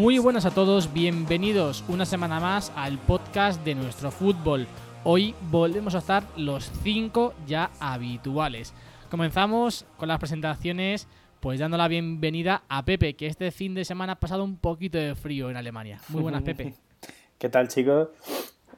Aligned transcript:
Muy 0.00 0.18
buenas 0.18 0.46
a 0.46 0.50
todos, 0.50 0.94
bienvenidos 0.94 1.84
una 1.86 2.06
semana 2.06 2.40
más 2.40 2.72
al 2.74 2.96
podcast 2.96 3.62
de 3.66 3.74
nuestro 3.74 4.10
fútbol. 4.10 4.66
Hoy 5.04 5.34
volvemos 5.50 5.94
a 5.94 5.98
estar 5.98 6.22
los 6.38 6.72
cinco 6.82 7.34
ya 7.46 7.70
habituales. 7.80 8.72
Comenzamos 9.10 9.84
con 9.98 10.08
las 10.08 10.18
presentaciones, 10.18 11.06
pues 11.40 11.60
dando 11.60 11.76
la 11.76 11.86
bienvenida 11.86 12.62
a 12.70 12.82
Pepe, 12.86 13.12
que 13.12 13.26
este 13.26 13.50
fin 13.50 13.74
de 13.74 13.84
semana 13.84 14.14
ha 14.14 14.20
pasado 14.20 14.42
un 14.42 14.56
poquito 14.56 14.96
de 14.96 15.14
frío 15.14 15.50
en 15.50 15.58
Alemania. 15.58 16.00
Muy 16.08 16.22
buenas, 16.22 16.44
Pepe. 16.44 16.72
¿Qué 17.38 17.50
tal, 17.50 17.68
chicos? 17.68 18.08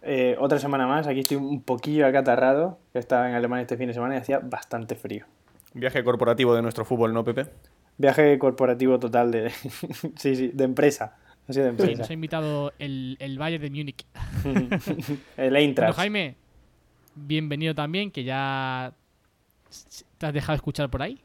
Eh, 0.03 0.35
otra 0.41 0.59
semana 0.59 0.89
más. 0.89 1.07
Aquí 1.07 1.21
estoy 1.21 1.37
un 1.37 1.63
poquillo 1.63 2.05
acatarrado. 2.05 2.81
que 2.93 2.99
Estaba 2.99 3.29
en 3.29 3.37
Alemania 3.37 3.63
este 3.63 3.77
fin 3.77 3.87
de 3.87 3.95
semana 3.95 4.17
y 4.17 4.19
hacía 4.19 4.41
bastante 4.41 4.97
frío. 4.97 5.27
Viaje 5.73 6.03
corporativo 6.03 6.53
de 6.57 6.63
nuestro 6.63 6.85
fútbol, 6.85 7.15
¿no, 7.15 7.23
Pepe? 7.23 7.47
Viaje 8.03 8.37
corporativo 8.37 8.99
total 8.99 9.31
de. 9.31 9.51
sí, 10.17 10.35
sí, 10.35 10.51
de 10.53 10.65
empresa. 10.65 11.17
Ha 11.49 11.53
sido 11.53 11.67
de 11.67 11.71
Sí, 11.71 11.77
empresa. 11.83 11.99
nos 12.01 12.11
ha 12.11 12.13
invitado 12.13 12.73
el, 12.81 13.17
el 13.21 13.39
Bayern 13.39 13.63
de 13.63 13.71
Múnich. 13.71 14.05
El 14.45 15.51
Bueno, 15.51 15.57
Eintracht. 15.57 15.97
Jaime, 15.97 16.35
bienvenido 17.15 17.77
también, 17.77 18.11
que 18.11 18.25
ya 18.25 18.93
te 20.19 20.27
has 20.27 20.35
dejado 20.35 20.57
escuchar 20.57 20.91
por 20.91 21.01
ahí. 21.03 21.21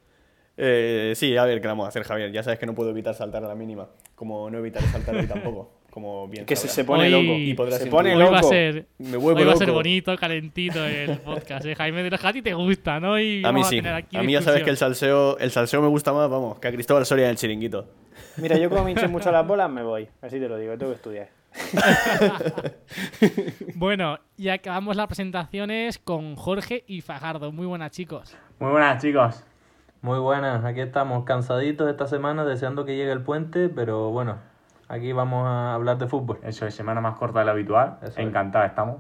Eh, 0.56 1.14
sí, 1.16 1.36
a 1.36 1.46
ver, 1.46 1.62
¿qué 1.62 1.68
vamos 1.68 1.86
a 1.86 1.90
hacer, 1.90 2.04
Javier? 2.04 2.32
Ya 2.32 2.44
sabes 2.44 2.60
que 2.60 2.68
no 2.68 2.76
puedo 2.76 2.92
evitar 2.92 3.16
saltar 3.16 3.44
a 3.44 3.48
la 3.48 3.56
mínima. 3.56 3.90
Como 4.14 4.48
no 4.52 4.60
evitaré 4.60 4.86
saltar 4.88 5.16
hoy 5.16 5.26
tampoco. 5.26 5.72
Como 5.98 6.28
bien 6.28 6.46
que 6.46 6.56
se, 6.56 6.68
se 6.68 6.84
pone 6.84 7.06
Hoy- 7.06 7.10
loco. 7.10 7.40
Y 7.40 7.54
podrás 7.56 7.80
se 7.80 7.88
pone 7.88 8.16
Hoy 8.16 8.22
va 8.22 8.28
a 8.28 8.42
loco. 8.42 8.50
ser, 8.50 8.86
Me 9.00 9.18
vuelvo 9.18 9.40
hoy 9.40 9.46
va 9.48 9.54
a 9.54 9.56
ser 9.56 9.68
loco. 9.70 9.80
bonito, 9.80 10.16
calentito 10.16 10.86
el 10.86 11.18
podcast, 11.18 11.66
¿eh? 11.66 11.74
Jaime, 11.74 12.04
de 12.04 12.12
los 12.12 12.22
que 12.22 12.28
a 12.28 12.34
ti 12.34 12.44
te 12.44 12.54
gusta, 12.54 13.00
¿no? 13.00 13.20
Y 13.20 13.44
A 13.44 13.52
mí 13.52 13.64
sí. 13.64 13.80
A 13.80 14.22
mí 14.22 14.34
ya 14.34 14.44
sabes 14.44 14.62
que 14.62 14.70
el 14.70 14.78
salseo, 14.78 15.40
el 15.40 15.50
salseo 15.50 15.82
me 15.82 15.88
gusta 15.88 16.14
más, 16.14 16.30
vamos, 16.30 16.60
que 16.60 16.68
a 16.68 16.72
Cristóbal 16.72 17.04
Soria 17.08 17.26
en 17.26 17.32
el 17.32 17.38
chiringuito. 17.38 17.88
Mira, 18.38 18.58
yo 18.60 18.70
como 18.70 18.84
me 18.84 18.92
hinché 18.92 19.08
mucho 19.08 19.32
las 19.32 19.48
bolas, 19.48 19.72
me 19.72 19.82
voy. 19.82 20.08
Así 20.22 20.40
te 20.40 20.48
lo 20.48 20.60
digo, 20.60 20.78
tengo 20.78 20.92
que 20.92 20.98
estudiar. 20.98 21.30
Bueno, 23.76 24.20
y 24.38 24.50
acabamos 24.50 24.96
las 24.96 25.08
presentaciones 25.08 25.98
con 25.98 26.36
Jorge 26.36 26.84
y 26.88 27.02
Fajardo. 27.02 27.52
Muy 27.52 27.66
buenas, 27.66 27.92
chicos. 27.92 28.38
Muy 28.60 28.70
buenas 28.72 29.02
chicos. 29.02 29.44
Muy 30.02 30.20
buenas, 30.20 30.64
aquí 30.64 30.80
estamos 30.82 31.24
cansaditos 31.26 31.90
esta 31.90 32.06
semana 32.06 32.46
deseando 32.46 32.86
que 32.86 32.96
llegue 32.96 33.12
el 33.12 33.22
puente, 33.22 33.68
pero 33.68 34.12
bueno, 34.12 34.38
aquí 34.88 35.12
vamos 35.14 35.46
a 35.48 35.74
hablar 35.74 35.98
de 35.98 36.08
fútbol. 36.08 36.40
Eso 36.44 36.66
es 36.66 36.74
semana 36.76 37.02
más 37.02 37.16
corta 37.18 37.40
de 37.40 37.46
la 37.46 37.52
habitual. 37.52 37.98
Eso 38.02 38.12
es. 38.12 38.18
Encantados 38.20 38.70
estamos. 38.70 38.98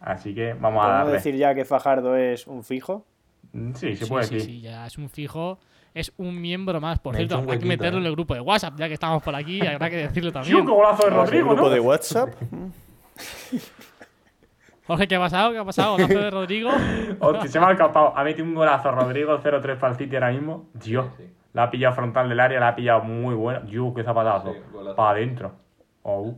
Así 0.00 0.34
que 0.34 0.54
vamos 0.54 0.82
a 0.82 0.86
¿Podemos 0.86 0.98
darle. 1.04 1.12
decir 1.12 1.36
ya 1.36 1.54
que 1.54 1.64
Fajardo 1.64 2.16
es 2.16 2.46
un 2.46 2.64
fijo? 2.64 3.04
Mm, 3.52 3.72
Sí, 3.74 3.96
se 3.96 4.04
sí, 4.04 4.10
puede 4.10 4.24
sí, 4.24 4.34
decir. 4.34 4.50
sí, 4.50 4.60
ya 4.62 4.86
es 4.86 4.96
un 4.98 5.08
fijo. 5.10 5.58
Es 5.92 6.12
un 6.18 6.40
miembro 6.40 6.80
más. 6.80 7.00
Por 7.00 7.12
Me 7.14 7.18
cierto, 7.26 7.44
hay 7.50 7.58
que 7.58 7.66
meterlo 7.66 7.98
¿eh? 7.98 8.02
en 8.02 8.06
el 8.06 8.12
grupo 8.12 8.32
de 8.34 8.40
WhatsApp, 8.40 8.74
ya 8.76 8.86
que 8.86 8.94
estamos 8.94 9.22
por 9.22 9.34
aquí, 9.34 9.60
habrá 9.66 9.90
que 9.90 9.96
decirlo 9.96 10.30
¡Sí, 10.30 10.36
un 10.38 10.42
también. 10.60 10.64
golazo 10.66 11.02
de 11.02 11.08
¿El 11.08 11.14
Rodrigo, 11.14 11.46
grupo 11.48 11.62
¿no? 11.62 11.68
de 11.70 11.80
WhatsApp? 11.80 12.28
Jorge, 14.86 15.06
¿qué 15.08 15.16
ha 15.16 15.20
pasado? 15.20 15.52
¿Qué 15.52 15.58
ha 15.58 15.64
pasado? 15.64 15.92
¿Golazo 15.92 16.18
de 16.18 16.30
Rodrigo? 16.30 16.70
Hostia, 17.20 17.48
se 17.48 17.60
me 17.60 17.66
ha 17.66 17.72
escapado. 17.72 18.12
Ha 18.16 18.24
metido 18.24 18.44
un 18.46 18.54
golazo 18.54 18.90
Rodrigo 18.90 19.38
0-3 19.40 19.78
para 19.78 19.92
el 19.92 19.98
City 19.98 20.16
ahora 20.16 20.30
mismo. 20.32 20.66
Dios. 20.74 21.06
La 21.52 21.64
ha 21.64 21.70
pillado 21.70 21.94
frontal 21.94 22.28
del 22.28 22.38
área, 22.40 22.60
la 22.60 22.68
ha 22.68 22.76
pillado 22.76 23.02
muy 23.02 23.34
buena. 23.34 23.60
Dios, 23.60 23.92
qué 23.94 24.04
zapatazo. 24.04 24.54
para 24.96 25.10
adentro. 25.10 25.52
Oh. 26.02 26.34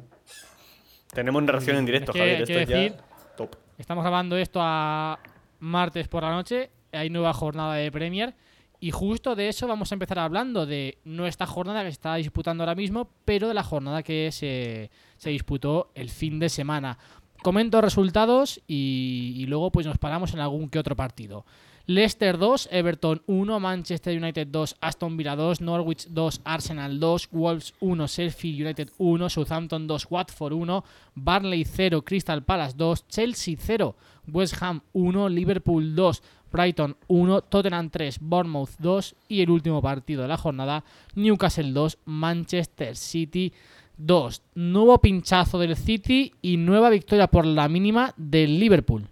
Tenemos 1.13 1.43
narración 1.43 1.77
en 1.77 1.87
directo, 1.87 2.13
Es 2.13 2.15
que 2.15 2.19
Javier. 2.21 2.43
Esto 2.43 2.53
ya 2.55 2.77
decir- 2.79 2.95
top. 3.37 3.57
Estamos 3.79 4.03
grabando 4.05 4.37
esto 4.37 4.61
a 4.63 5.19
martes 5.61 6.09
por 6.09 6.23
la 6.23 6.31
noche. 6.31 6.71
Hay 6.93 7.11
nueva 7.11 7.33
jornada 7.33 7.75
de 7.75 7.91
Premier. 7.93 8.35
Y 8.81 8.91
justo 8.91 9.37
de 9.37 9.49
eso 9.49 9.69
vamos 9.69 9.93
a 9.93 9.95
empezar 9.95 10.19
hablando 10.19 10.67
de 10.67 10.99
no 11.05 11.27
esta 11.27 11.47
jornada 11.47 11.81
que 11.83 11.87
se 11.89 11.93
está 11.93 12.15
disputando 12.17 12.65
ahora 12.65 12.75
mismo, 12.75 13.11
pero 13.25 13.47
de 13.49 13.55
la 13.55 13.63
jornada 13.63 14.03
que 14.03 14.31
se, 14.33 14.91
se 15.17 15.31
disputó 15.31 15.93
el 15.95 16.11
fin 16.11 16.39
de 16.41 16.49
semana. 16.49 16.99
Comento 17.45 17.81
resultados 17.81 18.61
y, 18.67 19.35
y 19.37 19.47
luego 19.47 19.71
pues 19.71 19.87
nos 19.87 19.99
paramos 19.99 20.35
en 20.35 20.41
algún 20.41 20.69
que 20.69 20.79
otro 20.81 20.97
partido. 20.97 21.45
Leicester 21.87 22.39
2, 22.39 22.69
Everton 22.71 23.23
1, 23.27 23.61
Manchester 23.61 24.17
United 24.17 24.49
2, 24.49 24.77
Aston 24.81 25.17
Villa 25.17 25.35
2, 25.35 25.61
Norwich 25.61 26.07
2, 26.11 26.41
Arsenal 26.45 27.01
2, 27.01 27.29
Wolves 27.33 27.75
1, 27.81 28.07
Sheffield 28.07 28.61
United 28.61 28.91
1, 28.99 29.29
Southampton 29.29 29.87
2, 29.87 30.07
Watford 30.11 30.53
1, 30.53 30.85
Barley 31.15 31.65
0, 31.65 32.03
Crystal 32.03 32.43
Palace 32.43 32.77
2, 32.77 33.07
Chelsea 33.09 33.57
0, 33.59 33.97
West 34.29 34.63
Ham 34.63 34.81
1, 34.93 35.29
Liverpool 35.29 35.95
2, 35.95 36.23
Brighton 36.53 36.97
1, 37.09 37.41
Tottenham 37.43 37.91
3, 37.91 38.19
Bournemouth 38.21 38.71
2 38.79 39.15
y 39.29 39.41
el 39.41 39.51
último 39.51 39.83
partido 39.83 40.23
de 40.23 40.29
la 40.29 40.37
jornada, 40.37 40.85
Newcastle 41.15 41.73
2, 41.73 41.99
Manchester 42.05 42.95
City 42.97 43.53
2. 43.97 44.43
Nuevo 44.55 44.99
pinchazo 44.99 45.59
del 45.59 45.77
City 45.77 46.33
y 46.43 46.59
nueva 46.59 46.91
victoria 46.91 47.27
por 47.27 47.47
la 47.47 47.69
mínima 47.69 48.15
del 48.17 48.61
Liverpool. 48.61 49.09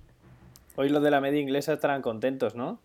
Hoy 0.76 0.88
los 0.88 1.02
de 1.02 1.10
la 1.10 1.20
media 1.20 1.40
inglesa 1.40 1.72
estarán 1.74 2.02
contentos, 2.02 2.54
¿no? 2.54 2.80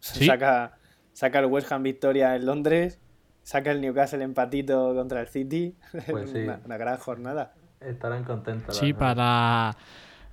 Sí. 0.00 0.26
Saca, 0.26 0.78
saca 1.12 1.38
el 1.40 1.46
West 1.46 1.70
Ham 1.72 1.82
victoria 1.82 2.36
en 2.36 2.46
Londres, 2.46 3.00
saca 3.42 3.70
el 3.70 3.80
Newcastle 3.80 4.22
empatito 4.22 4.94
contra 4.94 5.20
el 5.20 5.28
City. 5.28 5.74
Pues 6.10 6.30
sí. 6.30 6.38
una, 6.38 6.60
una 6.64 6.76
gran 6.76 6.96
jornada. 6.98 7.54
Estarán 7.80 8.24
contentos. 8.24 8.76
Sí, 8.76 8.92
para 8.92 9.76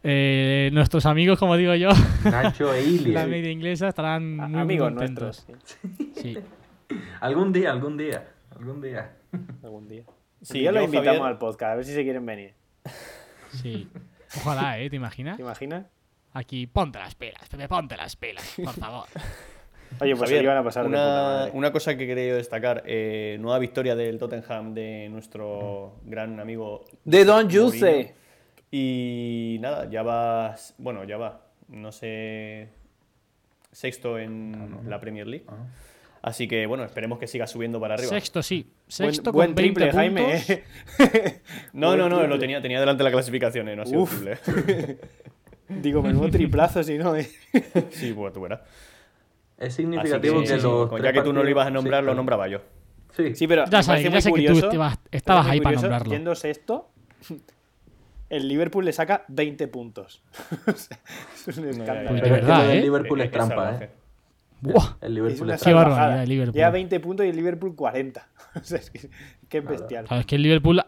eh, 0.03 0.69
nuestros 0.73 1.05
amigos, 1.05 1.37
como 1.39 1.55
digo 1.57 1.73
yo, 1.75 1.89
Nacho 2.23 2.73
e 2.73 2.83
Ilia. 2.83 3.13
la 3.21 3.27
media 3.27 3.51
inglesa 3.51 3.87
estarán 3.87 4.39
A- 4.39 4.47
muy 4.47 4.59
amigos 4.59 4.89
contentos. 4.89 5.45
nuestros. 5.47 5.79
sí, 6.15 6.33
Sí. 6.33 6.37
Algún 7.19 7.51
día, 7.51 7.71
algún 7.71 7.97
día, 7.97 8.27
algún 8.55 8.79
día. 8.81 9.15
algún 9.63 9.87
día. 9.87 10.03
Sí, 10.43 10.61
ya 10.61 10.71
lo 10.71 10.79
yo, 10.81 10.85
invitamos 10.85 11.17
Javier- 11.17 11.25
al 11.31 11.37
podcast, 11.39 11.71
a 11.71 11.75
ver 11.75 11.85
si 11.85 11.93
se 11.93 12.03
quieren 12.03 12.23
venir. 12.25 12.53
Sí. 13.49 13.89
Ojalá, 14.37 14.77
¿eh? 14.79 14.89
¿Te 14.89 14.95
imaginas? 14.95 15.37
¿Te 15.37 15.41
imaginas? 15.43 15.85
Aquí, 16.35 16.67
ponte 16.67 16.99
las 16.99 17.15
pelas, 17.15 17.47
Pepe, 17.49 17.67
ponte 17.69 17.95
las 17.95 18.15
pelas, 18.17 18.55
por 18.61 18.73
favor. 18.79 19.05
Oye, 20.01 20.15
pues 20.17 20.29
Javier, 20.29 20.49
a 20.49 20.63
pasar 20.63 20.83
de 20.83 20.89
puta 20.89 21.01
una, 21.01 21.21
madre. 21.23 21.51
una 21.53 21.71
cosa 21.71 21.95
que 21.95 22.05
quería 22.05 22.35
destacar, 22.35 22.83
eh, 22.85 23.37
nueva 23.39 23.57
victoria 23.57 23.95
del 23.95 24.19
Tottenham 24.19 24.73
de 24.73 25.07
nuestro 25.09 25.95
gran 26.03 26.39
amigo 26.41 26.83
De 27.05 27.23
Don. 27.23 27.49
Jose. 27.49 28.13
Y 28.69 29.57
nada, 29.61 29.89
ya 29.89 30.03
va, 30.03 30.55
bueno, 30.77 31.05
ya 31.05 31.15
va, 31.15 31.47
no 31.69 31.93
sé, 31.93 32.67
sexto 33.71 34.19
en 34.19 34.81
la 34.89 34.99
Premier 34.99 35.27
League. 35.27 35.45
Así 36.21 36.49
que 36.49 36.65
bueno, 36.65 36.83
esperemos 36.83 37.17
que 37.17 37.27
siga 37.27 37.47
subiendo 37.47 37.79
para 37.79 37.93
arriba. 37.93 38.09
Sexto, 38.09 38.43
sí. 38.43 38.63
Buen, 38.63 39.13
Sexto 39.13 39.31
buen 39.31 39.49
con 39.49 39.55
20 39.55 39.73
triple, 39.79 39.91
Jaime. 39.93 40.21
puntos. 40.23 40.49
¿eh? 40.49 41.41
No, 41.71 41.89
Buen 41.95 41.99
no, 41.99 42.09
no, 42.09 42.27
lo 42.27 42.37
tenía, 42.39 42.61
tenía 42.61 42.81
delante 42.81 43.03
la 43.03 43.11
clasificación, 43.11 43.69
eh, 43.69 43.75
no 43.77 43.83
ha 43.83 43.85
sido 43.85 44.01
Uf. 44.01 44.09
triple. 44.11 44.97
Digo, 45.69 46.01
menudo 46.01 46.29
triplazo 46.31 46.83
si 46.83 46.97
no, 46.97 47.15
¿eh? 47.15 47.29
Sí, 47.91 48.13
pues 48.13 48.33
tú 48.33 48.41
verás. 48.41 48.61
Es 49.57 49.67
Así 49.69 49.75
significativo 49.83 50.35
que, 50.41 50.47
que, 50.47 50.55
sí, 50.57 50.61
los. 50.63 50.89
tres 50.89 51.03
ya 51.03 51.13
que 51.13 51.21
tú 51.21 51.31
no 51.33 51.41
lo 51.43 51.49
ibas 51.49 51.67
a 51.67 51.71
nombrar, 51.71 52.01
sí, 52.01 52.05
lo 52.05 52.07
claro. 52.11 52.15
nombraba 52.17 52.47
yo. 52.47 52.59
Sí, 53.15 53.33
Sí, 53.35 53.47
pero 53.47 53.65
Ya 53.65 53.77
me 53.77 53.83
sabes, 53.83 54.03
ya 54.03 54.21
sé 54.21 54.29
que 54.33 54.45
tú 54.45 54.53
curioso, 54.53 54.71
ibas- 54.73 54.99
me 55.11 55.17
estabas 55.17 55.45
parece 55.45 55.51
ahí 55.53 55.59
muy 55.59 55.63
para 55.63 55.75
curioso, 55.75 55.81
nombrarlo. 55.89 56.13
Yendo 56.13 56.35
sexto, 56.35 56.89
el 58.29 58.47
Liverpool 58.47 58.83
le 58.85 58.91
saca 58.93 59.23
20 59.29 59.67
puntos. 59.69 60.21
Es 61.47 61.57
un 61.57 61.69
escándalo. 61.69 62.09
Pues 62.09 62.21
de 62.21 62.27
es 62.27 62.33
que 62.33 62.41
verdad, 62.41 62.69
¿eh? 62.75 62.81
Liverpool 62.81 63.21
es 63.21 63.25
Es 63.27 63.31
trampa. 63.31 63.75
¿eh? 63.81 63.89
Buah. 64.61 64.97
El 65.01 65.07
Es 65.07 65.13
Liverpool 65.13 65.43
una 65.43 65.55
es 65.55 65.61
Qué 65.63 65.69
trampa. 65.69 65.81
salvajada. 65.83 65.95
barbaridad 65.99 66.23
el 66.23 66.29
Liverpool. 66.29 66.55
Lleva 66.55 66.69
20 66.71 66.99
puntos 66.99 67.25
y 67.25 67.29
el 67.29 67.35
Liverpool 67.35 67.75
40. 67.75 68.27
O 68.55 68.63
sea, 68.63 68.77
es 68.79 68.89
que, 68.89 69.09
que 69.47 69.57
es 69.59 69.65
bestial. 69.65 70.07
Sabes 70.07 70.25
que 70.25 70.35
el 70.35 70.41
Liverpool 70.41 70.81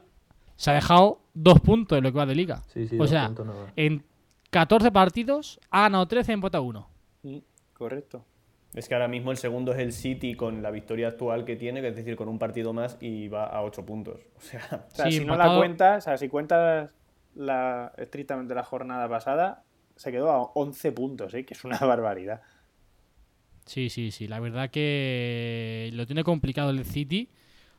se 0.55 0.71
ha 0.71 0.73
dejado 0.73 1.21
dos 1.33 1.59
puntos 1.61 1.95
de 1.97 2.01
lo 2.01 2.11
que 2.11 2.17
va 2.17 2.25
de 2.25 2.33
liga. 2.35 2.63
Sí, 2.73 2.87
sí, 2.87 2.95
o 2.95 2.99
dos 2.99 3.09
sea, 3.09 3.27
puntos 3.27 3.45
nada. 3.45 3.71
en 3.75 4.03
14 4.49 4.91
partidos 4.91 5.59
ha 5.69 5.83
ganado 5.83 6.07
13 6.07 6.31
y 6.31 6.33
ha 6.33 6.35
empatado 6.35 6.63
uno. 6.63 6.89
Mm, 7.23 7.37
Correcto. 7.73 8.25
Es 8.73 8.87
que 8.87 8.93
ahora 8.93 9.07
mismo 9.07 9.31
el 9.31 9.37
segundo 9.37 9.71
es 9.71 9.79
el 9.79 9.93
City 9.93 10.35
con 10.35 10.61
la 10.61 10.71
victoria 10.71 11.07
actual 11.07 11.45
que 11.45 11.55
tiene, 11.55 11.81
que 11.81 11.87
es 11.87 11.95
decir, 11.95 12.15
con 12.15 12.27
un 12.27 12.37
partido 12.37 12.73
más 12.73 12.97
y 12.99 13.27
va 13.27 13.45
a 13.45 13.63
8 13.63 13.85
puntos. 13.85 14.19
O 14.37 14.41
sea, 14.41 14.85
O 14.91 14.95
sea, 14.95 15.05
Sí, 15.05 15.19
si 15.19 15.25
no 15.25 15.35
la 15.35 15.57
cuentas, 15.57 16.03
o 16.03 16.05
sea, 16.05 16.17
si 16.17 16.27
cuentas 16.27 16.95
la, 17.35 17.93
estrictamente 17.97 18.53
la 18.53 18.63
jornada 18.63 19.07
pasada, 19.07 19.63
se 19.95 20.11
quedó 20.11 20.31
a 20.31 20.41
11 20.53 20.91
puntos, 20.91 21.33
¿eh? 21.33 21.45
que 21.45 21.53
es 21.53 21.63
una 21.63 21.77
barbaridad. 21.81 22.41
Sí, 23.65 23.89
sí, 23.89 24.11
sí. 24.11 24.27
La 24.27 24.39
verdad 24.39 24.69
que 24.69 25.89
lo 25.93 26.05
tiene 26.05 26.23
complicado 26.23 26.69
el 26.69 26.85
City. 26.85 27.29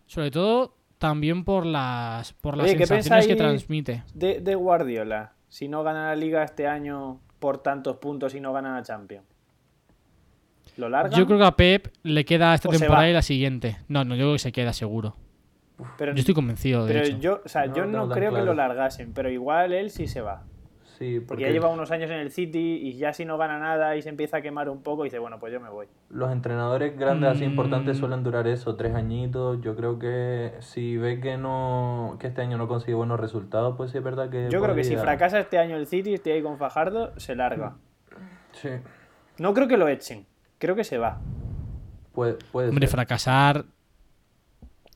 Sobre 0.07 0.31
todo 0.31 0.75
también 0.99 1.45
por 1.45 1.65
las, 1.65 2.33
por 2.33 2.57
las 2.57 2.67
Oye, 2.67 2.77
¿qué 2.77 2.87
sensaciones 2.87 3.27
que 3.27 3.37
transmite. 3.37 4.03
De, 4.15 4.41
de 4.41 4.55
Guardiola, 4.55 5.33
si 5.49 5.69
no 5.69 5.83
gana 5.83 6.07
la 6.09 6.17
liga 6.17 6.43
este 6.43 6.67
año 6.67 7.21
por 7.39 7.59
tantos 7.59 7.97
puntos 7.97 8.35
y 8.35 8.41
no 8.41 8.53
gana 8.53 8.75
la 8.75 8.83
Champions. 8.83 9.27
¿Lo 10.77 10.89
larga? 10.89 11.17
Yo 11.17 11.27
creo 11.27 11.39
que 11.39 11.45
a 11.45 11.57
Pep 11.57 11.89
le 12.03 12.25
queda 12.25 12.55
esta 12.55 12.69
¿O 12.69 12.73
se 12.73 12.79
temporada 12.79 13.09
y 13.09 13.13
la 13.13 13.23
siguiente. 13.23 13.79
No, 13.89 14.05
no, 14.05 14.15
yo 14.15 14.25
creo 14.25 14.33
que 14.35 14.39
se 14.39 14.53
queda 14.53 14.73
seguro. 14.73 15.17
pero, 15.97 16.13
Yo 16.13 16.21
estoy 16.21 16.35
convencido, 16.35 16.87
de 16.87 16.93
pero 16.95 17.07
hecho. 17.07 17.19
yo, 17.19 17.41
o 17.45 17.49
sea, 17.49 17.67
No 17.67 17.75
yo 17.75 17.85
no 17.87 18.09
creo 18.09 18.33
que 18.33 18.43
lo 18.43 18.55
largasen, 18.55 19.13
pero 19.13 19.31
igual 19.31 19.73
él 19.73 19.91
sí 19.91 20.07
se 20.07 20.21
va. 20.21 20.45
Sí, 20.99 21.21
Porque 21.21 21.27
porque 21.29 21.43
ya 21.45 21.51
lleva 21.51 21.69
unos 21.69 21.93
años 21.93 22.11
en 22.11 22.19
el 22.19 22.33
City 22.33 22.81
y 22.83 22.95
ya 22.97 23.13
si 23.13 23.25
no 23.25 23.39
gana 23.39 23.59
nada 23.61 23.95
y 23.97 24.03
se 24.03 24.09
empieza 24.09 24.39
a 24.39 24.43
quemar 24.43 24.69
un 24.69 24.83
poco, 24.83 25.05
dice, 25.05 25.21
bueno, 25.21 25.39
pues 25.39 25.53
yo 25.53 25.61
me 25.61 25.69
voy. 25.71 25.87
los 26.11 26.33
entrenadores 26.33 26.99
grandes 26.99 27.31
así 27.31 27.45
Mm. 27.47 27.51
importantes 27.51 27.99
suelen 27.99 28.25
durar 28.25 28.49
eso, 28.49 28.75
tres 28.75 28.95
añitos. 28.97 29.61
Yo 29.63 29.77
creo 29.77 29.99
que 30.01 30.55
si 30.59 30.97
ve 30.97 31.21
que 31.21 31.37
no 31.37 32.17
que 32.19 32.27
este 32.27 32.43
año 32.43 32.59
no 32.59 32.67
consigue 32.67 32.95
buenos 32.95 33.21
resultados, 33.21 33.77
pues 33.77 33.93
sí 33.93 33.99
es 33.99 34.03
verdad 34.03 34.29
que 34.29 34.49
Yo 34.51 34.61
creo 34.61 34.75
que 34.75 34.83
si 34.83 34.97
fracasa 34.97 35.39
este 35.39 35.59
año 35.59 35.77
el 35.77 35.87
City, 35.87 36.15
estoy 36.15 36.33
ahí 36.33 36.43
con 36.43 36.59
Fajardo, 36.59 37.13
se 37.21 37.37
larga. 37.37 37.77
Sí, 38.53 38.71
No 39.39 39.55
creo 39.55 39.69
que 39.69 39.77
lo 39.77 39.87
echen, 39.87 40.27
creo 40.59 40.75
que 40.75 40.83
se 40.83 40.99
va. 40.99 41.21
puede, 42.13 42.35
puede 42.51 42.71
Hombre, 42.71 42.89
ser. 42.89 42.97
fracasar. 42.97 43.65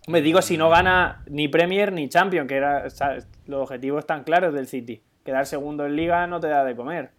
Me 0.08 0.20
digo 0.20 0.42
si 0.42 0.56
no 0.56 0.68
gana 0.68 1.22
ni 1.28 1.46
Premier 1.46 1.92
ni 1.92 2.08
Champions, 2.08 2.48
que 2.48 2.56
era, 2.56 2.82
o 2.86 2.90
sea, 2.90 3.18
los 3.46 3.60
objetivos 3.62 4.00
están 4.00 4.24
claros 4.24 4.52
del 4.52 4.66
City. 4.66 5.00
Quedar 5.24 5.46
segundo 5.46 5.86
en 5.86 5.96
Liga 5.96 6.26
no 6.26 6.40
te 6.40 6.48
da 6.48 6.64
de 6.64 6.74
comer. 6.74 7.10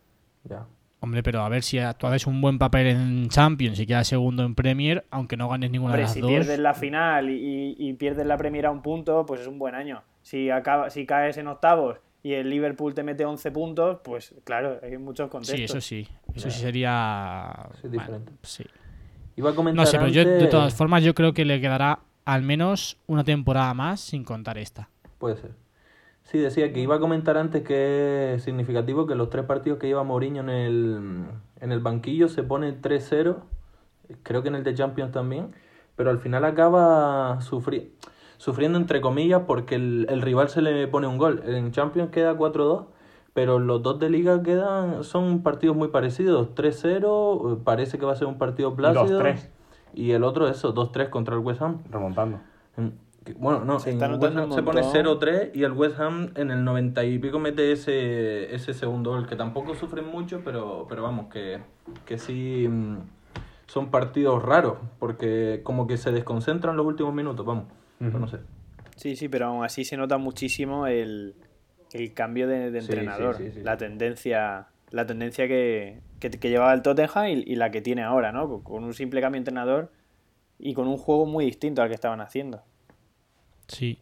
Ya. 0.43 0.65
Hombre, 1.03 1.21
pero 1.21 1.41
a 1.41 1.49
ver 1.49 1.63
si 1.63 1.77
tú 1.97 2.07
haces 2.07 2.27
un 2.27 2.39
buen 2.39 2.57
papel 2.57 2.87
en 2.87 3.27
Champions 3.27 3.77
y 3.77 3.85
quedas 3.85 4.07
segundo 4.07 4.45
en 4.45 4.55
Premier, 4.55 5.05
aunque 5.11 5.35
no 5.35 5.49
ganes 5.49 5.69
ninguna 5.69 5.91
Hombre, 5.91 6.03
de 6.03 6.05
las 6.05 6.13
si 6.13 6.21
dos. 6.21 6.29
pierdes 6.29 6.59
la 6.59 6.73
final 6.73 7.29
y, 7.29 7.93
pierdes 7.99 8.25
la 8.25 8.37
Premier 8.37 8.67
a 8.67 8.71
un 8.71 8.81
punto, 8.81 9.25
pues 9.25 9.41
es 9.41 9.47
un 9.47 9.59
buen 9.59 9.75
año. 9.75 10.01
Si, 10.21 10.49
acaba, 10.49 10.89
si 10.89 11.05
caes 11.05 11.35
en 11.37 11.47
octavos 11.47 11.97
y 12.23 12.33
el 12.35 12.49
Liverpool 12.49 12.93
te 12.93 13.03
mete 13.03 13.25
11 13.25 13.51
puntos, 13.51 13.99
pues 14.01 14.33
claro, 14.45 14.79
hay 14.81 14.97
muchos 14.97 15.29
contextos. 15.29 15.57
Sí, 15.57 15.63
eso 15.63 15.81
sí. 15.81 16.07
Eso 16.33 16.49
sí 16.49 16.61
sería. 16.61 17.69
Sí, 17.81 17.89
bueno, 17.89 18.01
diferente. 18.01 18.31
sí. 18.43 18.63
Iba 19.35 19.49
a 19.49 19.55
comentar 19.55 19.85
No 19.85 19.91
sé, 19.91 19.97
pero 19.97 20.09
yo 20.09 20.23
de 20.23 20.47
todas 20.47 20.73
formas 20.73 21.03
yo 21.03 21.13
creo 21.13 21.33
que 21.33 21.43
le 21.43 21.59
quedará 21.59 21.99
al 22.23 22.43
menos 22.43 22.97
una 23.07 23.25
temporada 23.25 23.73
más 23.73 23.99
sin 23.99 24.23
contar 24.23 24.57
esta. 24.57 24.87
Puede 25.17 25.35
ser. 25.35 25.51
Sí, 26.23 26.37
decía 26.39 26.71
que 26.73 26.79
iba 26.79 26.95
a 26.95 26.99
comentar 26.99 27.37
antes 27.37 27.63
que 27.63 28.35
es 28.35 28.43
significativo 28.43 29.05
que 29.05 29.15
los 29.15 29.29
tres 29.29 29.45
partidos 29.45 29.77
que 29.77 29.87
lleva 29.87 30.03
Mourinho 30.03 30.41
en 30.41 30.49
el, 30.49 31.25
en 31.59 31.71
el 31.71 31.79
banquillo 31.79 32.29
se 32.29 32.43
pone 32.43 32.73
3-0, 32.81 33.35
creo 34.23 34.41
que 34.41 34.47
en 34.47 34.55
el 34.55 34.63
de 34.63 34.73
Champions 34.73 35.11
también, 35.11 35.53
pero 35.95 36.09
al 36.09 36.19
final 36.19 36.45
acaba 36.45 37.39
sufri- 37.41 37.89
sufriendo 38.37 38.77
entre 38.77 39.01
comillas 39.01 39.43
porque 39.45 39.75
el, 39.75 40.07
el 40.09 40.21
rival 40.21 40.49
se 40.49 40.61
le 40.61 40.87
pone 40.87 41.07
un 41.07 41.17
gol. 41.17 41.43
En 41.45 41.71
Champions 41.71 42.09
queda 42.09 42.35
4-2, 42.35 42.85
pero 43.33 43.59
los 43.59 43.83
dos 43.83 43.99
de 43.99 44.09
liga 44.09 44.41
quedan 44.43 45.03
son 45.03 45.43
partidos 45.43 45.75
muy 45.75 45.89
parecidos, 45.89 46.55
3-0, 46.55 47.63
parece 47.63 47.99
que 47.99 48.05
va 48.05 48.13
a 48.13 48.15
ser 48.15 48.27
un 48.27 48.37
partido 48.37 48.75
plácido. 48.75 49.19
2-3. 49.19 49.49
Y 49.93 50.11
el 50.11 50.23
otro 50.23 50.47
eso, 50.47 50.73
2-3 50.73 51.09
contra 51.09 51.35
el 51.35 51.41
West 51.41 51.61
Ham. 51.61 51.79
Remontando. 51.91 52.39
Bueno, 53.37 53.63
no, 53.63 53.79
Se 53.79 53.91
en 53.91 54.01
West 54.01 54.35
Ham 54.37 54.51
se 54.51 54.63
pone 54.63 54.81
montón. 54.81 55.19
0-3 55.19 55.51
y 55.53 55.63
el 55.63 55.71
West 55.71 55.99
Ham 55.99 56.31
en 56.35 56.51
el 56.51 56.63
90 56.63 57.03
y 57.05 57.19
pico 57.19 57.39
mete 57.39 57.71
ese, 57.71 58.53
ese 58.53 58.73
segundo 58.73 59.11
gol, 59.11 59.27
que 59.27 59.35
tampoco 59.35 59.75
sufren 59.75 60.07
mucho, 60.07 60.41
pero, 60.43 60.85
pero 60.89 61.03
vamos, 61.03 61.31
que, 61.31 61.59
que 62.05 62.17
sí 62.17 62.67
mm, 62.69 62.97
son 63.67 63.91
partidos 63.91 64.43
raros, 64.43 64.77
porque 64.99 65.61
como 65.63 65.87
que 65.87 65.97
se 65.97 66.11
desconcentran 66.11 66.75
los 66.75 66.85
últimos 66.85 67.13
minutos, 67.13 67.45
vamos. 67.45 67.65
Pero 67.99 68.19
no 68.19 68.27
sé. 68.27 68.39
Sí, 68.97 69.15
sí, 69.15 69.29
pero 69.29 69.47
aún 69.47 69.63
así 69.63 69.85
se 69.85 69.95
nota 69.95 70.17
muchísimo 70.17 70.87
el, 70.87 71.35
el 71.93 72.13
cambio 72.13 72.47
de, 72.47 72.67
entrenador. 72.77 73.37
sí, 73.37 73.45
sí, 73.45 73.51
sí. 73.53 73.61
La 73.63 73.77
tendencia, 73.77 74.67
la 74.91 75.05
tendencia 75.05 75.47
que, 75.47 76.01
que, 76.19 76.29
que 76.29 76.49
llevaba 76.49 76.73
el 76.73 76.81
Tottenham 76.81 77.27
y, 77.27 77.31
y 77.45 77.55
la 77.55 77.71
que 77.71 77.81
tiene 77.81 78.03
ahora, 78.03 78.31
¿no? 78.31 78.49
Con, 78.49 78.61
con 78.61 78.83
un 78.83 78.93
simple 78.93 79.21
cambio 79.21 79.37
de 79.37 79.41
entrenador 79.41 79.91
y 80.59 80.73
con 80.73 80.87
un 80.87 80.97
juego 80.97 81.25
muy 81.25 81.45
distinto 81.45 81.81
al 81.81 81.87
que 81.87 81.95
estaban 81.95 82.21
haciendo. 82.21 82.63
Sí. 83.67 83.99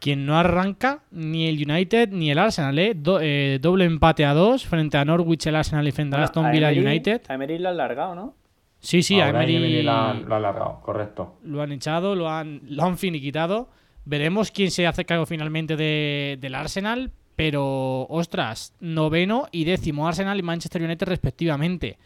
Quien 0.00 0.24
no 0.24 0.38
arranca, 0.38 1.02
ni 1.10 1.46
el 1.46 1.56
United 1.70 2.08
ni 2.10 2.30
el 2.30 2.38
Arsenal, 2.38 2.78
¿eh? 2.78 2.94
Do- 2.96 3.20
eh, 3.20 3.58
doble 3.60 3.84
empate 3.84 4.24
a 4.24 4.32
dos 4.34 4.66
frente 4.66 4.96
a 4.96 5.04
Norwich, 5.04 5.46
el 5.46 5.56
Arsenal 5.56 5.86
y 5.86 5.92
frente 5.92 6.16
a 6.16 6.22
Aston 6.24 6.46
a 6.46 6.50
Villa 6.50 6.72
Emery- 6.72 6.86
United. 6.86 7.22
A 7.28 7.34
Emery 7.34 7.58
lo 7.58 7.68
han 7.68 7.76
largado, 7.76 8.14
¿no? 8.14 8.34
Sí, 8.80 9.02
sí, 9.02 9.20
a 9.20 9.28
Emery 9.28 9.56
Emery 9.56 9.82
la, 9.82 10.14
la 10.26 10.36
ha 10.36 10.40
largado, 10.40 10.80
correcto. 10.82 11.38
lo 11.42 11.60
han 11.60 11.72
echado, 11.72 12.14
lo 12.14 12.30
han, 12.30 12.62
lo 12.66 12.84
han 12.84 12.96
finiquitado. 12.96 13.68
Veremos 14.06 14.50
quién 14.50 14.70
se 14.70 14.86
hace 14.86 15.04
cargo 15.04 15.26
finalmente 15.26 15.76
de- 15.76 16.38
del 16.40 16.54
Arsenal. 16.54 17.12
Pero, 17.36 18.06
ostras, 18.10 18.74
noveno 18.80 19.48
y 19.50 19.64
décimo 19.64 20.06
Arsenal 20.06 20.38
y 20.38 20.42
Manchester 20.42 20.82
United 20.82 21.06
respectivamente. 21.08 21.96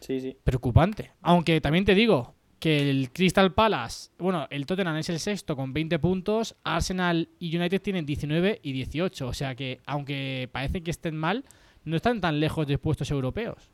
Sí, 0.00 0.20
sí. 0.20 0.36
Preocupante. 0.44 1.12
Aunque 1.22 1.60
también 1.62 1.86
te 1.86 1.94
digo 1.94 2.34
que 2.58 2.88
el 2.90 3.10
Crystal 3.12 3.52
Palace, 3.52 4.10
bueno, 4.18 4.46
el 4.50 4.64
Tottenham 4.66 4.96
es 4.96 5.08
el 5.10 5.18
sexto 5.18 5.56
con 5.56 5.72
20 5.72 5.98
puntos, 5.98 6.56
Arsenal 6.64 7.28
y 7.38 7.54
United 7.56 7.82
tienen 7.82 8.06
19 8.06 8.60
y 8.62 8.72
18. 8.72 9.26
O 9.28 9.34
sea 9.34 9.54
que, 9.54 9.80
aunque 9.86 10.48
parece 10.52 10.82
que 10.82 10.90
estén 10.90 11.16
mal, 11.16 11.44
no 11.84 11.96
están 11.96 12.20
tan 12.20 12.40
lejos 12.40 12.66
de 12.66 12.78
puestos 12.78 13.10
europeos. 13.10 13.68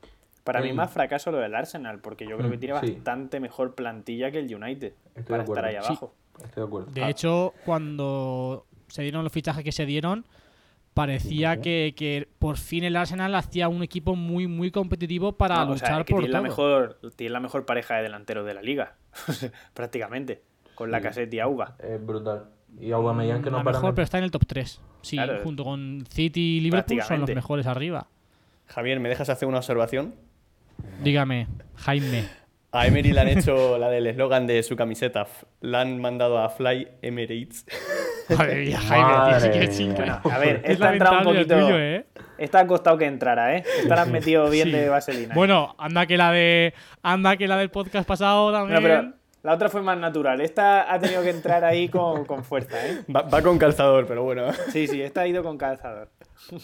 Para 0.45 0.61
mí 0.61 0.73
más 0.73 0.91
fracaso 0.91 1.31
lo 1.31 1.39
del 1.39 1.55
Arsenal, 1.55 2.01
porque 2.01 2.27
yo 2.27 2.37
creo 2.37 2.51
que 2.51 2.57
Mm, 2.57 2.61
tiene 2.61 2.81
sí. 2.81 2.91
bastante 2.93 3.39
mejor 3.39 3.77
plantilla 3.77 4.33
que 4.33 4.41
el 4.41 4.53
United 4.53 4.93
Estoy 5.15 5.23
para 5.25 5.45
estar 5.45 5.65
ahí 5.65 5.75
Sí. 5.75 5.87
abajo. 5.87 6.15
Estoy 6.43 6.63
de 6.63 6.67
acuerdo. 6.67 6.91
De 6.91 7.09
hecho, 7.09 7.55
cuando 7.65 8.67
se 8.89 9.03
dieron 9.03 9.23
los 9.23 9.33
fichajes 9.33 9.63
que 9.63 9.71
se 9.71 9.87
dieron, 9.87 10.27
parecía 10.95 11.61
que, 11.61 11.95
que 11.97 12.29
por 12.39 12.57
fin 12.59 12.85
el 12.85 12.97
Arsenal 12.97 13.35
hacía 13.35 13.69
un 13.69 13.83
equipo 13.83 14.15
muy, 14.17 14.47
muy 14.47 14.71
competitivo 14.71 15.33
para 15.33 15.65
No, 15.65 15.73
o 15.73 15.77
sea, 15.79 15.89
luchar 15.89 16.01
es 16.01 16.07
que 16.07 16.13
por 16.15 16.23
tiene 16.23 16.33
la, 16.33 16.39
todo. 16.41 16.49
mejor, 16.49 16.99
tiene 17.17 17.33
la 17.33 17.41
mejor 17.41 17.65
pareja 17.67 17.97
de 17.97 18.03
delanteros 18.03 18.47
de 18.47 18.55
la 18.55 18.63
liga, 18.63 18.97
prácticamente, 19.75 20.43
con 20.75 20.91
la 20.91 20.99
Sí. 20.99 21.05
caseta 21.05 21.37
y 21.37 21.41
Auba. 21.41 21.77
Es 21.79 22.05
brutal. 22.05 22.45
Y 22.81 22.91
Aubameyang 22.93 23.43
que 23.43 23.51
no 23.51 23.59
la 23.59 23.65
para 23.65 23.79
mejor, 23.79 23.95
pero 23.95 24.05
está 24.05 24.19
en 24.19 24.25
el 24.25 24.31
top 24.31 24.47
3. 24.47 24.81
Sí, 25.03 25.17
Claro. 25.17 25.41
junto 25.43 25.65
con 25.65 26.05
City 26.09 26.57
y 26.57 26.61
Liverpool 26.61 27.03
son 27.03 27.21
los 27.21 27.35
mejores 27.35 27.67
arriba. 27.67 28.07
Javier, 28.67 28.99
¿me 29.01 29.09
dejas 29.11 29.29
hacer 29.29 29.47
una 29.49 29.59
observación? 29.59 30.15
Dígame, 31.03 31.49
Jaime. 31.77 32.25
A 32.73 32.87
Emery 32.87 33.13
le 33.13 33.21
han 33.21 33.29
hecho 33.29 33.77
la 33.79 33.89
del 33.91 34.07
eslogan 34.07 34.47
de 34.47 34.63
su 34.63 34.77
camiseta. 34.77 35.27
La 35.61 35.83
han 35.83 36.01
mandado 36.01 36.39
a 36.39 36.49
Fly 36.49 36.89
Emirates. 37.03 37.67
Madre 38.37 38.65
mía, 38.65 38.79
Jaime, 38.81 39.13
tío, 39.31 39.41
sí 39.73 39.89
que 39.95 40.03
es. 40.03 40.11
A 40.33 40.39
ver, 40.39 40.61
Es 40.65 40.71
esta 40.73 40.89
ha 40.89 40.93
entrado 40.93 41.19
un 41.19 41.25
poquito. 41.25 41.55
tuyo, 41.55 41.79
¿eh? 41.79 42.07
Esta 42.39 42.61
ha 42.61 42.67
costado 42.67 42.97
que 42.97 43.05
entrara, 43.07 43.57
¿eh? 43.57 43.65
Esta 43.81 43.97
la 43.97 44.03
han 44.03 44.13
metido 44.13 44.49
bien 44.49 44.69
Sí. 44.69 44.73
de 44.73 44.89
vaselina. 44.89 45.35
Bueno, 45.35 45.75
anda 45.79 46.07
que 46.07 46.17
la 46.17 46.33
de 46.33 46.73
anda 47.03 47.37
que 47.37 47.47
la 47.47 47.57
del 47.59 47.71
podcast 47.71 48.09
pasado 48.09 48.51
también. 48.53 48.75
No, 48.75 48.83
pero 48.83 49.13
la 49.43 49.53
otra 49.55 49.69
fue 49.69 49.83
más 49.83 49.99
natural. 49.99 50.41
Esta 50.41 50.91
ha 50.93 50.99
tenido 50.99 51.23
que 51.23 51.31
entrar 51.31 51.65
ahí 51.65 51.89
con, 51.89 52.25
con 52.25 52.43
fuerza, 52.45 52.85
¿eh? 52.87 53.03
Va, 53.15 53.23
va 53.23 53.43
con 53.43 53.59
calzador, 53.59 54.07
pero 54.07 54.23
bueno. 54.23 54.51
Sí, 54.71 54.87
sí, 54.87 55.03
esta 55.03 55.23
ha 55.23 55.27
ido 55.27 55.43
con 55.43 55.59
calzador. 55.59 56.09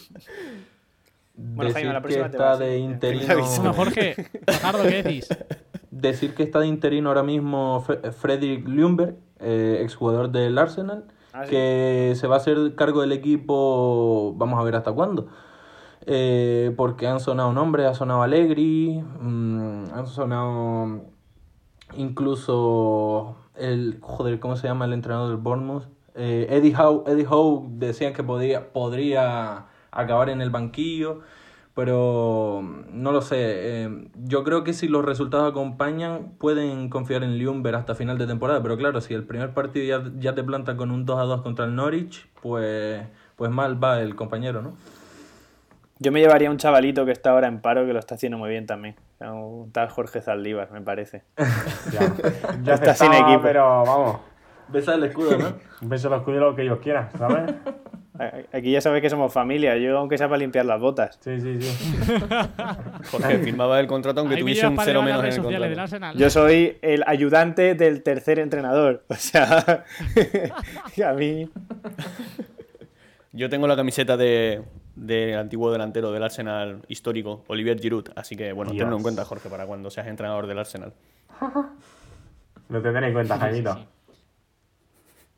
Bueno, 1.41 1.71
Jaime, 1.71 1.93
la 1.93 1.99
que 1.99 2.01
próxima 2.01 2.25
te 2.29 2.31
está 2.35 2.45
vas, 2.49 2.59
de 2.59 2.75
¿eh? 2.75 2.79
interino... 2.79 3.73
Jorge, 3.73 4.15
Fajardo, 4.45 4.83
¿qué 4.83 5.03
decís? 5.03 5.29
Decir 6.01 6.33
que 6.35 6.43
está 6.43 6.59
de 6.59 6.67
interino 6.67 7.09
ahora 7.09 7.23
mismo 7.23 7.83
Fre- 7.85 8.11
Fredrik 8.11 8.67
Ljungberg, 8.67 9.15
eh, 9.39 9.79
exjugador 9.81 10.29
del 10.31 10.57
Arsenal, 10.57 11.05
Ah, 11.33 11.43
sí. 11.45 11.51
que 11.51 12.13
se 12.15 12.27
va 12.27 12.35
a 12.35 12.37
hacer 12.37 12.75
cargo 12.75 13.01
del 13.01 13.11
equipo, 13.11 14.33
vamos 14.37 14.59
a 14.59 14.63
ver 14.63 14.75
hasta 14.75 14.91
cuándo. 14.91 15.27
Eh, 16.05 16.73
porque 16.77 17.07
han 17.07 17.19
sonado 17.19 17.53
nombres, 17.53 17.85
ha 17.85 17.93
sonado 17.93 18.23
Allegri, 18.23 19.03
mm, 19.19 19.85
han 19.93 20.07
sonado 20.07 21.01
incluso 21.97 23.35
el, 23.55 23.99
joder, 24.01 24.39
¿cómo 24.39 24.55
se 24.55 24.67
llama 24.67 24.85
el 24.85 24.93
entrenador 24.93 25.29
del 25.29 25.37
Bournemouth? 25.37 25.83
Eh, 26.15 26.47
Eddie 26.49 26.75
Howe, 26.75 27.03
Eddie 27.07 27.27
Howe 27.29 27.67
decían 27.77 28.13
que 28.13 28.23
podía, 28.23 28.71
podría 28.73 29.65
acabar 29.91 30.29
en 30.29 30.41
el 30.41 30.49
banquillo, 30.49 31.21
pero 31.79 32.59
mm, 32.61 33.01
no 33.01 33.13
lo 33.13 33.21
sé. 33.21 33.37
eh, 33.39 34.07
yo 34.25 34.43
creo 34.43 34.65
que 34.65 34.73
si 34.73 34.89
los 34.89 35.05
resultados 35.05 35.49
acompañan, 35.49 36.33
pueden 36.37 36.89
confiar 36.89 37.23
en 37.23 37.37
Ljungberg 37.37 37.77
hasta 37.77 37.95
final 37.95 38.17
de 38.17 38.27
temporada, 38.27 38.61
pero 38.61 38.75
claro, 38.75 38.99
si 38.99 39.13
el 39.13 39.23
primer 39.23 39.53
partido 39.53 39.85
ya, 39.85 40.11
ya 40.19 40.35
te 40.35 40.43
planta 40.43 40.75
con 40.75 40.91
un 40.91 41.05
2 41.05 41.17
a 41.17 41.23
2 41.23 41.41
contra 41.41 41.63
el 41.63 41.75
Norwich, 41.75 42.27
pues, 42.41 43.01
pues 43.37 43.49
mal 43.49 43.81
va 43.81 44.01
el 44.01 44.17
compañero, 44.17 44.61
¿no? 44.61 44.73
Yo 45.99 46.11
me 46.11 46.19
llevaría 46.19 46.49
a 46.49 46.51
un 46.51 46.57
chavalito 46.57 47.05
que 47.05 47.13
está 47.13 47.31
ahora 47.31 47.47
en 47.47 47.61
paro 47.61 47.85
que 47.85 47.93
lo 47.93 47.99
está 47.99 48.15
haciendo 48.15 48.37
muy 48.37 48.49
bien 48.49 48.65
también. 48.65 48.95
Un 49.21 49.71
tal 49.71 49.87
Jorge 49.87 50.19
Zaldívar, 50.19 50.71
me 50.71 50.81
parece. 50.81 51.23
Ya, 51.93 52.13
ya 52.61 52.73
Está 52.73 52.93
sin 52.93 53.13
equipo. 53.13 53.41
Pero 53.41 53.83
vamos, 53.85 54.19
Besa 54.67 54.95
el 54.95 55.03
escudo, 55.05 55.37
¿no? 55.37 55.53
beso 55.87 56.09
los 56.09 56.19
escudo 56.19 56.39
lo 56.39 56.55
que 56.55 56.63
ellos 56.63 56.79
quieran, 56.79 57.09
¿sabes? 57.17 57.53
Aquí 58.51 58.71
ya 58.71 58.81
sabes 58.81 59.01
que 59.01 59.09
somos 59.09 59.31
familia. 59.31 59.77
Yo, 59.77 59.97
aunque 59.97 60.17
sea 60.17 60.27
para 60.27 60.39
limpiar 60.39 60.65
las 60.65 60.79
botas. 60.79 61.17
Sí, 61.21 61.39
sí, 61.39 61.61
sí. 61.61 61.95
Porque 63.11 63.37
firmaba 63.39 63.79
el 63.79 63.87
contrato 63.87 64.19
aunque 64.19 64.35
Hay 64.35 64.41
tuviese 64.41 64.67
un 64.67 64.77
cero 64.83 65.01
menos 65.01 65.23
en 65.23 65.31
el 65.31 65.41
contrato. 65.41 65.81
Arsenal. 65.81 66.17
Yo 66.17 66.29
soy 66.29 66.77
el 66.81 67.03
ayudante 67.07 67.75
del 67.75 68.03
tercer 68.03 68.39
entrenador. 68.39 69.03
O 69.09 69.15
sea, 69.15 69.85
a 71.07 71.13
mí. 71.13 71.49
Yo 73.31 73.49
tengo 73.49 73.67
la 73.67 73.75
camiseta 73.75 74.17
de 74.17 74.63
del 74.95 75.37
antiguo 75.37 75.71
delantero 75.71 76.11
del 76.11 76.23
Arsenal 76.23 76.81
histórico, 76.87 77.43
Olivier 77.47 77.79
Giroud. 77.79 78.09
Así 78.15 78.35
que, 78.35 78.51
bueno, 78.51 78.71
Dios. 78.71 78.83
tenlo 78.83 78.97
en 78.97 79.03
cuenta, 79.03 79.23
Jorge, 79.23 79.49
para 79.49 79.65
cuando 79.65 79.89
seas 79.89 80.07
entrenador 80.07 80.47
del 80.47 80.59
Arsenal. 80.59 80.93
Lo 82.69 82.81
tendré 82.81 83.07
en 83.07 83.13
cuenta, 83.13 83.37
Jaimito. 83.37 83.85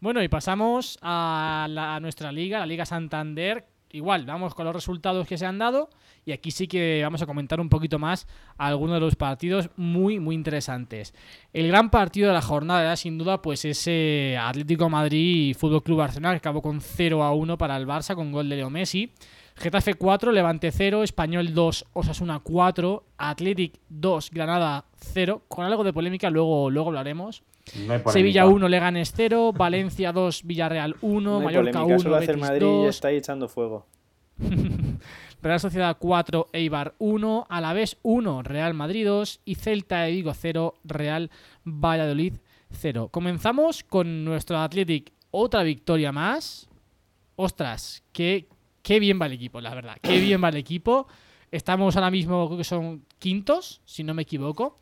Bueno, 0.01 0.21
y 0.23 0.27
pasamos 0.27 0.97
a, 1.01 1.67
la- 1.69 1.99
nuestra 1.99 2.31
liga, 2.31 2.59
la 2.59 2.65
Liga 2.65 2.85
Santander. 2.85 3.65
Igual, 3.93 4.25
vamos 4.25 4.55
con 4.55 4.65
los 4.65 4.73
resultados 4.73 5.27
que 5.27 5.37
se 5.37 5.45
han 5.45 5.59
dado. 5.59 5.89
Y 6.25 6.31
aquí 6.31 6.49
sí 6.51 6.67
que 6.67 7.01
vamos 7.03 7.21
a 7.21 7.25
comentar 7.25 7.59
un 7.59 7.69
poquito 7.69 7.99
más 7.99 8.25
algunos 8.57 8.95
de 8.95 8.99
los 9.01 9.15
partidos 9.15 9.69
muy, 9.75 10.19
muy 10.19 10.33
interesantes. 10.35 11.13
El 11.51 11.67
gran 11.67 11.89
partido 11.89 12.29
de 12.29 12.33
la 12.33 12.41
jornada 12.41 12.95
sin 12.95 13.17
duda 13.17 13.41
pues 13.41 13.65
ese 13.65 14.37
Atlético 14.39 14.89
Madrid 14.89 15.49
y 15.49 15.53
Fútbol 15.53 15.83
Club 15.83 15.97
Barcelona 15.99 16.31
que 16.33 16.37
acabó 16.37 16.61
con 16.61 16.79
0 16.79 17.21
a 17.23 17.33
1 17.33 17.57
para 17.57 17.75
el 17.77 17.85
Barça 17.87 18.15
con 18.15 18.31
gol 18.31 18.49
de 18.49 18.55
Leo 18.57 18.69
Messi. 18.69 19.11
Getafe 19.61 19.93
4, 19.93 20.31
Levante 20.31 20.71
0, 20.71 21.03
Español 21.03 21.53
2, 21.53 21.85
Osasuna 21.93 22.39
4, 22.39 23.03
Athletic 23.19 23.79
2, 23.89 24.31
Granada 24.31 24.85
0, 25.13 25.43
con 25.47 25.65
algo 25.65 25.83
de 25.83 25.93
polémica, 25.93 26.31
luego, 26.31 26.71
luego 26.71 26.89
hablaremos. 26.89 27.43
No. 27.87 28.11
Sevilla 28.11 28.47
1, 28.47 28.67
Leganes 28.67 29.13
0, 29.15 29.53
Valencia 29.53 30.11
2, 30.11 30.45
Villarreal 30.45 30.95
1, 31.01 31.21
No 31.21 31.41
Mallorca 31.41 31.79
polémica, 31.79 31.93
1, 31.93 31.99
solo 31.99 32.15
hacer 32.15 32.29
Betis 32.29 32.41
Madrid 32.41 32.65
y 32.65 32.69
ya 32.69 32.85
2, 32.85 32.89
está 32.89 33.07
ahí 33.09 33.17
echando 33.17 33.47
fuego. 33.47 33.85
Real 35.43 35.59
Sociedad 35.59 35.95
4, 35.99 36.47
Eibar 36.53 36.95
1, 36.97 37.45
Alavés 37.47 37.97
1, 38.01 38.41
Real 38.41 38.73
Madrid 38.73 39.05
2 39.05 39.41
y 39.45 39.55
Celta 39.55 40.01
de 40.01 40.11
Vigo 40.11 40.33
0, 40.33 40.73
Real 40.83 41.29
Valladolid 41.65 42.33
0. 42.71 43.09
Comenzamos 43.11 43.83
con 43.83 44.25
nuestro 44.25 44.57
Athletic, 44.57 45.11
otra 45.29 45.61
victoria 45.61 46.11
más. 46.11 46.67
Ostras, 47.35 48.03
qué, 48.11 48.47
qué 48.81 48.99
bien 48.99 49.19
va 49.21 49.25
el 49.27 49.33
equipo, 49.33 49.61
la 49.61 49.73
verdad. 49.73 49.97
Qué 50.01 50.19
bien 50.19 50.43
va 50.43 50.49
el 50.49 50.57
equipo. 50.57 51.07
Estamos 51.51 51.95
ahora 51.95 52.11
mismo, 52.11 52.47
creo 52.47 52.57
que 52.57 52.63
son 52.63 53.05
quintos, 53.19 53.81
si 53.85 54.03
no 54.03 54.13
me 54.13 54.21
equivoco. 54.23 54.79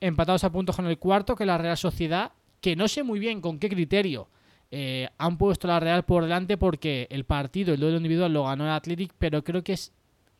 Empatados 0.00 0.44
a 0.44 0.50
puntos 0.50 0.76
con 0.76 0.86
el 0.86 0.98
cuarto, 0.98 1.34
que 1.36 1.44
es 1.44 1.46
la 1.46 1.58
Real 1.58 1.76
Sociedad, 1.76 2.32
que 2.60 2.76
no 2.76 2.88
sé 2.88 3.02
muy 3.02 3.18
bien 3.18 3.40
con 3.40 3.58
qué 3.58 3.68
criterio 3.68 4.28
eh, 4.70 5.08
han 5.18 5.36
puesto 5.36 5.68
la 5.68 5.78
Real 5.80 6.04
por 6.04 6.22
delante 6.22 6.56
porque 6.56 7.06
el 7.10 7.24
partido, 7.24 7.74
el 7.74 7.80
duelo 7.80 7.98
individual 7.98 8.32
lo 8.32 8.44
ganó 8.44 8.64
el 8.64 8.70
Athletic, 8.70 9.12
pero 9.18 9.44
creo 9.44 9.62
que 9.62 9.74
es 9.74 9.92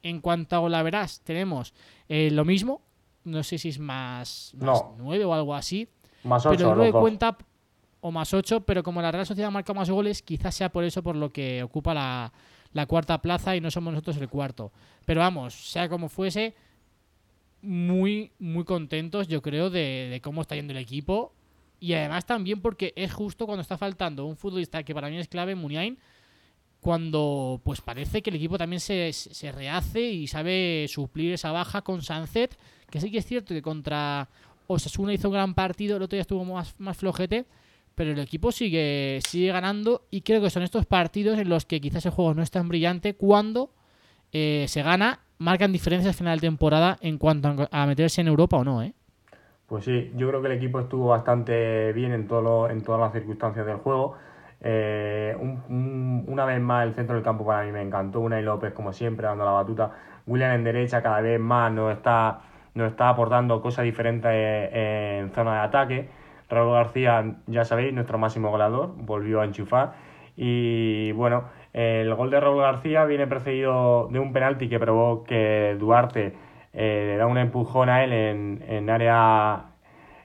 en 0.03 0.21
cuanto 0.21 0.65
a 0.65 0.69
la 0.69 0.83
verás, 0.83 1.21
tenemos 1.23 1.75
eh, 2.09 2.31
lo 2.33 2.45
mismo. 2.45 2.81
No 3.25 3.43
sé 3.45 3.59
si 3.59 3.69
es 3.69 3.79
más, 3.79 4.53
más 4.59 4.83
No. 4.83 4.95
9 4.99 5.25
o 5.27 5.35
algo 5.35 5.55
así. 5.55 5.87
Más 6.25 6.43
pero 6.45 6.55
8 6.55 6.63
luego 6.63 6.77
los 6.77 6.87
de 6.87 6.93
dos. 6.93 7.01
cuenta, 7.01 7.39
o 8.01 8.11
más 8.11 8.33
8, 8.35 8.63
pero 8.63 8.83
como 8.83 9.03
la 9.03 9.13
Real 9.13 9.27
Sociedad 9.27 9.51
marca 9.51 9.75
más 9.75 9.91
goles, 9.91 10.23
quizás 10.23 10.55
sea 10.55 10.73
por 10.73 10.83
eso 10.83 11.03
por 11.03 11.15
lo 11.15 11.33
que 11.33 11.63
ocupa 11.63 11.95
la, 11.95 12.33
la 12.73 12.87
cuarta 12.87 13.21
plaza 13.21 13.57
y 13.57 13.61
no 13.61 13.71
somos 13.71 13.93
nosotros 13.93 14.17
el 14.19 14.29
cuarto. 14.29 14.73
Pero 15.05 15.21
vamos, 15.21 15.55
sea 15.55 15.89
como 15.89 16.09
fuese, 16.09 16.55
muy, 17.63 18.33
muy 18.39 18.65
contentos, 18.65 19.29
yo 19.29 19.41
creo, 19.41 19.71
de, 19.71 20.21
cómo 20.23 20.43
está 20.43 20.55
yendo 20.57 20.73
el 20.73 20.79
equipo. 20.79 21.33
Y 21.81 21.95
además 21.95 22.27
también 22.27 22.61
porque 22.61 22.93
es 22.97 23.13
justo 23.13 23.47
cuando 23.47 23.63
está 23.63 23.77
faltando 23.77 24.27
un 24.27 24.37
futbolista 24.37 24.83
que 24.83 24.95
para 24.95 25.09
mí 25.09 25.19
es 25.19 25.29
clave, 25.29 25.55
Muniain, 25.55 25.99
cuando 26.81 27.61
pues 27.65 27.81
parece 27.81 28.23
que 28.23 28.31
el 28.31 28.37
equipo 28.37 28.59
también 28.59 28.81
se, 28.81 29.13
rehace 29.53 30.01
y 30.01 30.27
sabe 30.27 30.87
suplir 30.89 31.33
esa 31.33 31.51
baja 31.51 31.83
con 31.83 32.03
Sanzet, 32.03 32.57
que 32.91 33.01
sí 33.01 33.11
que 33.11 33.19
es 33.19 33.27
cierto 33.27 33.55
que 33.55 33.63
contra 33.63 34.29
Osasuna 34.67 35.13
hizo 35.13 35.29
un 35.29 35.35
gran 35.35 35.55
partido, 35.55 35.97
el 35.97 36.03
otro 36.03 36.17
día 36.17 36.23
estuvo 36.23 36.45
más, 36.45 36.75
más 36.79 36.97
flojete, 36.97 37.47
pero 37.95 38.11
el 38.13 38.19
equipo 38.19 38.53
sigue, 38.53 39.21
sigue 39.27 39.53
ganando 39.53 40.03
y 40.11 40.23
creo 40.23 40.41
que 40.41 40.51
son 40.51 40.63
estos 40.63 40.87
partidos 40.87 41.39
en 41.39 41.49
los 41.49 41.67
que 41.67 41.81
quizás 41.81 42.05
el 42.07 42.13
juego 42.13 42.35
no 42.35 42.43
es 42.43 42.51
tan 42.51 42.69
brillante 42.69 43.15
cuando 43.15 43.71
eh, 44.33 44.65
se 44.69 44.83
gana, 44.83 45.21
marcan 45.39 45.73
diferencias 45.73 46.15
al 46.15 46.19
final 46.19 46.39
de 46.41 46.47
temporada 46.47 46.99
en 47.01 47.19
cuanto 47.19 47.69
a, 47.71 47.87
meterse 47.87 48.21
en 48.21 48.29
Europa 48.29 48.57
o 48.57 48.65
no, 48.65 48.83
¿eh? 48.83 48.95
Pues 49.67 49.85
sí, 49.85 50.11
yo 50.17 50.29
creo 50.29 50.41
que 50.43 50.49
el 50.49 50.55
equipo 50.55 50.81
estuvo 50.81 51.09
bastante 51.09 51.93
bien 51.93 52.13
en, 52.13 52.27
todo 52.29 52.43
lo- 52.43 52.71
en 52.71 52.83
todas 52.83 53.01
las 53.01 53.13
circunstancias 53.13 53.65
del 53.67 53.77
juego. 53.77 54.17
Eh, 54.61 55.35
un- 55.41 55.63
un- 55.69 56.25
una 56.29 56.45
vez 56.45 56.61
más 56.61 56.87
el 56.87 56.95
centro 56.95 57.15
del 57.17 57.25
campo 57.25 57.45
para 57.45 57.65
mí 57.65 57.73
me 57.73 57.81
encantó. 57.83 58.21
Unai 58.21 58.43
López, 58.43 58.73
como 58.73 58.93
siempre, 58.93 59.27
dando 59.27 59.45
la 59.45 59.53
batuta. 59.53 59.93
William 60.27 60.53
en 60.53 60.65
derecha 60.65 61.03
cada 61.03 61.21
vez 61.21 61.41
más 61.41 61.73
nos 61.73 61.93
está, 61.93 62.43
nos 62.75 62.91
está 62.91 63.09
aportando 63.09 63.61
cosas 63.61 63.85
diferentes 63.85 64.31
eh, 64.33 65.19
en 65.23 65.31
zona 65.33 65.55
de 65.55 65.61
ataque. 65.61 66.09
Raúl 66.53 66.75
García, 66.75 67.37
ya 67.47 67.65
sabéis, 67.65 67.93
nuestro 67.93 68.19
máximo 68.19 68.51
goleador, 68.51 68.95
volvió 68.97 69.41
a 69.41 69.45
enchufar. 69.45 69.95
Y 70.37 71.13
bueno, 71.13 71.45
el 71.73 72.15
gol 72.15 72.31
de 72.31 72.41
Raúl 72.41 72.63
García 72.63 73.05
viene 73.05 73.27
precedido 73.27 74.09
de 74.11 74.19
un 74.19 74.33
penalti 74.33 74.69
que 74.69 74.79
probó 74.79 75.25
que 75.25 75.77
Duarte 75.79 76.35
eh, 76.73 77.05
le 77.09 77.17
da 77.17 77.27
un 77.27 77.39
empujón 77.39 77.89
a 77.89 78.05
él 78.05 78.13
en, 78.13 78.65
en 78.67 78.91
área 78.91 79.73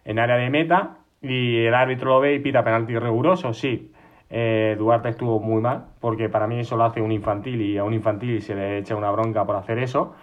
en 0.06 0.20
área 0.20 0.38
de 0.38 0.50
meta 0.50 1.00
y 1.22 1.66
el 1.66 1.74
árbitro 1.74 2.12
lo 2.12 2.20
ve 2.22 2.36
y 2.36 2.40
pita 2.40 2.64
penalti 2.64 2.98
riguroso, 2.98 3.54
sí. 3.54 3.92
Eh, 4.30 4.76
Duarte 4.78 5.10
estuvo 5.10 5.40
muy 5.40 5.62
mal, 5.62 5.86
porque 6.00 6.30
para 6.30 6.48
mí 6.48 6.60
eso 6.60 6.78
lo 6.78 6.84
hace 6.86 7.02
un 7.02 7.12
infantil 7.12 7.62
y 7.62 7.78
a 7.78 7.84
un 7.84 7.94
infantil 7.94 8.42
se 8.42 8.56
le 8.56 8.78
echa 8.80 8.96
una 8.96 9.12
bronca 9.12 9.46
por 9.46 9.56
hacer 9.56 9.80
eso. 9.80 10.16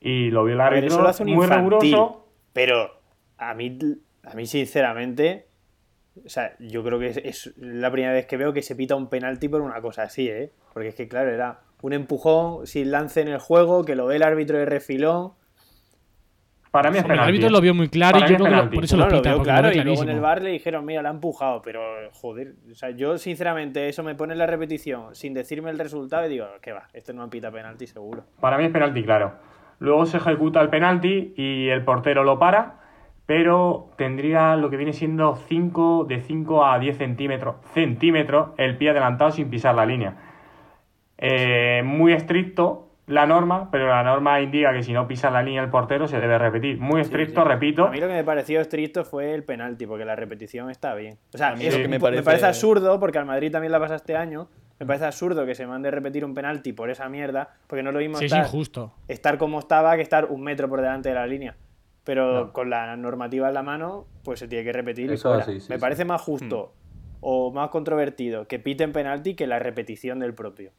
Y 0.00 0.30
lo 0.30 0.44
vio 0.44 0.54
el 0.54 0.60
árbitro 0.60 0.88
eso 0.88 1.02
lo 1.02 1.08
hace 1.08 1.22
un 1.22 1.34
muy 1.34 1.46
riguroso. 1.46 2.26
Pero 2.52 2.90
a 3.38 3.54
mí, 3.54 3.78
a 4.24 4.34
mí 4.34 4.46
sinceramente, 4.46 5.46
o 6.24 6.28
sea, 6.28 6.54
yo 6.58 6.82
creo 6.84 6.98
que 6.98 7.08
es, 7.08 7.16
es 7.18 7.52
la 7.56 7.90
primera 7.90 8.12
vez 8.12 8.26
que 8.26 8.36
veo 8.36 8.52
que 8.52 8.62
se 8.62 8.76
pita 8.76 8.94
un 8.94 9.08
penalti 9.08 9.48
por 9.48 9.60
una 9.60 9.80
cosa 9.80 10.02
así, 10.04 10.28
¿eh? 10.28 10.52
Porque 10.72 10.88
es 10.88 10.94
que, 10.94 11.08
claro, 11.08 11.30
era 11.30 11.60
un 11.82 11.92
empujón 11.92 12.66
sin 12.66 12.90
lance 12.90 13.20
en 13.20 13.28
el 13.28 13.38
juego, 13.38 13.84
que 13.84 13.96
lo 13.96 14.06
ve 14.06 14.16
el 14.16 14.22
árbitro 14.22 14.58
de 14.58 14.64
refilón. 14.66 15.32
Para 16.70 16.90
mí 16.90 16.96
es 16.96 17.02
Hombre, 17.04 17.16
el 17.16 17.18
penalti. 17.20 17.36
árbitro 17.36 17.50
lo 17.50 17.60
vio 17.60 17.74
muy 17.74 17.88
claro 17.90 18.14
Para 18.18 18.26
y 18.26 18.30
yo 18.30 18.36
creo 18.36 18.44
que 18.46 18.50
lo- 18.50 18.56
penalti. 18.56 18.74
por 18.76 18.84
eso 18.84 18.96
No, 18.96 19.04
lo 19.04 19.10
lo 19.10 19.16
pita, 19.18 19.28
veo 19.30 19.38
lo 19.38 19.44
claro, 19.44 19.68
ve 19.68 19.76
y 19.76 19.80
luego 19.84 20.02
en 20.04 20.08
el 20.08 20.20
bar 20.20 20.42
le 20.42 20.50
dijeron, 20.52 20.84
mira, 20.86 21.02
la 21.02 21.10
ha 21.10 21.12
empujado, 21.12 21.60
pero 21.60 21.82
joder, 22.12 22.54
o 22.70 22.74
sea, 22.74 22.90
yo 22.90 23.18
sinceramente 23.18 23.88
eso 23.88 24.02
me 24.02 24.14
pone 24.14 24.32
en 24.32 24.38
la 24.38 24.46
repetición 24.46 25.14
sin 25.14 25.34
decirme 25.34 25.68
el 25.70 25.78
resultado 25.78 26.24
y 26.26 26.30
digo, 26.30 26.46
¿qué 26.62 26.72
va? 26.72 26.88
Esto 26.94 27.12
no 27.12 27.28
pita 27.28 27.50
penalti 27.50 27.86
seguro. 27.86 28.24
Para 28.40 28.56
mí 28.56 28.64
es 28.64 28.70
penalti, 28.70 29.02
claro. 29.04 29.34
Luego 29.80 30.06
se 30.06 30.16
ejecuta 30.16 30.62
el 30.62 30.70
penalti 30.70 31.34
y 31.36 31.68
el 31.68 31.84
portero 31.84 32.24
lo 32.24 32.38
para, 32.38 32.80
pero 33.34 33.88
tendría 33.96 34.56
lo 34.56 34.68
que 34.68 34.76
viene 34.76 34.92
siendo 34.92 35.36
5 35.36 36.04
de 36.06 36.20
5 36.20 36.66
a 36.66 36.78
10 36.78 36.98
centímetros, 36.98 37.56
centímetros 37.72 38.50
el 38.58 38.76
pie 38.76 38.90
adelantado 38.90 39.30
sin 39.30 39.48
pisar 39.48 39.74
la 39.74 39.86
línea. 39.86 40.16
Eh, 41.16 41.80
muy 41.82 42.12
estricto 42.12 42.88
la 43.06 43.24
norma, 43.26 43.70
pero 43.70 43.88
la 43.88 44.02
norma 44.02 44.38
indica 44.42 44.74
que 44.74 44.82
si 44.82 44.92
no 44.92 45.08
pisa 45.08 45.30
la 45.30 45.42
línea 45.42 45.62
el 45.62 45.70
portero 45.70 46.06
se 46.08 46.20
debe 46.20 46.36
repetir. 46.36 46.78
Muy 46.78 47.00
estricto, 47.00 47.42
repito. 47.42 47.86
A 47.86 47.90
mí 47.90 48.00
lo 48.00 48.06
que 48.06 48.12
me 48.12 48.22
pareció 48.24 48.60
estricto 48.60 49.02
fue 49.06 49.32
el 49.32 49.44
penalti, 49.44 49.86
porque 49.86 50.04
la 50.04 50.14
repetición 50.14 50.68
está 50.68 50.94
bien. 50.94 51.16
O 51.34 51.38
sea, 51.38 51.48
A 51.52 51.56
mí 51.56 51.64
es- 51.64 51.74
que 51.74 51.82
me 51.84 51.88
me, 51.88 52.00
parece... 52.00 52.22
parece- 52.22 52.44
absurdo, 52.46 53.00
porque 53.00 53.16
al 53.16 53.24
Madrid 53.24 53.50
también 53.50 53.72
la 53.72 53.80
pasa 53.80 53.94
este 53.94 54.14
año. 54.14 54.48
Me 54.78 54.84
parece 54.84 55.06
absurdo 55.06 55.46
que 55.46 55.54
se 55.54 55.66
mande 55.66 55.88
a 55.88 55.90
repetir 55.90 56.22
un 56.22 56.34
penalti 56.34 56.74
por 56.74 56.90
esa 56.90 57.08
mierda, 57.08 57.48
porque 57.66 57.82
no 57.82 57.88
es 57.90 57.94
lo 57.94 58.00
mismo 58.00 58.18
Sí, 58.18 58.26
es 58.26 58.34
injusto. 58.34 58.92
estar 59.08 59.38
como 59.38 59.58
estaba 59.58 59.96
que 59.96 60.02
estar 60.02 60.26
un 60.26 60.42
metro 60.42 60.68
por 60.68 60.82
delante 60.82 61.08
de 61.08 61.14
la 61.14 61.26
línea. 61.26 61.54
Pero 62.04 62.52
con 62.52 62.68
la 62.70 62.96
normativa 62.96 63.48
en 63.48 63.54
la 63.54 63.62
mano, 63.62 64.06
pues 64.24 64.40
se 64.40 64.48
tiene 64.48 64.64
que 64.64 64.72
repetir. 64.72 65.10
y 65.10 65.14
Eso 65.14 65.38
es 65.38 65.44
sí, 65.44 65.52
me 65.52 65.76
sí. 65.76 65.80
parece 65.80 66.04
más 66.04 66.20
justo 66.20 66.72
Hmm. 66.74 67.18
o 67.20 67.52
más 67.52 67.70
controvertido 67.70 68.48
que 68.48 68.58
piten 68.58 68.92
penalti 68.92 69.34
que 69.34 69.46
la 69.46 69.58
repetición 69.60 70.18
del 70.18 70.34
propio. 70.34 70.72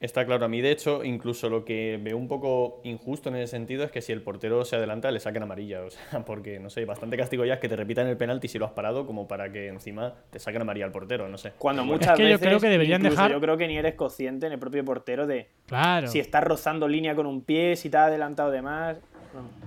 Está 0.00 0.26
claro, 0.26 0.44
a 0.44 0.48
mí 0.48 0.60
de 0.60 0.72
hecho, 0.72 1.02
incluso 1.04 1.48
lo 1.48 1.64
que 1.64 1.98
veo 2.02 2.18
un 2.18 2.26
poco 2.28 2.80
injusto 2.82 3.28
en 3.30 3.36
ese 3.36 3.52
sentido 3.52 3.84
es 3.84 3.92
que 3.92 4.02
si 4.02 4.12
el 4.12 4.20
portero 4.20 4.64
se 4.64 4.76
adelanta 4.76 5.10
le 5.10 5.20
saquen 5.20 5.44
amarilla. 5.44 5.82
O 5.82 5.90
sea, 5.90 6.24
porque, 6.26 6.58
no 6.58 6.68
sé, 6.68 6.84
bastante 6.84 7.16
castigo 7.16 7.44
ya 7.44 7.54
es 7.54 7.60
que 7.60 7.68
te 7.68 7.76
repitan 7.76 8.08
el 8.08 8.16
penalti 8.16 8.48
si 8.48 8.58
lo 8.58 8.66
has 8.66 8.72
parado, 8.72 9.06
como 9.06 9.28
para 9.28 9.50
que 9.52 9.68
encima 9.68 10.12
te 10.30 10.40
saquen 10.40 10.60
amarilla 10.62 10.84
al 10.86 10.92
portero, 10.92 11.28
no 11.28 11.38
sé. 11.38 11.52
Cuando 11.56 11.84
muchas 11.84 12.16
que 12.16 12.24
yo 12.24 12.28
veces, 12.30 12.46
creo 12.48 12.58
que 12.60 12.68
deberían 12.68 13.02
dejar- 13.02 13.30
Yo 13.30 13.40
creo 13.40 13.56
que 13.56 13.68
ni 13.68 13.78
eres 13.78 13.94
consciente 13.94 14.46
en 14.46 14.52
el 14.52 14.58
propio 14.58 14.84
portero 14.84 15.26
de 15.28 15.48
Claro. 15.66 16.08
si 16.08 16.18
está 16.18 16.40
rozando 16.42 16.86
línea 16.88 17.14
con 17.14 17.24
un 17.26 17.42
pie, 17.42 17.76
si 17.76 17.88
te 17.88 17.96
ha 17.96 18.06
adelantado 18.06 18.50
de 18.50 18.60
más. 18.62 19.00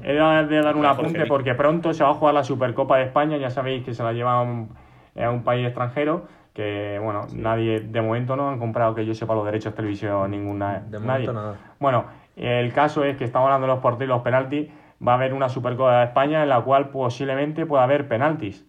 He 0.01 0.13
de 0.13 0.61
dar 0.61 0.75
un 0.75 0.85
apunte 0.85 1.25
porque 1.25 1.55
pronto 1.55 1.93
se 1.93 2.03
va 2.03 2.11
a 2.11 2.13
jugar 2.13 2.33
la 2.33 2.43
Supercopa 2.43 2.97
de 2.97 3.05
España, 3.05 3.37
ya 3.37 3.49
sabéis 3.49 3.83
que 3.83 3.93
se 3.93 4.03
la 4.03 4.13
lleva 4.13 4.33
a 4.33 4.41
un, 4.41 4.69
a 5.15 5.29
un 5.29 5.43
país 5.43 5.65
extranjero, 5.65 6.27
que 6.53 6.99
bueno, 7.01 7.27
nadie, 7.33 7.81
de 7.81 8.01
momento 8.01 8.35
no 8.35 8.49
han 8.49 8.59
comprado 8.59 8.95
que 8.95 9.05
yo 9.05 9.13
sepa 9.13 9.35
los 9.35 9.45
derechos 9.45 9.73
de 9.73 9.75
televisión 9.75 10.31
ninguna. 10.31 10.79
De 10.79 10.99
nadie. 10.99 11.27
nada. 11.27 11.55
Bueno, 11.79 12.05
el 12.35 12.71
caso 12.73 13.03
es 13.03 13.17
que 13.17 13.25
estamos 13.25 13.47
hablando 13.47 13.67
de 13.67 13.73
los 13.73 13.81
porteros 13.81 14.07
y 14.07 14.15
los 14.15 14.21
penaltis, 14.21 14.69
va 15.05 15.13
a 15.13 15.15
haber 15.15 15.33
una 15.33 15.49
Supercopa 15.49 15.99
de 15.99 16.05
España 16.05 16.43
en 16.43 16.49
la 16.49 16.61
cual 16.61 16.89
posiblemente 16.89 17.65
pueda 17.65 17.83
haber 17.83 18.07
penaltis. 18.07 18.65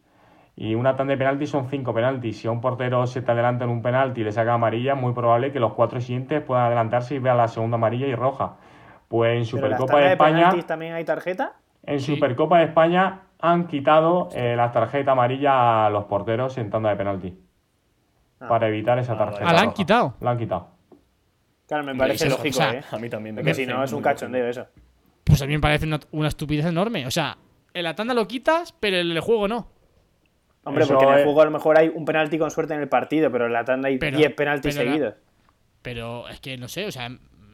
Y 0.57 0.75
una 0.75 0.97
tanda 0.97 1.13
de 1.13 1.19
penaltis 1.19 1.51
son 1.51 1.69
cinco 1.69 1.95
penaltis. 1.95 2.41
Si 2.41 2.49
a 2.49 2.51
un 2.51 2.61
portero 2.61 3.07
se 3.07 3.23
te 3.23 3.31
adelanta 3.31 3.65
en 3.65 3.71
un 3.71 3.81
penalti 3.81 4.23
y 4.23 4.25
le 4.25 4.33
saca 4.33 4.55
amarilla, 4.55 4.97
muy 4.97 5.13
probable 5.13 5.53
que 5.53 5.61
los 5.61 5.73
cuatro 5.75 6.01
siguientes 6.01 6.43
puedan 6.43 6.65
adelantarse 6.65 7.15
y 7.15 7.21
vean 7.21 7.37
la 7.37 7.47
segunda 7.47 7.77
amarilla 7.77 8.09
y 8.09 8.15
roja. 8.17 8.57
Pues 9.09 9.37
en 9.39 9.47
Supercopa 9.47 9.97
de 9.99 10.05
de 10.05 10.13
España, 10.13 10.51
también 10.67 10.93
hay 10.95 11.05
tarjeta. 11.05 11.55
en 11.85 12.01
Sí. 12.01 12.15
Supercopa 12.15 12.59
de 12.59 12.65
España 12.67 13.23
han 13.41 13.67
quitado 13.67 14.29
eh, 14.35 14.55
la 14.57 14.71
tarjeta 14.73 15.13
amarilla 15.13 15.87
a 15.87 15.91
los 15.91 16.05
porteros 16.05 16.59
en 16.59 16.69
tanda 16.71 16.91
de 16.91 16.97
penalti. 16.97 17.39
Ah. 18.41 18.49
Para 18.49 18.69
evitar 18.69 18.99
esa 18.99 19.17
tarjeta. 19.17 19.49
Ah, 19.49 19.53
la 19.53 19.61
han 19.63 19.73
quitado. 19.73 20.15
La 20.21 20.31
han 20.33 20.39
quitado. 20.39 20.69
Claro, 21.67 21.85
me 21.85 21.95
parece 21.95 22.27
eso, 22.27 22.37
lógico, 22.37 22.59
o 22.59 22.63
sea, 22.63 22.73
¿eh? 22.75 22.83
A 22.91 22.99
mí 22.99 23.09
también 23.09 23.35
me 23.35 23.43
Porque 23.43 23.55
si 23.55 23.67
no 23.67 23.83
es 23.83 23.93
un 23.93 24.03
cachondeo 24.03 24.47
eso. 24.47 24.67
Pues 25.25 25.41
a 25.43 25.47
mí 25.47 25.53
me 25.55 25.61
parece 25.61 25.87
una, 25.87 26.01
una 26.13 26.29
estupidez 26.29 26.67
enorme. 26.67 27.07
O 27.07 27.11
sea, 27.11 27.37
en 27.75 27.85
la 27.85 27.95
tanda 27.95 28.15
lo 28.15 28.27
quitas, 28.27 28.73
pero 28.73 28.97
en 28.99 29.11
el 29.11 29.21
juego 29.21 29.49
no. 29.49 29.69
Hombre, 30.65 30.85
Eso 30.85 30.95
porque 30.95 31.07
en 31.11 31.19
el 31.19 31.25
juego 31.25 31.43
a 31.43 31.45
lo 31.47 31.51
mejor 31.51 31.79
hay 31.79 31.89
un 31.89 32.05
penalti 32.05 32.39
con 32.39 32.51
suerte 32.51 32.75
en 32.75 32.81
el 32.81 32.89
partido, 32.89 33.31
pero 33.31 33.47
en 33.47 33.53
la 33.53 33.65
tanda 33.65 33.89
hay 33.89 33.99
Pero- 33.99 34.17
10 34.19 34.35
penaltis 34.35 34.75
pero 34.77 34.85
la- 34.87 34.93
seguidos. 34.97 35.15
Pero 35.83 36.29
es 36.29 36.41
que 36.41 36.57
no 36.59 36.69
sé, 36.69 36.87
o 36.87 36.91
sea, 36.93 37.09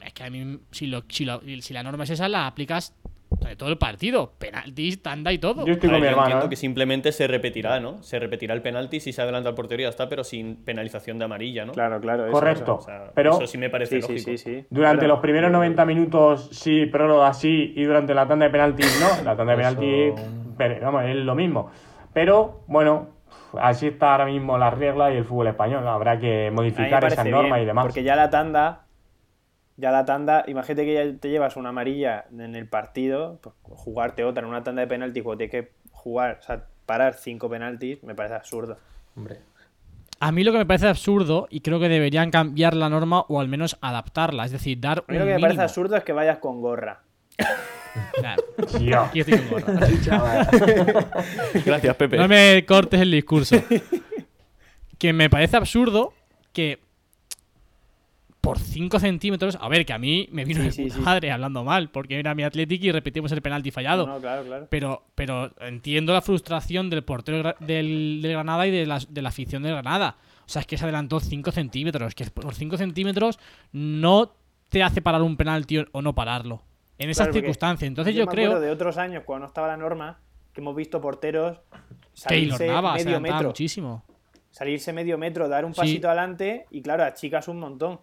es 0.07 0.13
que 0.13 0.25
a 0.25 0.31
mí, 0.31 0.59
si, 0.71 0.87
lo, 0.87 1.03
si, 1.09 1.25
lo- 1.25 1.41
si 1.61 1.73
la 1.75 1.83
norma 1.83 2.05
es 2.05 2.11
esa, 2.11 2.29
la 2.29 2.47
aplicas 2.47 2.95
de 3.41 3.57
todo 3.57 3.69
el 3.69 3.79
partido. 3.79 4.33
Penaltis, 4.39 5.03
tanda 5.03 5.33
y 5.33 5.39
todo. 5.39 5.67
Yo 5.67 5.73
estoy 5.73 5.91
con 5.91 5.95
ver, 5.95 6.01
mi 6.01 6.05
yo 6.07 6.11
hermano. 6.11 6.27
entiendo 6.27 6.47
¿eh? 6.47 6.49
que 6.51 6.57
simplemente 6.57 7.11
se 7.11 7.27
repetirá, 7.27 7.81
¿no? 7.81 8.01
Se 8.03 8.19
repetirá 8.21 8.55
el 8.55 8.63
penalti 8.63 9.01
si 9.01 9.13
se 9.13 9.23
adelanta 9.23 9.49
al 9.49 9.55
portero 9.57 9.81
y 9.83 9.85
ya 9.85 9.89
está, 9.89 10.09
pero 10.09 10.23
sin 10.23 10.57
penalización 10.65 11.19
de 11.19 11.25
amarilla, 11.25 11.65
¿no? 11.65 11.73
Claro, 11.73 12.01
claro. 12.01 12.25
eso, 12.27 12.33
Correcto. 12.33 12.77
O 12.77 12.81
sea, 12.81 13.11
Pero 13.15 13.33
eso 13.33 13.47
sí 13.49 13.59
me 13.59 13.71
parece 13.71 13.99
eso. 13.99 14.07
Sí, 14.09 14.19
sí, 14.21 14.31
lógico. 14.31 14.39
sí, 14.51 14.61
sí. 14.61 14.67
Durante 14.71 15.01
Claro. 15.01 15.15
los 15.15 15.21
primeros 15.23 15.51
90 15.51 15.85
minutos 15.85 16.49
sí, 16.53 16.87
prórroga 16.87 17.33
sí, 17.35 17.73
y 17.75 17.83
durante 17.85 18.15
la 18.15 18.27
tanda 18.29 18.45
de 18.47 18.53
penaltis 18.53 19.01
no. 19.01 19.25
La 19.25 19.37
tanda 19.37 19.57
de 19.57 19.63
Eso- 19.63 19.79
penaltis, 19.81 20.25
pero, 20.57 20.81
vamos, 20.85 21.05
es 21.05 21.17
lo 21.17 21.35
mismo. 21.35 21.71
Pero, 22.13 22.61
bueno, 22.69 23.09
así 23.61 23.89
está 23.89 24.13
ahora 24.13 24.27
mismo 24.27 24.57
la 24.59 24.71
regla 24.71 25.13
y 25.13 25.17
el 25.17 25.25
fútbol 25.25 25.49
español. 25.49 25.87
Habrá 25.89 26.21
que 26.21 26.53
modificar 26.53 27.05
esas 27.05 27.27
normas 27.27 27.51
bien, 27.55 27.63
y 27.63 27.67
demás. 27.67 27.85
Porque 27.85 28.05
ya 28.05 28.15
la 28.15 28.31
tanda, 28.31 28.84
ya 29.77 29.91
la 29.91 30.05
tanda, 30.05 30.45
imagínate 30.47 30.85
que 30.85 30.95
ya 30.95 31.19
te 31.19 31.31
llevas 31.31 31.57
una 31.57 31.71
amarilla 31.71 32.27
en 32.33 32.55
el 32.55 32.69
partido, 32.69 33.39
pues, 33.43 33.55
jugarte 33.63 34.25
otra 34.25 34.43
en 34.43 34.49
una 34.49 34.63
tanda 34.63 34.83
de 34.83 34.87
penaltis, 34.87 35.23
cuando 35.23 35.39
tienes 35.39 35.51
que 35.51 35.73
jugar, 35.91 36.39
o 36.41 36.43
sea, 36.43 36.65
parar 36.87 37.15
cinco 37.15 37.49
penaltis, 37.49 38.03
me 38.03 38.15
parece 38.15 38.37
absurdo. 38.37 38.77
Hombre. 39.17 39.41
A 40.21 40.33
mí 40.33 40.45
lo 40.45 40.53
que 40.53 40.59
me 40.59 40.67
parece 40.67 40.87
absurdo, 40.87 41.49
y 41.51 41.61
creo 41.61 41.81
que 41.81 41.89
deberían 41.89 42.31
cambiar 42.31 42.75
la 42.75 42.89
norma 42.89 43.25
o 43.29 43.41
al 43.41 43.49
menos 43.49 43.77
adaptarla, 43.81 44.45
es 44.45 44.53
decir, 44.53 44.79
dar 44.81 45.05
A 45.07 45.13
mí 45.13 45.19
un 45.19 45.21
lo 45.21 45.27
que 45.27 45.35
me 45.35 45.41
parece 45.41 45.63
absurdo 45.63 45.97
es 45.97 46.05
que 46.05 46.13
vayas 46.13 46.39
con 46.39 46.61
gorra. 46.61 47.03
Aquí 49.07 49.21
estoy 49.21 49.39
con 49.39 49.61
gorra. 49.61 50.49
Gracias, 51.65 51.97
Pepe. 51.97 52.17
No 52.17 52.29
me 52.29 52.65
cortes 52.65 53.01
el 53.01 53.11
discurso. 53.11 53.57
que 54.99 55.13
me 55.13 55.29
parece 55.29 55.57
absurdo 55.57 56.13
que 56.53 56.79
por 58.45 58.59
5 58.59 58.99
centímetros. 59.01 59.57
A 59.61 59.69
ver, 59.69 59.85
que 59.87 59.93
a 59.93 59.99
mí 59.99 60.29
me 60.31 60.45
vino 60.45 60.61
Sí, 60.61 60.67
de 60.67 60.73
sí, 60.73 60.83
puta 60.85 60.95
sí. 60.97 61.01
madre 61.01 61.33
hablando 61.33 61.65
mal, 61.65 61.89
porque 61.91 62.19
era 62.19 62.35
mi 62.35 62.43
Athletic 62.45 62.83
y 62.85 62.93
repetimos 62.93 63.33
el 63.33 63.41
penalti 63.43 63.71
fallado. 63.71 64.07
No, 64.07 64.21
claro, 64.21 64.45
claro. 64.45 64.67
Pero, 64.71 65.03
pero 65.15 65.51
entiendo 65.61 66.13
la 66.13 66.21
frustración 66.21 66.91
del 66.91 67.03
portero 67.05 67.55
del, 67.61 68.21
del 68.23 68.33
Granada 68.33 68.67
y 68.67 68.71
de 68.71 68.87
la, 68.87 69.01
de 69.09 69.23
la 69.23 69.31
afición 69.31 69.63
del 69.63 69.73
Granada. 69.73 70.17
O 70.47 70.49
sea, 70.49 70.61
es 70.61 70.67
que 70.67 70.77
se 70.77 70.85
adelantó 70.85 71.21
5 71.21 71.51
centímetros. 71.53 72.15
Que 72.15 72.27
por 72.27 72.55
5 72.55 72.77
centímetros 72.77 73.39
no 73.73 74.33
te 74.69 74.83
hace 74.83 75.01
parar 75.03 75.23
un 75.23 75.37
penalti 75.37 75.79
o- 75.79 76.03
no 76.03 76.15
pararlo. 76.15 76.63
En 76.99 77.11
esas 77.11 77.27
Claro, 77.27 77.33
circunstancias. 77.35 77.89
Entonces 77.89 78.15
yo, 78.15 78.27
me 78.27 78.33
creo 78.33 78.61
de 78.61 78.71
otros 78.71 78.99
años 78.99 79.23
cuando 79.25 79.45
no 79.45 79.49
estaba 79.49 79.67
la 79.69 79.77
norma 79.77 80.21
que 80.53 80.61
hemos 80.61 80.77
visto 80.77 81.01
porteros 81.01 81.59
salirse 82.13 82.69
medio 82.69 83.21
metro. 83.21 83.49
muchísimo. 83.49 84.05
Salirse 84.51 84.93
medio 84.93 85.19
metro, 85.19 85.49
dar 85.49 85.65
un 85.65 85.75
Sí. 85.75 85.81
pasito 85.81 86.07
adelante 86.09 86.67
y 86.71 86.83
claro, 86.83 87.03
achicas 87.05 87.49
un 87.49 87.59
montón. 87.59 87.99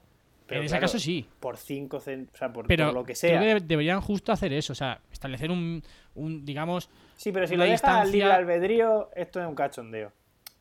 Pero, 0.52 0.62
en 0.62 0.66
ese 0.68 0.80
caso 0.80 1.00
sí. 1.00 1.28
Por 1.40 1.58
5 1.58 2.00
centímetros, 2.00 2.36
o 2.36 2.38
sea, 2.38 2.54
por, 2.54 2.68
Pero 2.68 2.86
por 2.86 2.94
lo 2.94 3.00
que 3.04 3.14
creo 3.14 3.16
sea. 3.16 3.40
que 3.40 3.56
deb- 3.56 3.62
deberían 3.68 4.02
justo 4.02 4.32
hacer 4.32 4.54
eso. 4.54 4.74
O 4.74 4.76
sea, 4.76 5.00
establecer 5.12 5.50
un, 5.52 5.82
un 6.16 6.46
digamos... 6.46 6.90
Sí, 7.16 7.32
pero 7.32 7.48
si 7.48 7.56
lo 7.56 7.64
dejas 7.64 7.84
al 7.84 8.12
libre 8.12 8.32
albedrío, 8.32 9.10
esto 9.16 9.40
es 9.42 9.48
un 9.48 9.56
cachondeo. 9.56 10.12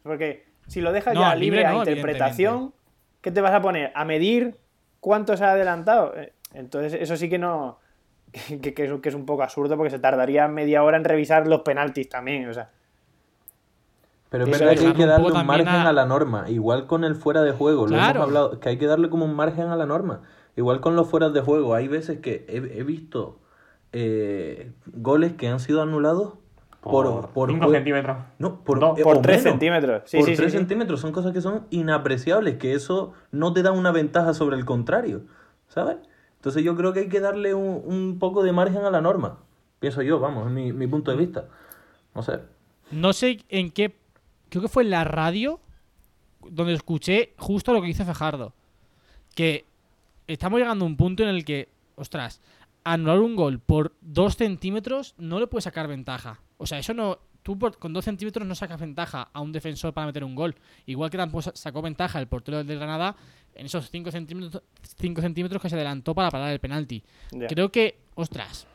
Porque 0.02 0.44
si 0.66 0.80
lo 0.80 0.92
dejas 0.92 1.14
No, 1.14 1.20
ya 1.20 1.35
libre 1.35 1.61
libre 1.61 1.66
a 1.66 1.76
interpretación, 1.76 2.73
¿qué 3.20 3.30
te 3.30 3.40
vas 3.40 3.52
a 3.52 3.61
poner? 3.61 3.92
¿A 3.94 4.04
medir 4.04 4.56
cuánto 5.00 5.37
se 5.37 5.44
ha 5.44 5.52
adelantado? 5.52 6.14
Eh, 6.16 6.32
Entonces, 6.54 6.94
eso 7.00 7.16
sí 7.16 7.28
que 7.28 7.38
no. 7.38 7.78
Que, 8.62 8.73
que 8.75 8.85
es 9.09 9.14
un 9.14 9.26
poco 9.26 9.42
absurdo 9.42 9.76
porque 9.76 9.90
se 9.90 9.98
tardaría 9.98 10.46
media 10.48 10.85
hora 10.85 10.96
en 10.96 11.05
revisar 11.05 11.46
los 11.48 11.62
penaltis 11.62 12.09
también. 12.09 12.48
O 12.48 12.55
sea, 12.55 12.70
Pero 14.31 14.45
es 14.45 14.51
verdad 14.51 14.75
que 14.79 14.87
hay 14.87 14.93
que 14.95 15.03
un 15.03 15.09
darle 15.09 15.27
un 15.33 15.47
margen 15.47 15.69
a... 15.69 15.88
a- 15.88 15.93
la 15.93 16.07
norma. 16.07 16.49
Igual 16.49 16.87
con 16.87 17.05
el 17.05 17.14
fuera 17.16 17.43
de 17.43 17.53
juego, 17.53 17.87
lo 17.87 17.97
hemos 17.97 18.16
hablado, 18.16 18.61
que 18.61 18.69
hay 18.71 18.79
que 18.79 18.87
darle 18.87 19.11
como 19.11 19.25
un 19.25 19.35
margen 19.35 19.69
a 19.69 19.77
la 19.77 19.87
norma. 19.87 20.23
Igual 20.57 20.81
con 20.81 20.97
los 20.97 21.09
fueras 21.09 21.33
de 21.33 21.40
juego. 21.40 21.75
Hay 21.75 21.88
veces 21.88 22.21
que 22.21 22.47
he, 22.49 22.79
he 22.79 22.83
visto 22.85 23.38
eh, 23.93 24.73
goles 24.87 25.33
que 25.35 25.49
han 25.49 25.61
sido 25.61 25.83
anulados 25.83 26.35
por, 26.81 27.29
por 27.31 27.51
5 27.51 27.66
jue- 27.66 27.73
centímetros. 27.73 28.16
No, 28.38 28.61
por, 28.61 28.81
Dos. 28.81 28.99
eh, 28.99 29.03
por 29.03 29.19
o 29.19 29.21
3 29.21 29.38
menos. 29.38 29.51
centímetros. 29.53 30.03
Sí, 30.07 30.16
por 30.19 30.27
sí, 30.27 30.33
sí, 30.33 30.37
3 30.38 30.53
sí. 30.53 30.59
centímetros 30.59 31.01
son 31.01 31.12
cosas 31.12 31.33
que 31.33 31.40
son 31.40 31.66
inapreciables, 31.71 32.57
que 32.57 32.75
eso 32.75 33.12
no 33.33 33.53
te 33.53 33.62
da 33.62 33.73
una 33.73 33.90
ventaja 33.93 34.33
sobre 34.35 34.57
el 34.57 34.64
contrario, 34.64 35.23
¿sabes? 35.69 35.97
Entonces 36.37 36.62
yo 36.64 36.75
creo 36.77 36.93
que 36.93 37.01
hay 37.01 37.09
que 37.09 37.21
darle 37.21 37.53
un, 37.55 37.83
un 37.85 38.19
poco 38.19 38.43
de 38.43 38.53
margen 38.53 38.85
a 38.85 38.90
la 38.90 39.01
norma. 39.03 39.38
Pienso 39.79 40.01
yo, 40.03 40.21
vamos, 40.21 40.47
es 40.47 40.53
mi, 40.53 40.73
mi 40.73 40.87
punto 40.87 41.11
de 41.11 41.16
vista. 41.19 41.45
No 42.14 42.23
sé. 42.23 42.38
No 42.90 43.12
sé 43.12 43.38
en 43.51 43.71
qué... 43.71 43.95
Creo 44.51 44.63
que 44.63 44.69
fue 44.69 44.83
en 44.83 44.91
la 44.91 45.05
radio 45.05 45.61
donde 46.49 46.75
escuché 46.75 47.33
justo 47.39 47.73
lo 47.73 47.81
que 47.81 47.87
dice 47.89 48.05
Fajardo. 48.05 48.53
Que 49.35 49.65
estamos 50.27 50.59
llegando 50.61 50.85
a 50.85 50.89
un 50.89 50.97
punto 50.97 51.23
en 51.23 51.29
el 51.31 51.45
que, 51.45 51.69
ostras, 51.97 52.41
anular 52.85 53.21
un 53.21 53.37
gol 53.37 53.59
por 53.61 53.95
dos 54.01 54.37
centímetros 54.37 55.15
no 55.19 55.39
le 55.41 55.47
puede 55.47 55.63
sacar 55.63 55.87
ventaja. 55.89 56.41
O 56.59 56.67
sea, 56.67 56.79
eso 56.79 56.93
no... 56.95 57.19
Tú 57.43 57.59
por- 57.59 57.79
con 57.79 57.95
dos 57.95 58.05
centímetros 58.05 58.47
no 58.47 58.55
sacas 58.55 58.79
ventaja 58.79 59.31
a 59.33 59.41
un 59.41 59.51
defensor 59.51 59.95
para 59.95 60.07
meter 60.09 60.25
un 60.25 60.35
gol. 60.35 60.55
Igual 60.85 61.09
que 61.09 61.17
tampoco 61.17 61.41
sa- 61.41 61.53
sacó 61.55 61.81
ventaja 61.81 62.21
el 62.21 62.27
portero 62.27 62.63
del 62.63 62.79
Granada 62.79 63.17
en 63.55 63.65
esos 63.67 63.89
5 63.91 64.11
centímetros, 64.11 64.63
cinco 64.99 65.23
centímetros 65.23 65.61
que 65.63 65.71
se 65.71 65.75
adelantó 65.75 66.15
para 66.15 66.31
parar 66.31 66.51
el 66.53 66.61
penalti. 66.61 67.03
Creo 67.49 67.73
que, 67.73 67.99
ostras, 68.15 68.67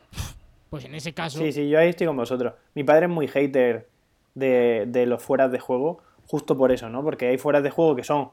pues 0.68 0.84
en 0.84 0.96
ese 0.96 1.12
caso... 1.14 1.38
Sí, 1.38 1.52
sí, 1.52 1.68
yo 1.68 1.78
ahí 1.78 1.90
estoy 1.90 2.08
con 2.08 2.16
vosotros. 2.16 2.54
Mi 2.74 2.82
padre 2.82 3.06
es 3.06 3.12
muy 3.12 3.28
hater 3.28 3.88
de, 4.36 4.84
de 4.86 5.06
los 5.06 5.20
fueras 5.20 5.50
de 5.50 5.58
juego, 5.58 5.98
justo 6.26 6.56
por 6.56 6.70
eso, 6.70 6.88
¿no? 6.88 7.02
Porque 7.02 7.26
hay 7.26 7.38
fueras 7.38 7.64
de 7.64 7.70
juego 7.70 7.96
que 7.96 8.04
son 8.04 8.30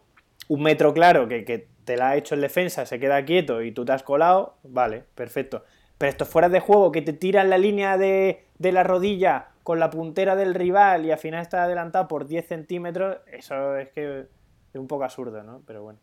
un 0.50 0.62
metro 0.62 0.94
claro, 0.94 1.28
que, 1.28 1.46
que 1.46 1.68
te 1.86 1.98
la 1.98 2.10
ha 2.10 2.18
hecho 2.18 2.36
el 2.36 2.42
defensa, 2.42 2.86
se 2.86 3.00
queda 3.00 3.26
quieto 3.26 3.63
y 3.63 3.72
tú 3.72 3.86
te 3.86 3.94
has 3.94 4.04
colado, 4.04 4.58
vale, 4.63 5.06
perfecto. 5.16 5.63
Pero 5.98 6.10
estos 6.10 6.28
fueras 6.28 6.52
de 6.52 6.60
juego 6.60 6.92
que 6.92 7.02
te 7.02 7.13
tiran 7.13 7.50
la 7.50 7.58
línea 7.58 7.98
de, 7.98 8.46
de 8.60 8.72
la 8.72 8.84
rodilla 8.84 9.48
con 9.63 9.80
la 9.80 9.89
puntera 9.89 10.36
del 10.36 10.54
rival 10.54 11.06
y 11.06 11.12
al 11.12 11.18
final 11.18 11.42
está 11.42 11.63
adelantado 11.63 12.08
por 12.08 12.28
10 12.28 12.46
centímetros, 12.46 13.18
eso 13.32 13.78
es 13.78 13.89
que 13.89 14.26
es 14.74 14.80
un 14.80 14.88
poco 14.88 15.06
absurdo, 15.06 15.42
¿no? 15.44 15.62
Pero 15.66 15.84
bueno. 15.84 16.00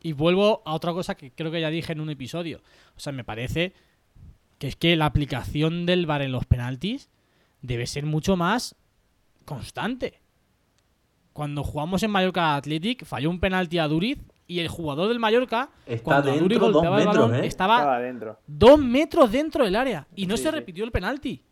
Y 0.00 0.14
vuelvo 0.14 0.62
a 0.64 0.74
otra 0.74 0.92
cosa 0.92 1.14
que 1.14 1.30
creo 1.30 1.50
que 1.50 1.60
ya 1.60 1.68
dije 1.68 1.92
en 1.92 2.00
un 2.00 2.08
episodio. 2.08 2.60
O 2.96 3.00
sea, 3.00 3.12
me 3.12 3.24
parece 3.24 3.74
que 4.58 4.68
es 4.68 4.76
que 4.76 4.96
la 4.96 5.06
aplicación 5.06 5.84
del 5.84 6.06
VAR 6.06 6.22
en 6.22 6.32
los 6.32 6.46
penaltis 6.46 7.10
debe 7.62 7.86
ser 7.86 8.04
mucho 8.06 8.36
más 8.36 8.76
constante. 9.44 10.20
Cuando 11.32 11.64
jugamos 11.64 12.02
en 12.02 12.10
Mallorca 12.10 12.56
Athletic, 12.56 13.04
falló 13.06 13.30
un 13.30 13.40
penalti 13.40 13.78
a 13.78 13.88
Duriz 13.88 14.18
y 14.46 14.58
el 14.60 14.68
jugador 14.68 15.08
del 15.08 15.18
Mallorca, 15.18 15.70
Está 15.86 16.04
cuando 16.04 16.26
dentro 16.26 16.42
Duriz 16.44 16.58
dos 16.60 16.72
golpeaba 16.72 17.00
el 17.00 17.06
balón, 17.06 17.34
¿eh? 17.36 17.46
estaba 17.46 17.76
Estaba 17.78 17.96
adentro. 17.96 18.38
dos 18.46 18.78
metros 18.78 19.32
dentro 19.32 19.64
del 19.64 19.76
área 19.76 20.06
y 20.14 20.26
no 20.26 20.36
Sí, 20.36 20.42
se 20.42 20.50
sí. 20.50 20.54
repitió 20.54 20.84
el 20.84 20.92
penalti. 20.92 21.42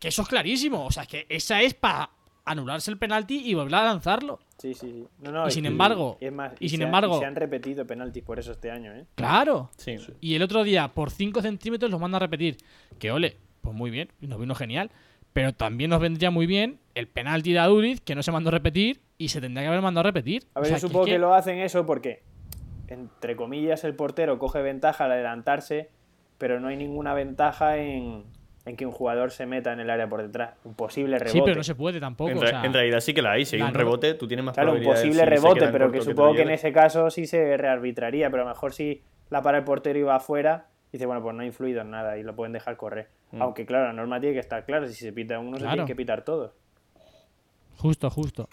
Que 0.00 0.08
eso 0.08 0.22
es 0.22 0.28
clarísimo. 0.28 0.84
O 0.86 0.90
sea, 0.90 1.06
que 1.06 1.26
esa 1.28 1.60
es 1.62 1.74
para 1.74 2.10
anularse 2.44 2.90
el 2.90 2.98
penalti 2.98 3.42
y 3.48 3.54
volver 3.54 3.74
a 3.76 3.84
lanzarlo. 3.84 4.40
Sí, 4.56 4.74
sí, 4.74 4.90
sí. 4.90 5.04
No, 5.20 5.30
no, 5.30 5.46
Y 5.46 5.50
sin 5.52 5.66
embargo- 5.66 6.16
es 6.20 6.32
más, 6.32 6.52
y 6.58 6.68
sin 6.68 6.78
se 6.78 6.84
embargo- 6.84 7.18
se 7.20 7.26
han 7.26 7.36
repetido 7.36 7.86
penaltis 7.86 8.24
por 8.24 8.38
eso 8.40 8.52
este 8.52 8.70
año, 8.72 8.92
¿eh? 8.92 9.06
Claro. 9.14 9.70
Sí. 9.76 9.96
Y 10.20 10.34
el 10.34 10.42
otro 10.42 10.64
día, 10.64 10.88
por 10.94 11.10
5 11.10 11.42
centímetros, 11.42 11.90
los 11.90 12.00
manda 12.00 12.16
a 12.16 12.20
repetir. 12.20 12.56
Que 12.98 13.12
ole, 13.12 13.36
pues 13.68 13.76
muy 13.76 13.90
bien, 13.90 14.08
nos 14.20 14.40
vino 14.40 14.54
genial. 14.54 14.90
Pero 15.34 15.52
también 15.52 15.90
nos 15.90 16.00
vendría 16.00 16.30
muy 16.30 16.46
bien 16.46 16.78
el 16.94 17.06
penalti 17.06 17.52
de 17.52 17.58
Aduriz, 17.58 18.00
que 18.00 18.14
no 18.14 18.22
se 18.22 18.32
mandó 18.32 18.48
a 18.48 18.52
repetir 18.52 19.00
y 19.18 19.28
se 19.28 19.40
tendría 19.40 19.62
que 19.64 19.68
haber 19.68 19.82
mandado 19.82 20.08
a 20.08 20.10
repetir. 20.10 20.44
A 20.54 20.60
O 20.60 20.62
ver, 20.62 20.70
sea, 20.70 20.78
yo 20.78 20.82
que 20.82 20.88
supongo 20.88 21.04
que, 21.04 21.10
que- 21.12 21.18
lo 21.18 21.34
hacen 21.34 21.58
eso 21.58 21.84
porque, 21.84 22.22
entre 22.88 23.36
comillas, 23.36 23.84
el 23.84 23.94
portero 23.94 24.38
coge 24.38 24.62
ventaja 24.62 25.04
al 25.04 25.12
adelantarse, 25.12 25.90
pero 26.38 26.60
no 26.60 26.68
hay 26.68 26.76
ninguna 26.76 27.12
ventaja 27.14 27.76
en, 27.76 28.24
en 28.64 28.76
que 28.76 28.86
un 28.86 28.92
jugador 28.92 29.30
se 29.30 29.44
meta 29.46 29.72
en 29.72 29.80
el 29.80 29.90
área 29.90 30.08
por 30.08 30.22
detrás. 30.22 30.54
Un 30.64 30.74
posible 30.74 31.18
rebote. 31.18 31.32
Sí, 31.38 31.42
pero 31.44 31.56
no 31.56 31.62
se 31.64 31.74
puede 31.74 32.00
tampoco. 32.00 32.30
En, 32.30 32.38
o 32.38 32.40
re- 32.40 32.48
sea, 32.48 32.64
en 32.64 32.72
realidad 32.72 33.00
sí 33.00 33.12
que 33.12 33.20
la 33.22 33.32
hay. 33.32 33.44
Si 33.44 33.56
hay 33.56 33.62
un 33.62 33.74
rebote, 33.74 34.14
tú 34.14 34.26
tienes 34.26 34.44
más 34.44 34.54
Claro, 34.54 34.72
un 34.72 34.82
posible 34.82 35.24
rebote, 35.26 35.64
en 35.66 35.72
pero 35.72 35.92
que 35.92 36.00
supongo 36.00 36.32
que 36.34 36.40
en 36.42 36.46
lleves. 36.48 36.60
ese 36.60 36.72
caso 36.72 37.10
sí 37.10 37.26
se 37.26 37.56
rearbitraría, 37.58 38.30
pero 38.30 38.44
a 38.44 38.46
lo 38.46 38.52
mejor 38.52 38.72
si 38.72 39.02
la 39.30 39.42
para 39.42 39.58
el 39.58 39.64
portero 39.64 39.98
y 39.98 40.02
va 40.02 40.16
afuera, 40.16 40.68
dice, 40.92 41.06
bueno, 41.06 41.22
pues 41.22 41.34
no 41.34 41.42
ha 41.42 41.46
influido 41.46 41.80
en 41.82 41.90
nada 41.90 42.16
y 42.18 42.22
lo 42.22 42.34
pueden 42.34 42.52
dejar 42.52 42.76
correr. 42.76 43.08
Mm. 43.32 43.42
Aunque 43.42 43.66
claro, 43.66 43.86
la 43.86 43.92
norma 43.92 44.20
tiene 44.20 44.34
que 44.34 44.40
estar 44.40 44.64
clara, 44.64 44.86
si 44.88 44.94
se 44.94 45.12
pita 45.12 45.38
uno 45.38 45.56
se 45.56 45.62
Claro. 45.62 45.74
tiene 45.76 45.86
que 45.86 45.96
pitar 45.96 46.22
todos. 46.22 46.52
Justo, 47.76 48.10
justo. 48.10 48.48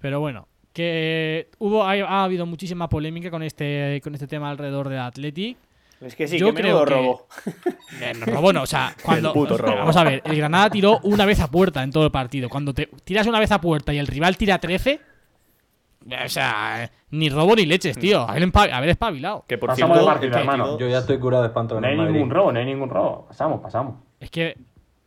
Pero 0.00 0.20
bueno, 0.20 0.48
que 0.72 1.48
hubo 1.58 1.84
ha, 1.84 1.92
ha 1.94 2.24
habido 2.24 2.46
muchísima 2.46 2.88
polémica 2.88 3.30
con 3.30 3.42
este 3.42 4.00
con 4.02 4.14
este 4.14 4.26
tema 4.26 4.50
alrededor 4.50 4.88
de 4.88 4.98
Athletic. 4.98 5.56
Es 6.00 6.14
que 6.16 6.26
sí, 6.28 6.38
Yo 6.38 6.52
que 6.52 6.60
creo 6.62 6.84
que- 6.84 6.90
robo. 6.94 7.26
Eh, 8.00 8.12
no, 8.18 8.26
robo 8.26 8.52
no, 8.52 8.62
o 8.62 8.66
sea, 8.66 8.92
cuando 9.04 9.32
puto 9.32 9.56
robo. 9.56 9.76
vamos 9.76 9.96
a 9.96 10.02
ver, 10.02 10.20
el 10.24 10.36
Granada 10.36 10.68
tiró 10.68 10.98
una 11.04 11.24
vez 11.24 11.38
a 11.40 11.48
puerta 11.48 11.80
en 11.82 11.92
todo 11.92 12.04
el 12.06 12.10
partido. 12.10 12.48
Cuando 12.48 12.74
te 12.74 12.86
tiras 13.04 13.26
una 13.28 13.38
vez 13.38 13.52
a 13.52 13.60
puerta 13.60 13.94
y 13.94 13.98
el 13.98 14.08
rival 14.08 14.36
tira 14.36 14.58
13, 14.58 15.00
o 16.06 16.28
sea, 16.28 16.90
ni 17.10 17.28
robo 17.28 17.54
ni 17.56 17.66
leches, 17.66 17.96
tío. 17.98 18.22
Haber, 18.28 18.42
empa- 18.42 18.70
haber 18.72 18.90
espabilado. 18.90 19.44
Que 19.48 19.56
por 19.58 19.68
Pasamos 19.70 19.96
cierto, 19.96 20.10
de 20.10 20.14
partido, 20.14 20.38
hermano. 20.38 20.78
Yo 20.78 20.88
ya 20.88 20.98
estoy 20.98 21.18
curado 21.18 21.42
de 21.42 21.48
espanto 21.48 21.80
No 21.80 21.86
hay 21.86 21.96
Madrid. 21.96 22.12
ningún 22.14 22.30
robo, 22.30 22.52
no 22.52 22.58
hay 22.58 22.66
ningún 22.66 22.90
robo. 22.90 23.26
Pasamos, 23.28 23.60
pasamos. 23.60 23.96
Es 24.20 24.30
que 24.30 24.56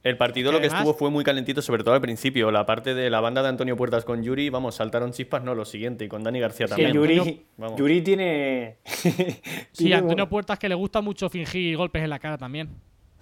El 0.03 0.15
partido 0.15 0.51
Que 0.51 0.55
lo 0.55 0.59
que 0.61 0.67
además- 0.67 0.83
estuvo 0.83 0.97
fue 0.97 1.09
muy 1.11 1.23
calentito, 1.23 1.61
sobre 1.61 1.83
todo 1.83 1.93
al 1.93 1.99
principio. 2.01 2.49
La 2.49 2.65
parte 2.65 2.93
de 2.95 3.09
la 3.09 3.19
banda 3.19 3.41
de 3.43 3.49
Antonio 3.49 3.75
Puertas 3.75 4.05
con 4.05 4.23
Yuri, 4.23 4.49
vamos, 4.49 4.75
saltaron 4.75 5.11
chispas, 5.11 5.43
no, 5.43 5.53
lo 5.53 5.65
siguiente, 5.65 6.05
y 6.05 6.07
con 6.07 6.23
Dani 6.23 6.39
García 6.39 6.65
Que 6.67 6.69
también. 6.71 6.93
Yuri, 6.93 7.45
Vamos. 7.57 7.77
Yuri 7.77 8.01
tiene. 8.01 8.77
sí, 9.73 9.91
Antonio 9.93 10.29
Puertas 10.29 10.57
que 10.59 10.69
le 10.69 10.75
gusta 10.75 11.01
mucho 11.01 11.29
fingir 11.29 11.75
golpes 11.77 12.03
en 12.03 12.09
la 12.09 12.19
cara 12.19 12.37
también. 12.37 12.69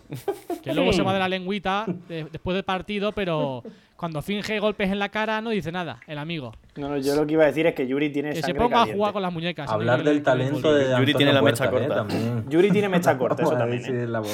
Que 0.63 0.73
luego 0.73 0.93
se 0.93 1.01
va 1.01 1.13
de 1.13 1.19
la 1.19 1.27
lengüita 1.29 1.85
de- 2.07 2.25
después 2.25 2.53
del 2.55 2.63
partido, 2.63 3.11
pero 3.11 3.63
cuando 3.95 4.21
finge 4.21 4.60
golpes 4.60 4.91
en 4.91 4.99
la 4.99 5.10
cara 5.10 5.41
no 5.41 5.51
dice 5.51 5.71
nada, 5.71 5.99
el 6.08 6.17
amigo. 6.17 6.53
No, 6.75 6.89
no, 6.89 6.97
yo 6.97 7.15
lo 7.15 7.25
que 7.25 7.34
iba 7.34 7.43
a 7.43 7.47
decir 7.47 7.65
es 7.65 7.73
que 7.73 7.88
Yuri 7.88 8.12
tiene 8.12 8.29
Que 8.29 8.36
se 8.36 8.41
sangre 8.41 8.60
ponga 8.60 8.84
a 8.84 8.86
jugar 8.86 9.13
con 9.13 9.21
las 9.21 9.31
muñecas. 9.31 9.69
Hablar 9.69 10.03
del 10.03 10.21
talento 10.21 10.73
de 10.73 10.84
Yuri 10.84 10.93
Antonio 10.93 11.17
tiene 11.17 11.34
la 11.34 11.41
mecha 11.41 11.65
eh, 11.65 11.69
corta. 11.69 11.95
también. 11.95 12.45
Yuri 12.49 12.71
tiene 12.71 12.89
mecha 12.89 13.17
corta, 13.17 13.43
eso 13.43 13.51
también. 13.53 13.79
decir 13.81 13.95
¿eh? 13.95 14.03
en 14.03 14.12
la 14.12 14.19
boca. 14.19 14.34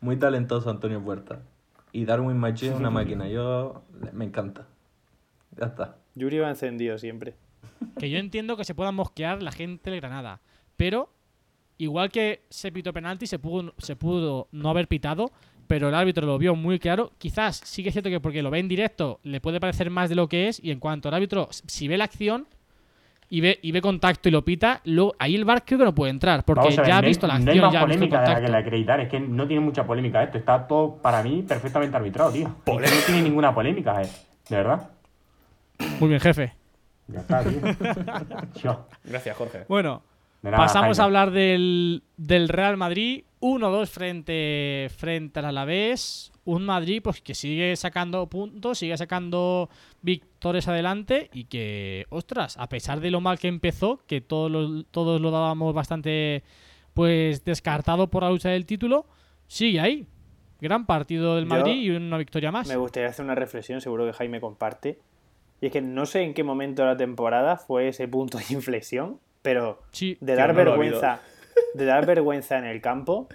Muy 0.00 0.16
talentoso 0.16 0.70
Antonio 0.70 1.00
Puerta. 1.02 1.42
Y 1.92 2.06
Darwin 2.06 2.38
Machi 2.38 2.68
es 2.68 2.74
una 2.74 2.90
máquina. 2.90 3.28
Yo 3.28 3.82
me 4.12 4.24
encanta. 4.24 4.66
Ya 5.56 5.66
está. 5.66 5.96
Yuri 6.14 6.38
va 6.38 6.48
encendido 6.48 6.98
siempre. 6.98 7.34
Que 7.98 8.10
yo 8.10 8.18
entiendo 8.18 8.56
que 8.56 8.64
se 8.64 8.74
pueda 8.74 8.92
mosquear 8.92 9.42
la 9.42 9.52
gente 9.52 9.90
del 9.90 10.00
Granada. 10.00 10.40
Pero, 10.76 11.12
igual 11.78 12.10
que 12.10 12.44
se 12.48 12.72
pitó 12.72 12.92
penalti, 12.92 13.26
se 13.26 13.38
pudo, 13.38 13.74
se 13.78 13.96
pudo 13.96 14.48
no 14.52 14.70
haber 14.70 14.88
pitado. 14.88 15.30
Pero 15.66 15.88
el 15.88 15.94
árbitro 15.94 16.26
lo 16.26 16.38
vio 16.38 16.54
muy 16.54 16.78
claro. 16.78 17.12
Quizás 17.18 17.60
sí 17.64 17.82
que 17.82 17.88
es 17.88 17.94
cierto 17.94 18.10
que 18.10 18.20
porque 18.20 18.42
lo 18.42 18.50
ve 18.50 18.58
en 18.58 18.68
directo 18.68 19.20
le 19.22 19.40
puede 19.40 19.60
parecer 19.60 19.90
más 19.90 20.08
de 20.08 20.16
lo 20.16 20.28
que 20.28 20.48
es. 20.48 20.62
Y 20.62 20.70
en 20.70 20.80
cuanto 20.80 21.08
al 21.08 21.14
árbitro, 21.14 21.48
si 21.50 21.88
ve 21.88 21.96
la 21.96 22.04
acción 22.04 22.46
y 23.30 23.40
ve, 23.40 23.58
y 23.62 23.72
ve 23.72 23.80
contacto 23.80 24.28
y 24.28 24.32
lo 24.32 24.44
pita, 24.44 24.82
luego, 24.84 25.14
ahí 25.18 25.34
el 25.34 25.46
VAR 25.46 25.64
creo 25.64 25.78
que 25.78 25.84
no 25.86 25.94
puede 25.94 26.10
entrar. 26.10 26.44
Porque 26.44 26.68
ver, 26.68 26.86
ya 26.86 26.98
ha 26.98 27.00
no 27.00 27.08
visto 27.08 27.26
la 27.26 27.38
No 27.38 27.50
hay 27.50 27.58
acción, 27.58 27.64
más 27.64 27.72
ya 27.72 27.80
ha 27.80 27.86
visto 27.86 28.04
el 28.04 28.10
polémica 28.10 28.40
de 28.40 28.48
la 28.48 28.62
que 28.62 28.66
acreditar. 28.68 29.00
Es 29.00 29.08
que 29.08 29.20
no 29.20 29.46
tiene 29.46 29.64
mucha 29.64 29.86
polémica 29.86 30.22
esto. 30.22 30.36
Está 30.36 30.66
todo, 30.66 30.96
para 30.96 31.22
mí, 31.22 31.42
perfectamente 31.42 31.96
arbitrado, 31.96 32.30
tío. 32.30 32.48
Es 32.66 32.90
que 32.90 32.96
no 32.96 33.02
tiene 33.06 33.22
ninguna 33.22 33.54
polémica, 33.54 34.02
eh. 34.02 34.08
De 34.50 34.56
verdad. 34.56 34.90
Muy 35.98 36.10
bien, 36.10 36.20
jefe. 36.20 36.52
Ya 37.08 37.20
está, 37.20 37.42
tío. 37.42 38.86
Gracias, 39.04 39.36
Jorge. 39.36 39.64
Bueno, 39.68 40.02
nada, 40.42 40.58
Pasamos 40.58 40.98
a 40.98 41.04
hablar 41.04 41.30
del, 41.30 42.02
del 42.18 42.48
Real 42.48 42.76
Madrid. 42.76 43.24
1-2 43.42 43.88
frente, 43.88 44.88
frente 44.96 45.40
al 45.40 45.46
Alavés. 45.46 46.32
Un 46.44 46.64
Madrid 46.64 47.02
pues, 47.02 47.20
que 47.20 47.34
sigue 47.34 47.76
sacando 47.76 48.26
puntos, 48.28 48.78
sigue 48.78 48.96
sacando 48.96 49.68
victorias 50.00 50.66
adelante 50.68 51.28
y 51.32 51.44
que, 51.44 52.06
ostras, 52.08 52.56
a 52.56 52.68
pesar 52.68 53.00
de 53.00 53.10
lo 53.10 53.20
mal 53.20 53.38
que 53.38 53.48
empezó, 53.48 54.00
que 54.06 54.20
todos 54.20 54.50
lo, 54.50 54.84
todos 54.84 55.20
lo 55.20 55.30
dábamos 55.30 55.74
bastante 55.74 56.42
pues 56.94 57.44
descartado 57.44 58.08
por 58.08 58.22
la 58.22 58.30
lucha 58.30 58.50
del 58.50 58.66
título, 58.66 59.06
sigue 59.46 59.80
ahí. 59.80 60.06
Gran 60.60 60.86
partido 60.86 61.34
del 61.34 61.44
Yo 61.44 61.50
Madrid 61.50 61.74
y 61.74 61.90
una 61.90 62.18
victoria 62.18 62.52
más. 62.52 62.68
Me 62.68 62.76
gustaría 62.76 63.08
hacer 63.08 63.24
una 63.24 63.34
reflexión, 63.34 63.80
seguro 63.80 64.06
que 64.06 64.12
Jaime 64.12 64.40
comparte. 64.40 64.98
Y 65.60 65.66
es 65.66 65.72
que 65.72 65.80
no 65.80 66.06
sé 66.06 66.22
en 66.22 66.34
qué 66.34 66.44
momento 66.44 66.82
de 66.82 66.88
la 66.88 66.96
temporada 66.96 67.56
fue 67.56 67.88
ese 67.88 68.06
punto 68.06 68.38
de 68.38 68.44
inflexión, 68.50 69.18
pero 69.42 69.80
Sí, 69.90 70.16
de 70.20 70.36
dar 70.36 70.54
no 70.54 70.54
lo 70.54 70.60
ha 70.60 70.76
vergüenza, 70.76 71.20
de 71.74 71.84
dar 71.84 72.06
vergüenza 72.06 72.58
en 72.58 72.64
el 72.64 72.80
campo. 72.80 73.28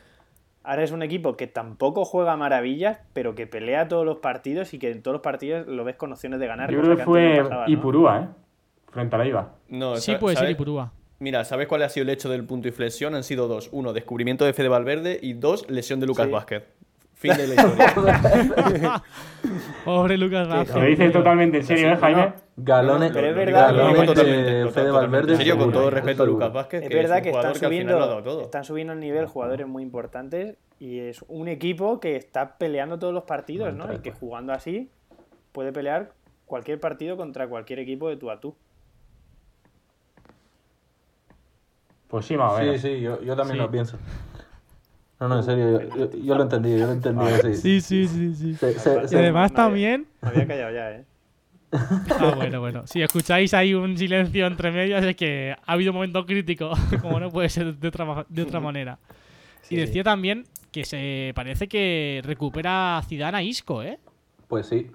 Ahora 0.63 0.84
es 0.84 0.91
un 0.91 1.02
equipo 1.02 1.38
que 1.38 1.47
tampoco 1.47 2.04
juega 2.04 2.36
maravillas, 2.36 3.00
pero 3.13 3.36
que 3.36 3.47
pelea 3.47 3.88
todos 3.88 4.06
los 4.06 4.17
partidos 4.17 4.73
y 4.73 4.80
que 4.80 4.91
en 4.91 5.02
todos 5.02 5.13
los 5.13 5.21
partidos 5.21 5.65
lo 5.65 5.84
ves 5.86 5.95
con 5.95 6.12
opciones 6.12 6.39
de 6.39 6.47
ganar. 6.47 6.69
Yo 6.71 6.82
creo 6.82 6.95
que 6.97 7.04
no 7.04 7.06
fue. 7.06 7.41
Ipurúa, 7.67 8.19
¿eh? 8.19 8.28
Frente 8.91 9.15
a 9.15 9.19
la 9.19 9.26
IVA. 9.28 9.56
No, 9.69 9.95
sí 9.95 10.15
puede 10.19 10.36
ser. 10.36 10.50
Ipurúa. 10.50 10.91
Mira, 11.19 11.45
¿sabes 11.45 11.67
cuál 11.67 11.82
ha 11.84 11.89
sido 11.89 12.04
el 12.04 12.10
hecho 12.10 12.30
del 12.30 12.43
punto 12.45 12.63
de 12.63 12.69
inflexión? 12.69 13.15
Han 13.15 13.23
sido 13.23 13.47
dos. 13.47 13.69
Uno, 13.71 13.93
descubrimiento 13.93 14.45
de 14.45 14.54
Fede 14.54 14.67
Valverde 14.67 15.17
y 15.21 15.34
dos, 15.34 15.69
lesión 15.69 16.00
de 16.00 16.06
Lucas 16.06 16.26
Sí. 16.28 16.32
Vázquez. 16.32 16.63
Fin 17.18 17.34
de 17.36 17.48
la 17.48 17.56
historia. 17.56 19.04
Pobre 19.86 20.18
Lucas 20.20 20.48
Vázquez. 20.48 20.76
Lo 20.76 20.82
dices 20.84 21.12
totalmente 21.12 21.58
en 21.58 21.64
serio, 21.66 21.90
¿eh, 21.94 21.98
Jaime? 21.98 22.34
Galones, 22.58 23.12
pero 23.12 23.28
es 23.30 23.36
verdad 23.36 23.68
galones 23.74 24.06
totalmente, 24.06 24.52
de 24.54 24.72
Fede 24.72 24.92
Valverde. 24.92 25.32
En 25.32 25.38
serio, 25.38 25.58
con 25.58 25.72
todo 25.72 25.90
respeto 25.90 26.24
a. 26.24 26.26
Lucas 26.28 26.54
Vázquez, 26.54 26.84
Es 26.84 26.90
que 26.90 26.96
verdad 26.96 27.18
es 27.18 27.24
que 27.24 27.30
están 27.30 27.42
jugador 27.42 27.60
que 27.60 27.66
al 27.66 27.72
final 27.72 27.88
lo 27.88 28.04
ha 28.04 28.08
dado 28.08 28.12
subiendo, 28.20 28.32
todo. 28.32 28.42
están 28.44 28.64
subiendo 28.66 28.94
el 28.94 29.00
nivel 29.00 29.26
jugadores 29.26 29.66
muy 29.68 29.82
importantes 29.82 30.58
y 30.80 31.00
es 31.00 31.26
un 31.28 31.48
equipo 31.48 32.00
que 32.00 32.16
está 32.16 32.60
peleando 32.60 33.00
todos 33.00 33.14
los 33.16 33.24
partidos, 33.24 33.74
¿no? 33.74 33.92
Y 33.92 33.98
que 34.00 34.12
jugando 34.12 34.54
así 34.54 34.92
puede 35.54 35.72
pelear 35.74 36.12
cualquier 36.46 36.80
partido 36.80 37.18
contra 37.18 37.48
cualquier 37.48 37.80
equipo 37.80 38.10
de 38.10 38.18
tú 38.18 38.30
a 38.30 38.40
tú. 38.40 38.56
Pues 42.10 42.26
sí, 42.26 42.38
más 42.38 42.54
o 42.54 42.58
Sí, 42.58 42.64
menos. 42.64 42.82
sí, 42.82 43.02
yo, 43.02 43.22
yo 43.22 43.36
también 43.36 43.58
Sí. 43.58 43.64
lo 43.64 43.72
pienso. 43.72 43.98
No, 45.20 45.28
no, 45.28 45.38
en 45.38 45.44
serio, 45.44 45.82
yo, 45.82 45.96
yo- 45.96 46.12
yo 46.24 46.36
lo 46.36 46.44
entendí, 46.44 46.78
yo 46.78 46.86
lo 46.86 46.92
entendí 46.94 47.26
así. 47.26 47.56
Sí, 47.56 47.82
sí, 47.82 48.08
sí, 48.08 48.36
sí. 48.36 48.54
Se- 48.56 48.78
se- 48.80 49.16
Y 49.16 49.20
además 49.20 49.52
también 49.54 50.06
Me 50.22 50.30
había 50.30 50.48
callado 50.48 50.74
ya, 50.74 50.92
¿eh? 50.92 51.06
Ah, 51.72 52.34
bueno, 52.36 52.60
bueno. 52.60 52.88
Si 52.88 53.02
escucháis 53.02 53.54
ahí 53.54 53.74
un 53.74 53.98
silencio 53.98 54.46
entre 54.48 54.72
medias 54.72 55.04
es 55.04 55.16
que 55.16 55.56
ha 55.66 55.74
habido 55.74 55.92
un 55.92 55.96
momento 55.98 56.26
crítico, 56.26 56.72
como 57.02 57.20
no 57.20 57.30
puede 57.32 57.50
ser 57.50 57.76
de 57.76 57.88
otra, 57.88 58.26
de 58.30 58.42
otra 58.44 58.60
manera. 58.60 59.00
y 59.70 59.76
decía 59.76 60.04
también 60.04 60.46
que 60.72 60.86
se 60.86 61.32
parece 61.36 61.68
que 61.68 62.22
recupera 62.24 63.02
Zidane 63.08 63.38
a 63.38 63.42
Isco, 63.44 63.82
¿eh? 63.84 64.00
Pues 64.48 64.68
sí. 64.68 64.92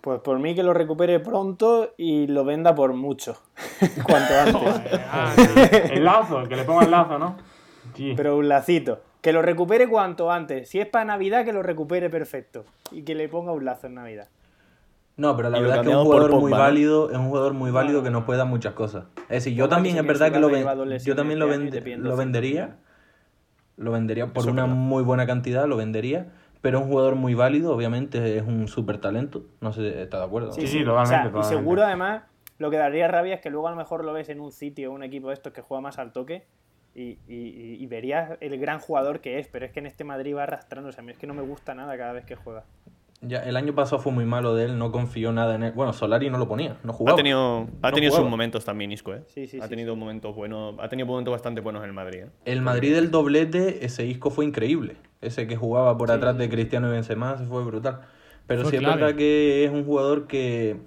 Pues 0.00 0.20
por 0.20 0.38
mí 0.38 0.54
que 0.54 0.62
lo 0.62 0.72
recupere 0.72 1.20
pronto 1.20 1.92
y 1.98 2.26
lo 2.26 2.44
venda 2.44 2.74
por 2.74 2.94
mucho. 2.94 3.36
Cuanto 4.02 4.34
antes. 4.40 5.00
Ah, 5.06 5.34
El 5.92 6.04
lazo, 6.04 6.44
que 6.48 6.56
le 6.56 6.64
ponga 6.64 6.84
el 6.86 6.90
lazo, 6.90 7.18
¿no? 7.18 7.36
Sí. 7.94 8.14
Pero 8.16 8.38
un 8.38 8.48
lacito. 8.48 9.02
Que 9.20 9.32
lo 9.32 9.42
recupere 9.42 9.88
cuanto 9.88 10.30
antes. 10.30 10.68
Si 10.68 10.80
es 10.80 10.86
para 10.86 11.04
Navidad, 11.04 11.44
que 11.44 11.52
lo 11.52 11.62
recupere 11.62 12.08
perfecto. 12.08 12.64
Y 12.90 13.02
que 13.02 13.14
le 13.14 13.28
ponga 13.28 13.52
un 13.52 13.64
lazo 13.64 13.86
en 13.86 13.94
Navidad. 13.94 14.28
No, 15.16 15.36
pero 15.36 15.50
la 15.50 15.58
Y 15.58 15.62
verdad 15.62 15.76
es 15.78 15.82
que 15.82 15.90
es 15.90 15.96
un 15.96 16.04
jugador 16.04 16.30
muy 16.32 16.40
Pogba, 16.50 16.56
¿no? 16.56 16.62
válido, 16.64 17.10
es 17.10 17.16
un 17.18 17.28
jugador 17.28 17.52
muy 17.52 17.70
válido 17.70 18.02
que 18.02 18.10
nos 18.10 18.24
puede 18.24 18.38
dar 18.38 18.46
muchas 18.46 18.72
cosas. 18.72 19.04
Es 19.24 19.28
decir, 19.44 19.54
yo 19.54 19.64
Pogba 19.64 19.76
también 19.76 19.96
es 19.98 20.06
verdad 20.06 20.32
que 20.32 20.40
lo, 20.40 20.48
ven- 20.48 20.66
yo 21.04 21.14
también 21.14 21.38
lo, 21.38 21.48
vend- 21.48 21.96
lo 21.98 22.10
12. 22.10 22.16
vendería. 22.18 22.76
Lo 23.76 23.92
vendería 23.92 24.26
por 24.32 24.42
Eso 24.42 24.50
una 24.50 24.66
muy 24.66 25.02
buena 25.02 25.26
cantidad, 25.26 25.66
lo 25.66 25.76
vendería. 25.76 26.28
Pero 26.62 26.78
es 26.78 26.84
un 26.84 26.90
jugador 26.90 27.14
muy 27.14 27.34
válido, 27.34 27.74
obviamente 27.74 28.36
es 28.36 28.42
un 28.46 28.68
súper 28.68 28.98
talento. 28.98 29.44
No 29.60 29.72
sé 29.72 29.80
si 29.92 29.98
está 29.98 30.18
de 30.18 30.24
acuerdo. 30.24 30.52
Sí, 30.52 30.66
sí, 30.66 30.82
O 30.82 30.86
totalmente, 30.86 31.30
sea, 31.32 31.40
y 31.40 31.44
seguro 31.44 31.82
además, 31.84 32.22
lo 32.58 32.70
que 32.70 32.76
daría 32.76 33.08
rabia 33.08 33.34
es 33.34 33.40
que 33.40 33.48
luego 33.50 33.68
a 33.68 33.70
lo 33.70 33.76
mejor 33.78 34.04
lo 34.04 34.12
ves 34.12 34.28
en 34.28 34.40
un 34.40 34.52
sitio, 34.52 34.92
un 34.92 35.02
equipo 35.02 35.28
de 35.28 35.34
estos 35.34 35.52
que 35.54 35.62
juega 35.62 35.80
más 35.80 35.98
al 35.98 36.12
toque. 36.12 36.44
Y, 36.94 37.18
y- 37.28 37.34
y- 37.36 37.76
y 37.80 37.86
verías 37.86 38.36
el 38.40 38.58
gran 38.58 38.80
jugador 38.80 39.20
que 39.20 39.38
es, 39.38 39.46
pero 39.48 39.64
es 39.64 39.72
que 39.72 39.78
en 39.80 39.86
este 39.86 40.04
Madrid 40.04 40.34
va 40.36 40.42
arrastrándose. 40.42 41.00
A 41.00 41.04
mí 41.04 41.12
es 41.12 41.18
que 41.18 41.26
no 41.26 41.34
me 41.34 41.42
gusta 41.42 41.74
nada 41.74 41.96
cada 41.96 42.12
vez 42.12 42.24
que 42.24 42.34
juega. 42.34 42.64
Ya, 43.22 43.40
el 43.40 43.56
año 43.58 43.74
pasado 43.74 44.00
fue 44.00 44.12
muy 44.12 44.24
malo 44.24 44.54
de 44.54 44.64
él, 44.64 44.78
no 44.78 44.90
confió 44.92 45.30
nada 45.30 45.54
en 45.54 45.62
él. 45.62 45.72
Bueno, 45.72 45.92
Solari 45.92 46.30
no 46.30 46.38
lo 46.38 46.48
ponía, 46.48 46.78
no 46.84 46.94
jugaba. 46.94 47.14
Ha 47.14 47.16
tenido, 47.16 47.68
ha 47.82 47.90
No 47.90 47.94
tenido 47.94 48.16
sus 48.16 48.26
momentos 48.26 48.64
también, 48.64 48.92
Isco, 48.92 49.12
¿eh? 49.14 49.22
Sí, 49.26 49.46
sí, 49.46 49.58
ha 49.60 49.64
sí, 49.64 49.68
tenido 49.68 49.94
momentos 49.94 50.34
buenos, 50.34 50.74
ha 50.80 50.88
tenido 50.88 51.06
momentos 51.06 51.32
bastante 51.32 51.60
buenos 51.60 51.82
en 51.82 51.88
el 51.90 51.94
Madrid, 51.94 52.20
¿eh? 52.24 52.30
El 52.46 52.62
Madrid 52.62 52.94
del 52.94 53.10
doblete, 53.10 53.84
ese 53.84 54.06
Isco 54.06 54.30
fue 54.30 54.46
increíble. 54.46 54.96
Ese 55.20 55.46
que 55.46 55.54
jugaba 55.54 55.98
por 55.98 56.10
atrás 56.10 56.38
de 56.38 56.48
Cristiano 56.48 56.88
y 56.88 56.92
Benzema, 56.92 57.36
se 57.36 57.44
fue 57.44 57.62
brutal. 57.62 58.00
Pero 58.46 58.62
Fue 58.62 58.70
sí 58.70 58.76
es 58.78 58.82
verdad 58.82 59.14
que 59.14 59.64
es 59.66 59.70
un 59.70 59.84
jugador 59.84 60.26
que... 60.26 60.78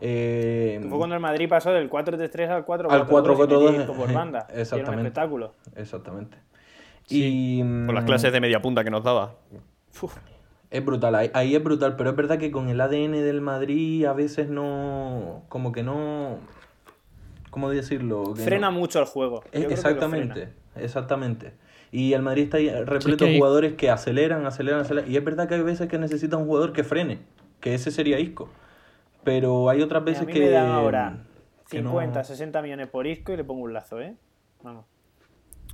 eh, 0.00 0.84
Fue 0.88 0.98
cuando 0.98 1.14
el 1.16 1.20
Madrid 1.20 1.48
pasó 1.48 1.72
del 1.72 1.90
4-3-3 1.90 2.48
al 2.48 2.64
4-4-2 2.64 2.90
Al 2.90 3.06
4-4-2, 3.06 3.74
y 3.74 3.78
metía 3.78 3.94
por 3.94 4.12
banda. 4.12 4.46
Y 4.48 4.52
Era 4.52 4.54
un 4.54 4.60
exactamente. 4.60 5.02
espectáculo. 5.02 5.54
Exactamente. 5.76 6.38
Sí, 7.06 7.58
Y 7.58 7.60
Con 7.60 7.94
las 7.94 8.04
mm, 8.04 8.06
clases 8.06 8.32
de 8.32 8.40
media 8.40 8.60
punta 8.60 8.84
que 8.84 8.90
nos 8.90 9.02
daba. 9.02 9.34
Uf, 10.00 10.16
es 10.70 10.84
brutal, 10.84 11.14
ahí, 11.14 11.30
ahí 11.32 11.54
es 11.56 11.64
brutal, 11.64 11.96
pero 11.96 12.10
es 12.10 12.16
verdad 12.16 12.38
que 12.38 12.50
con 12.50 12.68
el 12.68 12.80
ADN 12.80 13.12
del 13.12 13.40
Madrid 13.40 14.04
a 14.04 14.12
veces 14.12 14.48
no... 14.48 15.42
Como 15.48 15.72
que 15.72 15.82
no... 15.82 16.38
¿Cómo 17.50 17.70
decirlo? 17.70 18.34
Que 18.34 18.42
frena 18.42 18.70
no- 18.70 18.78
mucho 18.78 18.98
el 19.00 19.06
juego. 19.06 19.42
Lo 19.52 19.60
Exactamente, 19.60 20.50
exactamente. 20.76 21.52
Y 21.90 22.12
el 22.12 22.20
Madrid 22.20 22.44
está 22.44 22.58
repleto 22.84 23.24
de 23.24 23.38
jugadores 23.38 23.72
que 23.72 23.88
aceleran, 23.90 24.44
aceleran, 24.44 24.80
aceleran. 24.80 25.10
Y 25.10 25.16
es 25.16 25.24
verdad 25.24 25.48
que 25.48 25.54
hay 25.54 25.62
veces 25.62 25.88
que 25.88 25.98
necesita 25.98 26.36
un 26.36 26.44
jugador 26.44 26.74
que 26.74 26.84
frene, 26.84 27.20
que 27.60 27.74
ese 27.74 27.90
sería 27.90 28.20
Isco. 28.20 28.50
Pero 29.28 29.68
hay 29.68 29.82
otras 29.82 30.02
A 30.02 30.04
veces 30.04 30.26
mí 30.26 30.32
que. 30.32 30.40
me 30.40 30.50
dan 30.50 30.70
ahora 30.70 31.18
que 31.70 31.82
no- 31.82 31.90
50, 31.90 32.24
60 32.24 32.62
millones 32.62 32.88
por 32.88 33.06
Isco 33.06 33.32
y 33.32 33.36
le 33.36 33.44
pongo 33.44 33.62
un 33.62 33.72
lazo, 33.72 34.00
¿eh? 34.00 34.14
Vamos. 34.62 34.84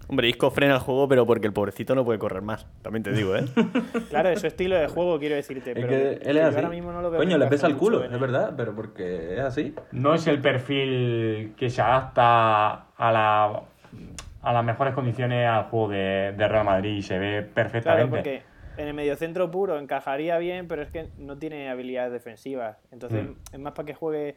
Hombre, 0.07 0.29
Isco 0.29 0.51
frena 0.51 0.75
el 0.75 0.81
juego, 0.81 1.09
pero 1.09 1.25
porque 1.25 1.47
el 1.47 1.53
pobrecito 1.55 1.95
no 1.95 2.05
puede 2.05 2.19
correr 2.19 2.43
más. 2.43 2.67
También 2.83 3.03
te 3.03 3.13
digo, 3.13 3.35
¿eh? 3.37 3.45
Claro, 4.11 4.29
es 4.29 4.41
su 4.41 4.47
estilo 4.47 4.77
de 4.77 4.87
juego, 4.89 5.19
quiero 5.19 5.35
decirte. 5.37 5.71
Es 5.71 5.75
pero 5.77 5.89
que 5.89 6.13
él 6.29 6.37
es 6.37 6.45
así. 6.45 6.57
ahora 6.57 6.69
mismo 6.69 6.93
no 6.93 7.01
lo 7.01 7.11
veo 7.11 7.19
Coño, 7.21 7.39
le 7.39 7.47
pesa 7.47 7.69
el 7.69 7.77
culo, 7.77 8.05
es 8.05 8.21
verdad, 8.21 8.53
pero 8.57 8.75
porque 8.75 9.35
es 9.35 9.41
así. 9.41 9.75
No 9.93 10.13
es 10.15 10.27
el 10.27 10.41
perfil 10.43 11.55
que 11.57 11.71
se 11.71 11.81
adapta 11.81 12.87
a 12.97 13.13
la 13.13 13.63
a 14.43 14.53
las 14.53 14.63
mejores 14.65 14.93
condiciones 14.93 15.49
al 15.49 15.65
juego 15.71 15.89
de, 15.89 16.35
de 16.37 16.49
Real 16.49 16.67
Madrid 16.67 16.97
y 16.97 17.03
se 17.03 17.19
ve 17.19 17.39
Claro, 17.41 17.55
perfectamente. 17.55 18.11
porque 18.11 18.43
en 18.77 18.89
el 18.89 18.95
mediocentro 18.95 19.51
puro 19.51 19.79
encajaría 19.79 20.39
bien, 20.39 20.69
pero 20.69 20.83
es 20.83 20.91
que 20.91 21.11
no 21.17 21.39
tiene 21.39 21.69
habilidades 21.71 22.13
defensivas. 22.13 22.79
Entonces 22.91 23.25
Mm. 23.25 23.33
es 23.53 23.61
más 23.61 23.73
para 23.73 23.87
que 23.87 23.95
juegue 23.95 24.37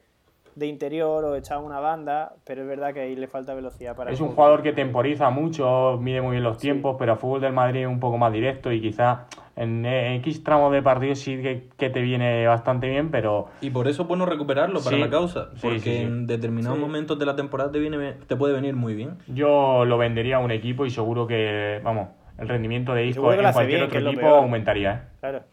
de 0.56 0.66
interior 0.66 1.24
o 1.24 1.36
echado 1.36 1.64
una 1.64 1.80
banda, 1.80 2.34
pero 2.44 2.64
es 2.64 2.68
verdad 2.68 2.92
que 2.92 3.02
ahí 3.02 3.16
le 3.16 3.28
falta 3.28 3.54
velocidad 3.54 3.96
para 3.96 4.10
Es 4.12 4.20
un 4.22 4.30
jugador 4.30 4.64
que 4.64 4.74
temporiza 4.74 5.30
mucho, 5.30 6.00
mide 6.02 6.20
muy 6.20 6.32
bien 6.32 6.44
los 6.44 6.58
tiempos, 6.58 6.96
pero 6.98 7.14
a 7.14 7.16
fútbol 7.16 7.42
del 7.42 7.54
Madrid 7.54 7.82
es 7.82 7.88
un 7.88 8.00
poco 8.00 8.18
más 8.18 8.34
directo 8.34 8.72
y 8.72 8.82
quizá 8.82 9.28
en 9.56 9.86
X 9.86 10.44
tramos 10.44 10.72
de 10.72 10.82
partido 10.82 11.14
sí 11.14 11.40
que, 11.44 11.70
que 11.78 11.92
te 11.92 12.02
viene 12.02 12.48
bastante 12.48 12.88
bien, 12.90 13.12
pero 13.12 13.48
Y 13.62 13.70
por 13.70 13.88
eso 13.88 14.02
es 14.02 14.08
bueno 14.08 14.26
recuperarlo 14.26 14.80
para 14.80 14.96
Sí. 14.96 15.02
la 15.02 15.10
causa. 15.12 15.50
Sí, 15.54 15.60
Porque 15.62 15.80
sí, 15.80 15.92
sí. 15.92 15.98
en 15.98 16.26
determinados 16.26 16.78
Sí. 16.78 16.84
momentos 16.84 17.20
de 17.20 17.26
la 17.28 17.36
temporada 17.36 17.72
te, 17.72 17.78
viene, 17.78 18.14
te 18.26 18.36
puede 18.36 18.54
venir 18.56 18.76
muy 18.76 18.96
bien. 18.96 19.18
yo 19.28 19.86
lo 19.86 20.00
vendería 20.00 20.38
a 20.38 20.40
un 20.40 20.50
equipo 20.50 20.88
y 20.88 20.90
seguro 20.90 21.28
que, 21.28 21.80
vamos, 21.84 22.08
el 22.38 22.48
rendimiento 22.48 22.94
de 22.94 23.08
Isco 23.08 23.34
en 23.34 23.42
cualquier 23.52 23.68
bien, 23.68 23.84
otro 23.84 24.00
equipo 24.00 24.22
peor. 24.22 24.44
aumentaría, 24.44 24.94
¿eh? 24.94 25.18
Claro. 25.20 25.44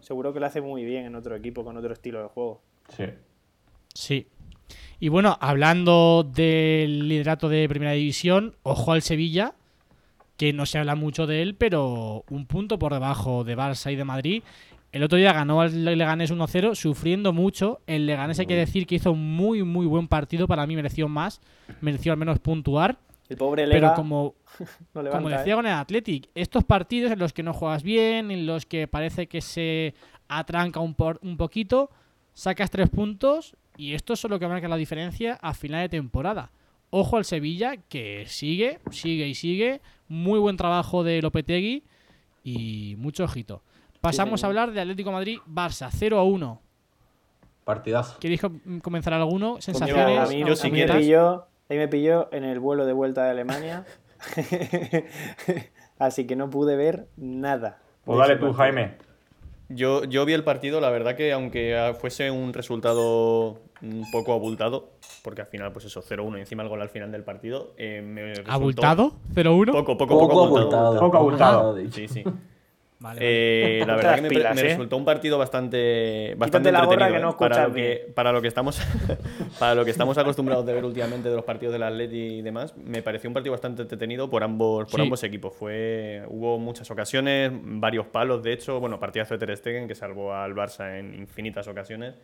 Seguro 0.00 0.32
que 0.32 0.40
lo 0.40 0.46
hace 0.46 0.60
muy 0.60 0.84
bien 0.84 1.04
en 1.04 1.14
otro 1.14 1.36
equipo, 1.36 1.64
con 1.64 1.76
otro 1.76 1.92
estilo 1.92 2.22
de 2.22 2.28
juego. 2.28 2.62
Sí. 2.88 3.04
Sí. 3.94 4.26
Y 4.98 5.08
bueno, 5.08 5.36
hablando 5.40 6.24
del 6.24 7.08
liderato 7.08 7.48
de 7.48 7.68
Primera 7.68 7.92
División, 7.92 8.54
ojo 8.62 8.92
al 8.92 9.02
Sevilla, 9.02 9.54
que 10.36 10.52
no 10.52 10.64
se 10.64 10.78
habla 10.78 10.94
mucho 10.94 11.26
de 11.26 11.42
él, 11.42 11.54
pero 11.54 12.24
un 12.30 12.46
punto 12.46 12.78
por 12.78 12.92
debajo 12.92 13.44
de 13.44 13.56
Barça 13.56 13.92
y 13.92 13.96
de 13.96 14.04
Madrid. 14.04 14.42
El 14.92 15.02
otro 15.02 15.18
día 15.18 15.32
ganó 15.32 15.60
al 15.60 15.84
Leganés 15.84 16.32
1-0, 16.32 16.74
sufriendo 16.74 17.32
mucho. 17.32 17.80
El 17.86 18.06
Leganés 18.06 18.40
hay 18.40 18.46
que 18.46 18.56
decir 18.56 18.86
que 18.86 18.96
hizo 18.96 19.12
un 19.12 19.36
muy, 19.36 19.62
muy 19.62 19.86
buen 19.86 20.08
partido. 20.08 20.48
Para 20.48 20.66
mí 20.66 20.74
mereció 20.74 21.08
más, 21.08 21.40
mereció 21.80 22.12
al 22.12 22.18
menos 22.18 22.38
puntuar. 22.40 22.96
El 23.30 23.36
pobre 23.38 23.62
Pero 23.64 23.74
Lega 23.74 23.94
como, 23.94 24.34
no 24.94 25.02
levanta, 25.02 25.18
como 25.22 25.30
¿eh? 25.34 25.38
decía 25.38 25.54
con 25.54 25.64
el 25.66 25.72
Athletic, 25.72 26.28
estos 26.34 26.64
partidos 26.64 27.10
en 27.12 27.18
los 27.18 27.32
que 27.32 27.42
no 27.42 27.54
juegas 27.54 27.82
bien, 27.82 28.30
en 28.30 28.44
los 28.44 28.66
que 28.66 28.86
parece 28.88 29.26
que 29.28 29.40
se 29.40 29.94
atranca 30.28 30.80
un, 30.80 30.94
por- 30.94 31.18
un 31.22 31.36
poquito, 31.38 31.90
sacas 32.34 32.70
tres 32.70 32.90
puntos 32.90 33.56
y 33.76 33.94
esto 33.94 34.12
es 34.12 34.24
lo 34.24 34.38
que 34.38 34.46
marca 34.48 34.68
la 34.68 34.76
diferencia 34.76 35.38
a 35.40 35.54
final 35.54 35.80
de 35.82 35.88
temporada. 35.88 36.50
Ojo 36.90 37.16
al 37.16 37.24
Sevilla, 37.24 37.76
que 37.88 38.24
sigue, 38.26 38.80
sigue 38.90 39.28
y 39.28 39.34
sigue. 39.36 39.80
Muy 40.08 40.40
buen 40.40 40.56
trabajo 40.56 41.04
de 41.04 41.22
Lopetegui 41.22 41.84
y 42.42 42.96
mucho 42.98 43.22
ojito. 43.24 43.62
Pasamos 44.00 44.42
a 44.42 44.48
hablar 44.48 44.72
de 44.72 44.80
Atlético 44.80 45.10
de 45.10 45.14
Madrid, 45.14 45.38
Barça, 45.48 45.88
0 45.92 46.18
a 46.18 46.24
1. 46.24 46.60
Partidazo. 47.64 48.18
¿Queréis 48.18 48.40
com- 48.40 48.80
comenzar 48.80 49.12
alguno? 49.12 49.52
Pues 49.52 49.66
¿Sensaciones? 49.66 50.06
mira, 50.08 50.22
a 50.24 50.26
mí, 50.26 50.40
yo 50.40 50.56
si 50.56 50.70
quieres. 50.70 51.06
Ahí 51.70 51.78
me 51.78 51.88
pilló 51.88 52.28
en 52.32 52.44
el 52.44 52.60
vuelo 52.60 52.84
de 52.84 52.92
vuelta 52.92 53.24
de 53.24 53.30
Alemania. 53.30 53.84
Así 55.98 56.26
que 56.26 56.36
no 56.36 56.50
pude 56.50 56.76
ver 56.76 57.06
nada. 57.16 57.78
Pues 58.04 58.18
dale 58.18 58.34
tú, 58.34 58.52
partido. 58.52 58.58
Jaime. 58.58 58.94
Yo, 59.68 60.04
yo 60.04 60.24
vi 60.24 60.32
el 60.32 60.42
partido, 60.42 60.80
la 60.80 60.90
verdad 60.90 61.14
que 61.14 61.32
aunque 61.32 61.94
fuese 62.00 62.30
un 62.30 62.52
resultado 62.52 63.60
un 63.82 64.04
poco 64.10 64.32
abultado, 64.32 64.90
porque 65.22 65.42
al 65.42 65.46
final, 65.46 65.72
pues 65.72 65.84
eso, 65.84 66.02
0-1 66.02 66.38
y 66.38 66.40
encima 66.40 66.64
el 66.64 66.68
gol 66.68 66.82
al 66.82 66.88
final 66.88 67.12
del 67.12 67.22
partido, 67.22 67.72
eh, 67.76 68.02
me 68.02 68.32
¿Abultado? 68.48 69.12
¿0-1? 69.32 69.70
Poco, 69.70 69.96
poco, 69.96 70.18
poco, 70.18 70.44
abultado. 70.44 70.98
Poco 70.98 71.16
abultado. 71.16 71.76
Sí, 71.92 72.08
sí. 72.08 72.24
Vale, 73.02 73.18
vale. 73.18 73.20
Eh, 73.22 73.78
la 73.80 73.86
Ponte 73.86 73.96
verdad 73.96 74.14
que 74.16 74.22
me, 74.22 74.28
pilas, 74.28 74.54
me 74.54 74.60
¿eh? 74.60 74.64
resultó 74.64 74.96
un 74.98 75.06
partido 75.06 75.38
bastante, 75.38 76.34
bastante 76.36 76.70
la 76.70 76.84
gorra 76.84 77.06
entretenido. 77.06 77.16
que 77.16 77.22
no 77.22 77.30
¿eh? 77.46 77.48
para, 77.48 77.68
lo 77.68 77.74
que, 77.74 78.12
para 78.14 78.32
lo 78.32 78.42
que 78.42 78.48
estamos 78.48 78.78
para 79.58 79.74
lo 79.74 79.84
que 79.86 79.90
estamos 79.90 80.18
acostumbrados 80.18 80.66
de 80.66 80.74
ver 80.74 80.84
últimamente 80.84 81.30
de 81.30 81.34
los 81.34 81.44
partidos 81.44 81.72
del 81.72 81.82
Atleti 81.82 82.18
y 82.38 82.42
demás, 82.42 82.76
me 82.76 83.00
pareció 83.02 83.30
un 83.30 83.34
partido 83.34 83.52
bastante 83.52 83.82
entretenido 83.82 84.28
por 84.28 84.44
ambos 84.44 84.84
por 84.90 85.00
Sí. 85.00 85.02
ambos 85.02 85.22
equipos. 85.24 85.54
Fue 85.56 86.22
hubo 86.28 86.58
muchas 86.58 86.90
ocasiones, 86.90 87.50
varios 87.54 88.06
palos, 88.06 88.42
de 88.42 88.52
hecho, 88.52 88.78
bueno, 88.80 89.00
partidazo 89.00 89.32
de 89.38 89.46
Ter 89.46 89.56
Stegen 89.56 89.88
que 89.88 89.94
salvó 89.94 90.34
al 90.34 90.54
Barça 90.54 90.98
en 90.98 91.14
infinitas 91.14 91.68
ocasiones. 91.68 92.14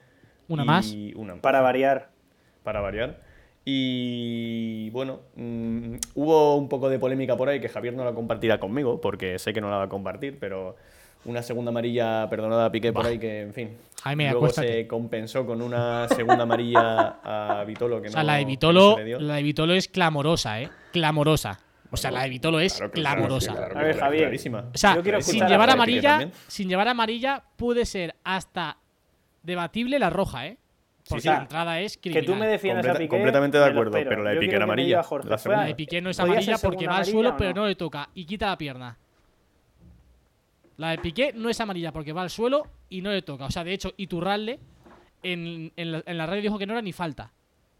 ¿Una 0.48 0.62
Y 0.62 0.66
más? 0.66 0.94
Una 1.16 1.32
más 1.34 1.40
Para 1.40 1.62
variar. 1.62 2.10
para 2.62 2.80
variar. 2.82 3.20
Y 3.68 4.90
bueno, 4.90 5.22
mm, 5.34 5.94
hubo 6.14 6.54
un 6.54 6.68
poco 6.68 6.88
de 6.88 7.00
polémica 7.00 7.36
por 7.36 7.48
ahí 7.48 7.60
que 7.60 7.68
Javier 7.68 7.94
no 7.94 8.04
la 8.04 8.12
compartirá 8.14 8.58
conmigo, 8.60 9.00
porque 9.00 9.40
sé 9.40 9.52
que 9.52 9.60
no 9.60 9.68
la 9.68 9.76
va 9.78 9.82
a 9.82 9.88
compartir, 9.88 10.38
pero 10.38 10.76
una 11.24 11.42
segunda 11.42 11.70
amarilla 11.70 12.28
perdonada 12.30 12.66
a 12.66 12.70
Piqué 12.70 12.92
por 12.92 13.04
ahí 13.04 13.18
que, 13.18 13.40
en 13.40 13.52
fin, 13.52 13.70
Jaime, 14.04 14.24
luego 14.30 14.38
acuéstate. 14.46 14.68
se 14.82 14.86
compensó 14.86 15.44
con 15.44 15.60
una 15.62 16.06
segunda 16.08 16.44
amarilla 16.44 17.16
a 17.24 17.64
Vitolo 17.64 18.00
que 18.00 18.06
O 18.06 18.10
sea, 18.12 18.20
no, 18.22 18.26
la 18.28 18.34
de 18.36 18.42
no 18.42 18.48
Vitolo, 18.48 18.94
se 18.94 19.00
le 19.00 19.04
dio. 19.04 19.18
la 19.18 19.34
de 19.34 19.42
Vitolo 19.42 19.74
es 19.74 19.88
clamorosa, 19.88 20.60
¿eh? 20.62 20.70
Clamorosa. 20.92 21.58
O 21.90 21.96
sea, 21.96 22.12
la 22.12 22.22
de 22.22 22.28
Vitolo 22.28 22.60
es 22.60 22.74
Claro 22.74 22.92
que- 22.92 23.00
claro, 23.00 23.16
clamorosa. 23.22 23.50
sí, 23.50 23.56
claro 23.56 23.74
que 23.74 23.80
A 23.80 23.82
ver, 23.82 23.98
Javier. 23.98 24.22
clarísima. 24.22 24.64
O 24.72 24.78
sea, 24.78 25.02
Yo 25.02 25.20
sin 25.22 25.44
llevar 25.46 25.70
amarilla, 25.70 26.28
sin 26.46 26.68
llevar 26.68 26.86
amarilla 26.86 27.42
puede 27.56 27.84
ser 27.84 28.14
hasta 28.22 28.76
debatible 29.42 29.98
la 29.98 30.10
roja, 30.10 30.46
¿eh? 30.46 30.56
Porque 31.08 31.22
sí. 31.22 31.28
la 31.28 31.38
entrada 31.38 31.80
es 31.80 31.96
Que 31.96 32.10
criminal. 32.10 32.26
tú 32.26 32.34
me 32.34 32.46
defiendas 32.48 32.84
Completa- 32.84 32.96
a 32.96 32.98
Piqué. 33.00 33.08
completamente 33.16 33.58
de 33.58 33.64
acuerdo, 33.64 33.92
pero 33.92 34.22
la 34.24 34.30
de 34.30 34.36
Piqué 34.38 34.50
era 34.56 34.58
que 34.58 34.64
amarilla, 34.64 35.02
Jorge, 35.02 35.28
la 35.28 35.36
¿fue 35.38 35.42
segunda. 35.42 35.62
La 35.62 35.68
de 35.68 35.74
Piqué 35.74 36.00
no 36.02 36.10
es 36.10 36.16
¿Podía 36.16 36.32
amarilla 36.32 36.58
porque 36.58 36.86
va 36.88 36.96
al 36.98 37.04
suelo, 37.04 37.36
pero 37.36 37.54
no? 37.54 37.66
le 37.66 37.74
toca 37.76 38.08
y 38.14 38.24
quita 38.24 38.46
la 38.46 38.58
pierna. 38.58 38.96
La 40.76 40.90
de 40.90 40.98
Piqué 40.98 41.32
no 41.34 41.48
es 41.48 41.60
amarilla 41.60 41.92
porque 41.92 42.12
va 42.12 42.22
al 42.22 42.30
suelo 42.30 42.66
y 42.90 43.00
no 43.00 43.10
le 43.10 43.22
toca. 43.22 43.46
O 43.46 43.50
sea, 43.50 43.64
de 43.64 43.72
hecho, 43.72 43.92
Iturralde 43.96 44.58
en, 45.22 45.72
en, 45.76 45.92
la, 45.92 46.02
en 46.04 46.18
la 46.18 46.26
radio 46.26 46.42
dijo 46.42 46.58
que 46.58 46.66
no 46.66 46.72
era 46.74 46.82
ni 46.82 46.92
falta. 46.92 47.32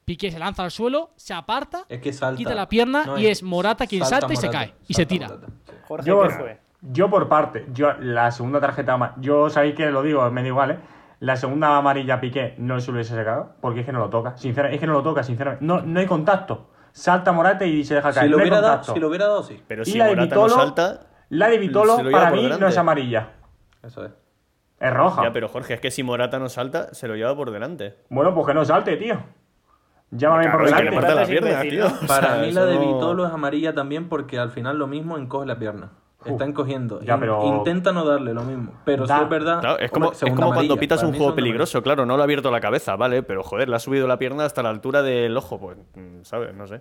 Piqué 0.04 0.30
se 0.30 0.38
lanza 0.38 0.62
al 0.62 0.70
suelo, 0.70 1.10
se 1.16 1.34
aparta, 1.34 1.84
Es 1.88 2.00
que 2.00 2.12
salta. 2.12 2.38
quita 2.38 2.54
la 2.54 2.68
pierna 2.68 3.04
No, 3.04 3.18
y 3.18 3.26
es 3.26 3.42
Morata 3.42 3.86
quien 3.86 4.04
salta 4.04 4.32
y 4.32 4.36
se 4.36 4.46
Morata, 4.46 4.66
cae. 4.66 4.74
Y 4.88 4.94
se 4.94 5.04
tira. 5.04 5.26
Morata, 5.28 5.46
sí. 5.66 5.72
Jorge, 5.88 6.06
Yo, 6.08 6.22
¿qué 6.22 6.30
fue? 6.30 6.58
yo 6.92 7.10
por 7.10 7.28
parte, 7.28 7.66
yo 7.72 7.92
la 7.94 8.30
segunda 8.30 8.60
tarjeta 8.60 9.14
yo 9.18 9.50
sabéis 9.50 9.74
que 9.74 9.86
lo 9.90 10.02
digo, 10.02 10.30
me 10.30 10.42
da 10.42 10.46
igual, 10.48 10.70
¿eh? 10.70 10.78
La 11.20 11.37
segunda 11.37 11.76
amarilla 11.79 12.20
Piqué 12.20 12.55
no 12.59 12.79
se 12.81 12.88
lo 12.88 12.94
hubiese 12.96 13.14
sacado, 13.14 13.55
porque 13.61 13.81
es 13.81 13.87
que 13.87 13.92
no 13.92 14.00
lo 14.00 14.11
toca. 14.11 14.37
Sinceramente, 14.37 14.76
es 14.76 14.81
que 14.81 14.87
no 14.87 14.92
lo 14.92 15.02
toca, 15.02 15.22
sinceramente. 15.22 15.64
No, 15.64 15.81
no 15.81 15.98
hay 16.00 16.07
contacto. 16.07 16.68
Salta 16.92 17.33
Morata 17.33 17.64
y 17.64 17.85
se 17.85 17.94
deja 17.94 18.12
caer. 18.12 18.24
Si 18.26 18.31
lo, 18.31 18.37
no 18.37 18.42
hubiera 18.42 18.61
dado, 18.61 18.83
si 18.85 19.00
lo 19.00 19.09
hubiera 19.09 19.26
dado, 19.26 19.42
sí. 19.42 19.62
Pero 19.66 19.83
Y 19.83 19.87
si 19.87 19.98
la 19.98 20.07
de 20.07 20.11
Morata 20.16 20.35
no 20.35 20.42
Vitolo- 20.46 20.55
salta, 20.57 21.00
La 21.31 21.48
de 21.48 21.59
Vitolo 21.59 21.96
para 22.11 22.31
mí 22.31 22.48
no 22.59 22.66
es 22.68 22.76
amarilla. 22.79 23.31
Eso 23.83 24.05
es. 24.05 24.12
Es 24.79 24.92
roja. 24.92 25.22
ya, 25.22 25.33
pero 25.33 25.48
Jorge, 25.48 25.74
es 25.74 25.81
que 25.81 25.90
si 25.90 26.02
Morata 26.02 26.38
no 26.38 26.50
salta, 26.50 26.92
se 26.92 27.09
lo 27.09 27.14
lleva 27.16 27.35
por 27.35 27.50
delante. 27.50 27.96
Bueno, 28.11 28.35
pues 28.35 28.46
que 28.46 28.55
no 28.55 28.64
salte, 28.64 28.96
tío. 28.98 29.18
Llámame 30.11 30.44
Claro, 30.44 30.59
por 30.59 30.68
es 30.68 30.74
que 30.74 30.85
le 30.85 30.90
delante. 30.90 31.14
la 31.14 31.26
pierna, 31.26 31.61
tío. 31.62 31.88
¿no? 31.88 31.94
O 32.05 32.07
Para 32.07 32.35
sea, 32.35 32.42
mí 32.42 32.52
la 32.52 32.64
de 32.66 32.74
no- 32.74 32.81
Vitolo 32.94 33.26
es 33.26 33.33
amarilla 33.33 33.74
también 33.74 34.09
porque 34.11 34.38
al 34.38 34.50
final 34.50 34.79
lo 34.79 34.87
mismo 34.87 35.16
encoge 35.16 35.46
la 35.46 35.59
pierna. 35.59 35.92
Está 36.24 36.44
encogiendo. 36.44 37.00
Ya, 37.02 37.14
In- 37.14 37.20
pero- 37.20 37.44
Intenta 37.44 37.92
no 37.92 38.05
darle 38.05 38.35
lo 38.35 38.42
mismo. 38.42 38.72
Pero 38.85 39.07
Da- 39.07 39.18
sí 39.18 39.22
es 39.24 39.29
verdad. 39.29 39.61
Claro, 39.61 39.79
es 39.79 39.90
como, 39.90 40.12
es 40.12 40.20
como 40.20 40.35
cuando 40.37 40.52
amarilla. 40.55 40.76
pitas 40.81 40.98
Para 41.00 41.09
un 41.11 41.16
juego 41.16 41.35
peligroso, 41.35 41.83
claro, 41.83 42.05
no 42.07 42.16
le 42.16 42.22
ha 42.22 42.24
abierto 42.24 42.50
la 42.50 42.61
cabeza, 42.61 42.96
vale, 42.96 43.22
pero 43.22 43.42
joder, 43.44 43.68
le 43.68 43.76
ha 43.76 43.79
subido 43.79 44.09
la 44.09 44.18
pierna 44.18 44.44
hasta 44.44 44.62
la 44.62 44.70
altura 44.70 45.02
del 45.02 45.37
ojo, 45.37 45.61
pues, 45.61 45.76
¿sabes? 46.22 46.55
No 46.55 46.66
sé. 46.66 46.81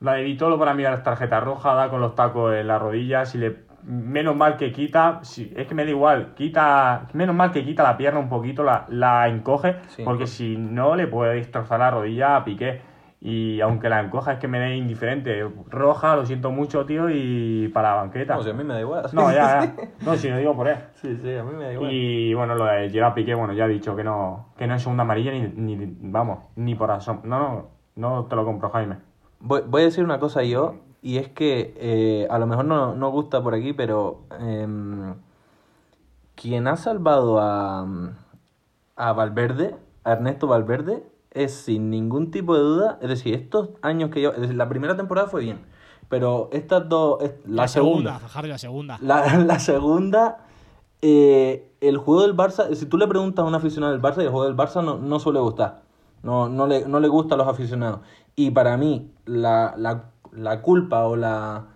La 0.00 0.12
de 0.14 0.22
Vitolo 0.22 0.58
para 0.58 0.74
mí 0.74 0.84
es 0.84 1.02
tarjeta 1.02 1.40
roja, 1.40 1.74
da 1.74 1.90
con 1.90 2.00
los 2.00 2.14
tacos 2.14 2.54
en 2.54 2.66
las 2.68 2.80
rodillas. 2.80 3.30
Si 3.30 3.38
le... 3.38 3.66
Menos 3.82 4.34
mal 4.36 4.56
que 4.56 4.72
quita, 4.72 5.20
si- 5.22 5.52
es 5.56 5.66
que 5.66 5.74
me 5.74 5.84
da 5.84 5.90
igual, 5.90 6.34
quita, 6.34 7.06
menos 7.12 7.34
mal 7.34 7.52
que 7.52 7.64
quita 7.64 7.82
la 7.84 7.96
pierna 7.96 8.18
un 8.20 8.28
poquito, 8.28 8.62
la, 8.64 8.84
la 8.88 9.28
encoge, 9.28 9.76
Sí. 9.88 10.02
porque 10.04 10.26
si 10.26 10.56
no 10.56 10.96
le 10.96 11.06
puede 11.06 11.36
destrozar 11.36 11.78
la 11.80 11.90
rodilla 11.92 12.36
a 12.36 12.44
Piqué. 12.44 12.80
Y 13.20 13.60
aunque 13.60 13.88
la 13.88 14.00
encoja 14.00 14.34
es 14.34 14.38
que 14.38 14.46
me 14.46 14.60
da 14.60 14.72
indiferente. 14.72 15.44
Roja, 15.68 16.14
lo 16.14 16.24
siento 16.24 16.52
mucho, 16.52 16.86
tío, 16.86 17.10
y 17.10 17.68
para 17.68 17.90
la 17.90 17.94
banqueta. 18.02 18.36
No, 18.36 18.42
si 18.42 18.50
a 18.50 18.52
mí 18.52 18.62
me 18.62 18.74
da 18.74 18.80
igual. 18.80 19.06
No, 19.12 19.32
ya, 19.32 19.64
ya. 19.64 19.74
No, 20.06 20.16
si 20.16 20.28
lo 20.28 20.36
digo 20.36 20.54
por 20.54 20.68
él. 20.68 20.76
Sí, 20.94 21.16
sí, 21.20 21.34
a 21.34 21.42
mí 21.42 21.52
me 21.56 21.64
da 21.64 21.72
igual. 21.72 21.92
Y 21.92 22.32
bueno, 22.34 22.54
lo 22.54 22.64
de 22.66 22.90
Gerard 22.90 23.14
Piqué, 23.14 23.34
bueno, 23.34 23.54
ya 23.54 23.64
he 23.64 23.68
dicho 23.68 23.96
que 23.96 24.04
no, 24.04 24.50
que 24.56 24.66
no 24.66 24.74
es 24.74 24.82
segunda 24.82 25.02
amarilla 25.02 25.32
ni, 25.32 25.76
ni 25.76 25.96
vamos, 26.00 26.44
ni 26.54 26.76
por 26.76 26.92
asomo. 26.92 27.22
No, 27.24 27.38
no, 27.38 27.70
no 27.96 28.26
te 28.26 28.36
lo 28.36 28.44
compro, 28.44 28.70
Jaime. 28.70 28.98
Voy, 29.40 29.62
voy 29.66 29.82
a 29.82 29.84
decir 29.86 30.04
una 30.04 30.20
cosa 30.20 30.44
yo, 30.44 30.76
y 31.02 31.18
es 31.18 31.28
que 31.28 31.74
eh, 31.76 32.26
a 32.30 32.38
lo 32.38 32.46
mejor 32.46 32.64
no, 32.64 32.94
no 32.94 33.10
gusta 33.10 33.42
por 33.42 33.54
aquí, 33.54 33.72
pero 33.72 34.26
em, 34.38 35.14
quien 36.34 36.66
ha 36.66 36.76
salvado 36.76 37.40
a, 37.40 37.86
a 38.96 39.12
Valverde, 39.12 39.76
a 40.04 40.12
Ernesto 40.12 40.46
Valverde, 40.46 41.04
es 41.42 41.52
sin 41.54 41.90
ningún 41.90 42.30
tipo 42.30 42.54
de 42.54 42.60
duda, 42.60 42.98
es 43.02 43.08
decir, 43.08 43.34
estos 43.34 43.70
años 43.82 44.10
que 44.10 44.20
yo, 44.20 44.32
es 44.32 44.40
decir, 44.40 44.56
la 44.56 44.68
primera 44.68 44.96
temporada 44.96 45.28
fue 45.28 45.42
bien, 45.42 45.58
pero 46.08 46.48
estas 46.52 46.88
dos, 46.88 47.22
es- 47.22 47.34
la, 47.46 47.68
segunda, 47.68 48.18
Fajardo, 48.18 48.48
la 48.48 48.58
segunda. 48.58 48.98
la, 49.02 49.38
la 49.46 49.58
segunda, 49.58 50.38
eh, 51.02 51.70
el 51.80 51.96
juego 51.98 52.22
del 52.22 52.36
Barça, 52.36 52.74
si 52.74 52.86
tú 52.86 52.98
le 52.98 53.06
preguntas 53.06 53.44
a 53.44 53.48
un 53.48 53.54
aficionado 53.54 53.92
del 53.92 54.02
Barça, 54.02 54.18
el 54.22 54.28
juego 54.30 54.44
del 54.44 54.56
Barça 54.56 54.82
no, 54.84 54.98
no 54.98 55.18
suele 55.20 55.40
gustar. 55.40 55.82
No, 56.22 56.48
no, 56.48 56.66
le, 56.66 56.86
no 56.88 56.98
le 56.98 57.06
gusta 57.08 57.36
a 57.36 57.38
los 57.38 57.46
aficionados. 57.46 58.00
Y 58.34 58.50
para 58.50 58.76
mí, 58.76 59.12
la, 59.24 59.74
la, 59.76 60.10
la 60.32 60.62
culpa 60.62 61.06
o 61.06 61.14
la, 61.14 61.66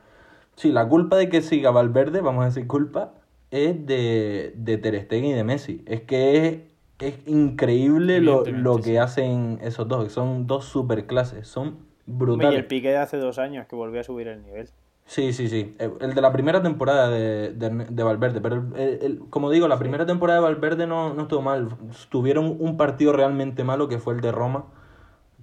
Sí, 0.57 0.73
la 0.73 0.89
culpa 0.89 1.17
de 1.17 1.29
que 1.29 1.43
siga 1.43 1.71
Valverde, 1.71 2.21
vamos 2.21 2.43
a 2.43 2.47
decir 2.47 2.67
culpa, 2.67 3.13
es 3.53 3.87
de, 3.87 4.53
de 4.57 4.79
Ter 4.79 5.01
Stegen 5.05 5.25
y 5.27 5.33
de 5.33 5.45
Messi. 5.45 5.83
Es 5.87 6.03
que 6.03 6.72
es, 7.09 7.27
increíble 7.27 8.21
lo, 8.21 8.45
lo 8.47 8.83
que 8.83 8.83
sí. 8.83 8.97
hacen 8.99 9.59
esos 9.63 9.89
dos, 9.89 10.05
que 10.05 10.11
son 10.11 10.47
dos 10.47 10.65
superclases, 10.67 11.47
son 11.49 11.87
Hombre, 12.27 12.49
Y 12.51 12.55
el 12.55 12.63
brutales. 12.63 12.65
pique 12.65 12.89
de 12.91 12.97
hace 12.99 13.17
dos 13.19 13.39
años 13.39 13.67
que 13.69 13.77
volvió 13.77 14.01
a 14.01 14.05
subir 14.05 14.29
el 14.29 14.43
nivel. 14.43 14.69
Sí, 15.05 15.33
sí, 15.33 15.49
sí. 15.49 15.77
Eh, 15.79 15.91
El 16.01 16.15
de 16.15 16.21
la 16.23 16.33
primera 16.33 16.63
temporada 16.63 17.09
de, 17.11 17.53
de, 17.53 17.71
de 17.91 18.03
Valverde. 18.03 18.41
Pero, 18.41 18.57
el- 18.57 18.75
el- 18.81 19.03
el- 19.03 19.19
como 19.31 19.51
digo, 19.51 19.69
la 19.69 19.79
primera 19.79 20.07
temporada 20.07 20.39
de 20.41 20.45
Valverde 20.45 20.87
no, 20.87 21.13
no 21.15 21.23
estuvo 21.23 21.43
mal. 21.43 21.69
Tuvieron 22.09 22.57
un 22.61 22.77
partido 22.77 23.13
realmente 23.13 23.65
malo 23.65 23.89
que 23.89 23.99
fue 23.99 24.15
el 24.15 24.21
de 24.21 24.33
Roma, 24.33 24.67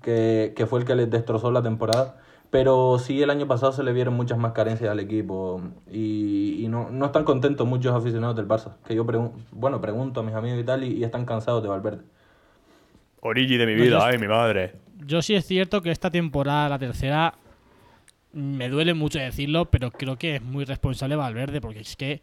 que, 0.02 0.54
que 0.56 0.66
fue 0.66 0.80
el 0.80 0.86
que 0.86 0.96
les 0.96 1.10
destrozó 1.10 1.52
la 1.52 1.62
temporada. 1.64 2.18
Pero 2.52 2.98
sí, 2.98 3.22
el 3.22 3.30
año 3.30 3.48
pasado 3.48 3.72
se 3.72 3.84
le 3.84 3.94
vieron 3.94 4.16
muchas 4.16 4.38
más 4.40 4.54
carencias 4.54 4.90
al 4.90 5.00
equipo 5.00 5.62
y, 5.92 6.64
y 6.66 6.68
no, 6.68 6.90
no 6.90 7.06
están 7.06 7.24
contentos 7.24 7.68
muchos 7.68 7.94
aficionados 7.94 8.36
del 8.36 8.48
Barça. 8.48 8.74
Que 8.88 8.96
yo 8.96 9.06
pregun- 9.06 9.34
bueno, 9.52 9.80
pregunto 9.80 10.22
a 10.22 10.24
mis 10.24 10.34
amigos 10.34 10.60
y 10.60 10.64
tal 10.64 10.84
y, 10.84 10.94
y 10.98 11.04
están 11.04 11.26
cansados 11.26 11.62
de 11.62 11.70
Valverde. 11.70 12.02
Origi 13.22 13.58
de 13.58 13.66
mi 13.68 13.76
vida, 13.76 14.04
ay, 14.04 14.18
mi 14.18 14.28
madre. 14.28 14.74
Yo 15.06 15.22
sí 15.22 15.36
es 15.36 15.46
cierto 15.46 15.82
que 15.82 15.92
esta 15.92 16.10
temporada, 16.10 16.70
la 16.70 16.80
tercera, 16.80 17.36
me 18.34 18.68
duele 18.70 18.94
mucho 18.96 19.20
decirlo, 19.20 19.66
pero 19.66 19.92
creo 19.92 20.18
que 20.18 20.38
es 20.38 20.42
muy 20.42 20.66
responsable 20.66 21.16
Valverde, 21.16 21.62
porque 21.62 21.82
es 21.82 21.96
que, 21.96 22.22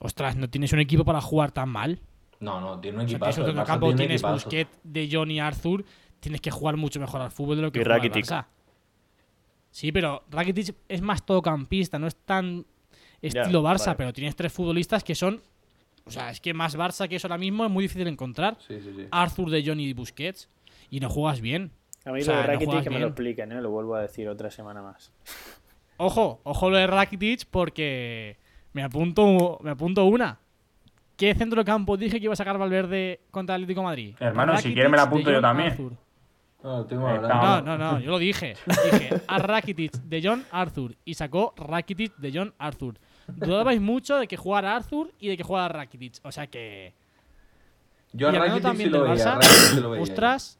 ostras, 0.00 0.34
no 0.36 0.48
tienes 0.50 0.72
un 0.72 0.80
equipo 0.80 1.04
para 1.04 1.20
jugar 1.20 1.52
tan 1.52 1.68
mal. 1.68 2.00
No, 2.40 2.60
no, 2.60 2.80
tiene 2.80 2.98
un 2.98 3.04
O 3.04 3.08
sea, 3.08 3.16
equipazo. 3.18 3.44
tienes 3.44 3.54
un 3.54 3.60
Barça 3.62 3.66
campo, 3.66 3.86
tiene 3.86 3.98
tienes 3.98 4.14
equipazo. 4.22 4.34
Busquets, 4.46 4.70
De 4.82 5.08
Jong 5.12 5.30
y 5.30 5.38
Arthur, 5.40 5.84
tienes 6.18 6.40
que 6.40 6.50
jugar 6.50 6.76
mucho 6.76 6.98
mejor 6.98 7.20
al 7.20 7.30
fútbol 7.30 7.56
de 7.56 7.62
lo 7.62 7.70
que 7.72 7.78
Y 7.80 7.82
juega 7.84 7.96
el 7.96 8.02
Rakitic. 8.02 8.26
Barça. 8.26 8.46
Sí, 9.74 9.90
pero 9.90 10.22
Rakitic 10.30 10.72
es 10.88 11.02
más 11.02 11.26
todocampista, 11.26 11.98
no 11.98 12.06
es 12.06 12.14
tan 12.14 12.64
estilo 13.20 13.60
Barça, 13.60 13.86
vale. 13.86 13.96
pero 13.96 14.12
tienes 14.12 14.36
tres 14.36 14.52
futbolistas 14.52 15.02
que 15.02 15.16
son... 15.16 15.42
O 16.04 16.12
sea, 16.12 16.30
es 16.30 16.40
que 16.40 16.54
más 16.54 16.78
Barça 16.78 17.08
que 17.08 17.16
eso 17.16 17.26
ahora 17.26 17.38
mismo 17.38 17.64
es 17.64 17.72
muy 17.72 17.82
difícil 17.82 18.06
encontrar. 18.06 18.56
Sí, 18.68 18.80
sí, 18.80 18.92
sí. 18.94 19.08
Arthur, 19.10 19.50
De 19.50 19.66
Jong 19.66 19.80
y 19.80 19.92
Busquets, 19.92 20.48
y 20.90 21.00
no 21.00 21.10
juegas 21.10 21.40
bien. 21.40 21.72
A 22.04 22.12
mí 22.12 22.20
O 22.20 22.24
sea, 22.24 22.36
lo 22.36 22.40
de 22.42 22.46
Rakitic 22.46 22.82
que 22.84 22.90
me 22.90 23.00
lo 23.00 23.08
expliquen, 23.08 23.50
¿eh? 23.50 23.60
lo 23.60 23.70
vuelvo 23.70 23.96
a 23.96 24.02
decir 24.02 24.28
otra 24.28 24.48
semana 24.48 24.80
más. 24.80 25.12
Ojo, 25.96 26.40
ojo 26.44 26.70
lo 26.70 26.76
de 26.76 26.86
Rakitic 26.86 27.46
porque 27.50 28.36
me 28.74 28.84
apunto, 28.84 29.58
me 29.60 29.70
apunto 29.70 30.04
una. 30.04 30.38
¿Qué 31.16 31.34
centro 31.34 31.62
de 31.62 31.64
campo 31.64 31.96
dije 31.96 32.20
que 32.20 32.26
iba 32.26 32.34
a 32.34 32.36
sacar 32.36 32.58
Valverde 32.58 33.22
contra 33.32 33.56
el 33.56 33.62
Atlético 33.62 33.80
de 33.80 33.86
Madrid? 33.86 34.14
Hermano, 34.20 34.56
si 34.56 34.72
quieres 34.72 34.88
me 34.88 34.98
la 34.98 35.02
apunto 35.02 35.32
yo 35.32 35.40
también. 35.40 35.72
Arthur. 35.72 35.96
No, 36.64 36.80
Eh, 36.80 36.94
hablando. 36.94 37.28
No, 37.28 37.60
no, 37.60 37.78
no, 37.78 38.00
yo 38.00 38.10
lo 38.10 38.18
dije. 38.18 38.54
Dije 38.66 39.10
a 39.28 39.38
Rakitic 39.38 39.92
de 39.92 40.22
John 40.24 40.46
Arthur 40.50 40.96
y 41.04 41.12
sacó 41.12 41.52
Rakitic 41.58 42.16
de 42.16 42.32
John 42.32 42.54
Arthur. 42.56 42.94
Dudabais 43.26 43.82
mucho 43.82 44.16
de 44.16 44.26
que 44.26 44.38
jugara 44.38 44.74
Arthur 44.74 45.12
y 45.20 45.28
de 45.28 45.36
que 45.36 45.42
jugara 45.42 45.68
Rakitic. 45.68 46.14
O 46.22 46.32
sea 46.32 46.46
que. 46.46 46.94
Yo 48.14 48.28
a 48.28 48.32
y 48.32 48.36
hablando 48.36 48.60
Rakitic 48.60 48.62
sí 48.62 48.90
también 48.90 48.92
lo 48.92 49.02
veía, 49.02 49.14
Barça, 49.14 49.34
Rakitic 49.34 49.56
sí 49.56 49.80
lo 49.80 49.90
veía. 49.90 50.02
ostras, 50.02 50.58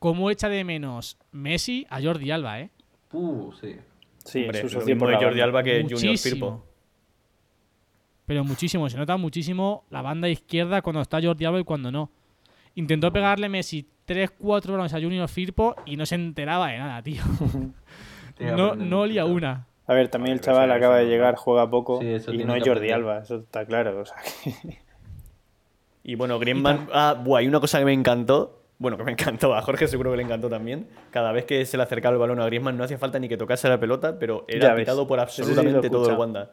cómo 0.00 0.28
echa 0.28 0.48
de 0.48 0.64
menos 0.64 1.16
Messi 1.30 1.86
a 1.88 2.02
Jordi 2.02 2.32
Alba, 2.32 2.58
¿eh? 2.58 2.70
Uh, 3.12 3.52
sí. 3.52 3.76
Sí, 4.24 4.42
Hombre, 4.42 4.68
su 4.68 4.80
de 4.80 4.96
Jordi. 4.96 5.40
Alba 5.40 5.62
que 5.62 5.86
Junior. 5.88 6.18
Firpo. 6.18 6.66
Pero 8.26 8.42
muchísimo, 8.42 8.90
se 8.90 8.96
nota 8.96 9.16
muchísimo 9.16 9.84
la 9.88 10.02
banda 10.02 10.28
izquierda 10.28 10.82
cuando 10.82 11.00
está 11.00 11.22
Jordi 11.22 11.44
Alba 11.44 11.60
y 11.60 11.64
cuando 11.64 11.92
no. 11.92 12.10
Intentó 12.74 13.12
pegarle 13.12 13.48
Messi 13.48 13.88
3-4 14.06 14.70
balones 14.72 14.94
a 14.94 15.00
Junior 15.00 15.28
Firpo 15.28 15.76
y 15.86 15.96
no 15.96 16.06
se 16.06 16.14
enteraba 16.14 16.68
de 16.68 16.78
nada, 16.78 17.02
tío. 17.02 17.22
No 18.40 18.74
no 18.74 19.00
olía 19.00 19.26
una. 19.26 19.66
A 19.86 19.92
ver, 19.92 20.08
también 20.08 20.32
el 20.32 20.40
chaval 20.40 20.72
acaba 20.72 20.96
de 20.96 21.04
no- 21.04 21.10
llegar, 21.10 21.34
juega 21.36 21.68
poco 21.68 22.00
Sí, 22.00 22.16
y 22.32 22.44
no 22.44 22.54
es 22.54 22.66
Jordi. 22.66 22.90
Alba, 22.90 23.18
eso 23.18 23.36
está 23.36 23.66
claro. 23.66 24.00
O 24.00 24.04
sea, 24.06 24.16
que- 24.44 24.78
Y 26.02 26.14
bueno, 26.14 26.38
Griezmann. 26.38 26.88
Ah, 26.92 27.14
buah, 27.22 27.40
hay 27.40 27.48
una 27.48 27.60
cosa 27.60 27.78
que 27.78 27.84
me 27.84 27.92
encantó. 27.92 28.62
Bueno, 28.78 28.96
que 28.96 29.04
me 29.04 29.12
encantó. 29.12 29.54
A 29.54 29.60
Jorge 29.60 29.86
seguro 29.88 30.10
que 30.12 30.16
le 30.16 30.22
encantó 30.22 30.48
también. 30.48 30.88
Cada 31.10 31.32
vez 31.32 31.44
que 31.44 31.66
se 31.66 31.76
le 31.76 31.82
acercaba 31.82 32.14
el 32.14 32.18
balón 32.18 32.40
a 32.40 32.46
Griezmann 32.46 32.78
no 32.78 32.84
hacía 32.84 32.96
falta 32.96 33.18
ni 33.18 33.28
que 33.28 33.36
tocase 33.36 33.68
la 33.68 33.78
pelota, 33.78 34.18
pero 34.18 34.46
era 34.48 34.74
pitado 34.74 35.06
por 35.06 35.18
sí 35.18 35.42
absolutamente 35.42 35.90
todo 35.90 36.08
el. 36.10 36.16
Wanda. 36.16 36.52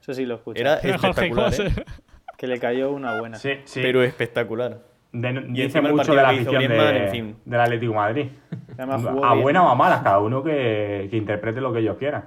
eso 0.00 0.12
sí 0.12 0.26
lo 0.26 0.34
escucho. 0.34 0.60
Era 0.60 0.74
espectacular, 0.78 1.54
¿cómo 1.56 1.68
¿eh? 1.68 1.72
Que 2.36 2.46
le 2.48 2.58
cayó 2.58 2.90
una 2.90 3.20
buena. 3.20 3.36
Sí, 3.36 3.50
sí. 3.64 3.80
Pero 3.80 4.02
espectacular. 4.02 4.80
De- 5.12 5.30
Y 5.30 5.62
dice 5.62 5.80
mucho 5.80 6.12
de 6.14 6.22
la 6.22 6.28
afición 6.42 6.62
de- 6.68 6.76
en 7.04 7.10
fin. 7.10 7.36
del 7.44 7.60
Atlético 7.60 7.92
de 7.92 7.98
Madrid. 7.98 8.26
A 9.24 9.32
bien. 9.32 9.42
buenas 9.42 9.62
o 9.64 9.68
a 9.68 9.74
malas, 9.74 10.02
cada 10.02 10.18
uno 10.20 10.42
que, 10.42 11.08
que 11.10 11.16
interprete 11.16 11.60
lo 11.60 11.72
que 11.72 11.78
ellos 11.80 11.96
quieran. 11.96 12.24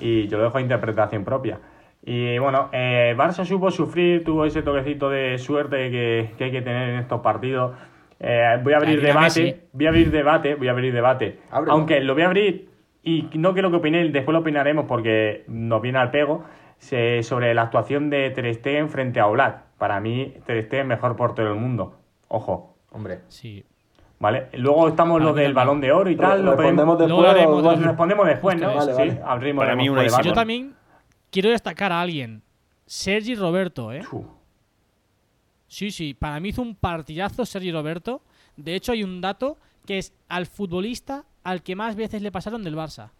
Y 0.00 0.26
yo 0.28 0.38
lo 0.38 0.44
dejo 0.44 0.58
a 0.58 0.60
interpretación 0.60 1.24
propia. 1.24 1.58
Y 2.04 2.38
bueno, 2.38 2.68
eh, 2.72 3.14
Barça 3.16 3.44
supo 3.44 3.70
sufrir, 3.70 4.24
tuvo 4.24 4.44
ese 4.44 4.62
toquecito 4.62 5.10
de 5.10 5.38
suerte 5.38 5.90
que, 5.90 6.30
que 6.38 6.44
hay 6.44 6.50
que 6.52 6.62
tener 6.62 6.90
en 6.90 6.98
estos 7.00 7.20
partidos. 7.20 7.76
Eh, 8.18 8.58
voy 8.62 8.72
a 8.72 8.76
abrir 8.76 9.00
debate, 9.02 9.60
voy 9.72 9.86
a 9.86 9.88
abrir 9.90 10.10
debate, 10.10 10.54
voy 10.54 10.68
a 10.68 10.70
abrir 10.70 10.92
debate. 10.94 11.38
Ábrelo. 11.50 11.72
Aunque 11.74 12.00
lo 12.00 12.14
voy 12.14 12.22
a 12.22 12.26
abrir 12.26 12.68
y 13.02 13.28
no 13.34 13.52
quiero 13.52 13.70
que 13.70 13.76
opinéis, 13.76 14.12
después 14.12 14.32
lo 14.32 14.40
opinaremos 14.40 14.86
porque 14.86 15.44
nos 15.48 15.82
viene 15.82 15.98
al 15.98 16.10
pego, 16.10 16.44
se- 16.78 17.22
sobre 17.22 17.52
la 17.54 17.62
actuación 17.62 18.10
de 18.10 18.30
Ter 18.30 18.52
Stegen 18.54 18.88
frente 18.88 19.20
a 19.20 19.26
Oblak. 19.26 19.62
Para 19.78 20.00
mí, 20.00 20.34
Ter 20.46 20.64
Stegen 20.64 20.86
mejor 20.88 21.16
portero 21.16 21.50
del 21.50 21.58
mundo. 21.60 21.98
Ojo, 22.32 22.76
Hombre. 22.92 23.20
Sí. 23.28 23.64
¿Vale? 24.18 24.48
Luego 24.54 24.88
estamos 24.88 25.20
lo 25.20 25.34
del 25.34 25.52
balón 25.52 25.80
de 25.80 25.90
oro 25.90 26.08
y 26.10 26.16
tal. 26.16 26.44
Lo 26.44 26.54
Respondemos 26.54 26.98
después. 26.98 27.28
Haremos 27.28 27.62
lo 27.62 27.74
respondemos 27.74 28.26
después, 28.26 28.60
¿no? 28.60 28.74
Vale, 28.74 28.94
sí, 28.94 29.52
Para 29.54 29.76
mí 29.76 29.88
una. 29.88 30.22
Yo 30.22 30.32
también 30.32 30.74
quiero 31.30 31.50
destacar 31.50 31.90
a 31.92 32.00
alguien. 32.00 32.42
Sergi 32.86 33.34
Roberto, 33.34 33.92
¿eh? 33.92 34.02
Uf, 34.12 34.26
Sí, 35.66 35.90
sí, 35.90 36.12
para 36.12 36.38
mí 36.38 36.50
hizo 36.50 36.60
un 36.60 36.74
partidazo 36.74 37.46
Sergi 37.46 37.72
Roberto. 37.72 38.22
De 38.56 38.74
hecho, 38.74 38.92
hay 38.92 39.02
un 39.02 39.22
dato 39.22 39.56
que 39.86 39.98
es 39.98 40.12
al 40.28 40.46
futbolista 40.46 41.24
al 41.42 41.62
que 41.62 41.74
más 41.74 41.96
veces 41.96 42.20
le 42.22 42.30
pasaron 42.30 42.62
del 42.62 42.76
Barça. 42.76 43.10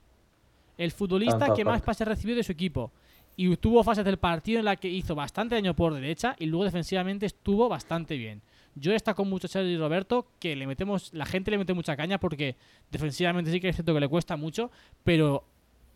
El 0.77 0.92
futbolista 0.92 1.55
que 1.55 1.64
más 1.64 1.81
pases 1.81 2.07
recibió 2.07 2.37
de 2.37 2.44
su 2.44 2.53
equipo. 2.53 2.92
Y 3.37 3.57
tuvo 3.57 3.83
fases 3.83 4.05
del 4.05 4.18
partido 4.18 4.59
en 4.59 4.66
la 4.66 4.77
que 4.77 4.88
hizo 4.88 5.14
bastante 5.14 5.55
daño 5.55 5.75
por 5.75 5.94
derecha 5.94 6.37
y 6.38 6.46
luego 6.46 6.64
defensivamente 6.64 7.27
estuvo 7.27 7.68
bastante 7.68 8.16
bien. 8.16 8.42
Yo 8.75 8.93
destaco 8.93 9.25
mucho 9.25 9.47
a 9.47 9.51
Sergi 9.51 9.77
Roberto, 9.77 10.27
que 10.39 10.57
le 10.57 10.67
metemos, 10.67 11.13
la 11.13 11.27
gente 11.27 11.51
le 11.51 11.59
mete 11.59 11.75
mucha 11.75 11.97
caña 11.97 12.19
porque 12.19 12.57
defensivamente 12.91 13.51
sí 13.51 13.61
que 13.61 13.69
es 13.69 13.77
cierto 13.77 13.93
que 13.95 14.01
le 14.01 14.09
cuesta 14.09 14.37
mucho, 14.37 14.71
pero 15.05 15.45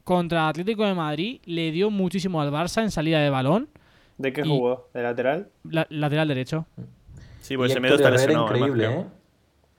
contra 0.05 0.49
Atlético 0.49 0.85
de 0.85 0.95
Madrid 0.95 1.41
le 1.47 1.71
dio 1.71 1.91
muchísimo 1.91 2.41
al 2.41 2.51
Barça 2.53 2.83
en 2.83 2.91
salida 2.91 3.21
de 3.21 3.31
balón, 3.31 3.69
¿De 4.19 4.33
qué 4.33 4.43
y- 4.43 4.49
jugó? 4.49 4.89
¿De 4.95 5.03
lateral? 5.03 5.49
la- 5.65 5.87
lateral 5.91 6.29
derecho. 6.29 6.67
Sí, 7.41 7.57
pues 7.57 7.71
Y 7.71 7.73
ese 7.73 7.81
medio 7.81 7.97
está 7.97 8.11
lesionado. 8.11 8.47
increíble. 8.47 8.87
¿eh? 8.87 9.05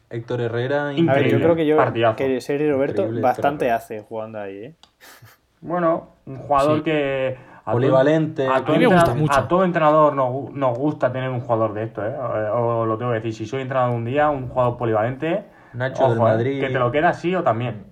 Héctor 0.09 0.39
Herrera 0.41 0.87
A 0.87 0.93
Increíble. 0.93 1.21
ver, 1.23 1.31
yo 1.31 1.37
creo 1.39 1.55
que 1.55 1.65
yo 1.65 1.75
Partidazo. 1.77 2.15
que 2.15 2.39
Sergio 2.41 2.71
Roberto 2.71 3.01
Increíble, 3.01 3.21
bastante 3.21 3.71
hace 3.71 4.01
jugando 4.01 4.39
ahí, 4.39 4.55
¿eh? 4.57 4.75
Bueno, 5.59 6.13
un 6.25 6.37
jugador 6.37 6.77
Sí. 6.77 6.83
que. 6.85 7.37
A 7.67 7.71
Polivalente. 7.73 8.47
A 8.47 8.55
A 8.55 8.63
todo, 8.65 8.73
mí 8.75 8.79
me 8.79 8.87
gusta 8.87 9.11
entrenador- 9.11 9.17
mucho. 9.17 9.39
a 9.39 9.47
todo 9.47 9.63
entrenador 9.63 10.13
nos, 10.15 10.29
gu- 10.29 10.51
nos 10.53 10.77
gusta 10.77 11.11
tener 11.11 11.29
un 11.29 11.41
jugador 11.41 11.73
de 11.73 11.83
esto, 11.83 12.05
¿eh? 12.05 12.15
O, 12.17 12.57
o 12.81 12.85
lo 12.85 12.97
tengo 12.97 13.11
que 13.11 13.17
decir. 13.17 13.33
Si 13.33 13.45
soy 13.45 13.61
entrenador 13.61 13.95
un 13.95 14.05
día, 14.05 14.29
un 14.29 14.47
jugador 14.47 14.77
polivalente. 14.77 15.43
Nacho 15.73 16.03
del 16.09 16.17
ojo, 16.17 16.27
¿eh? 16.27 16.31
Madrid. 16.31 16.59
Que 16.61 16.69
te 16.69 16.79
lo 16.79 16.91
queda 16.91 17.13
sí 17.13 17.35
o 17.35 17.43
también. 17.43 17.85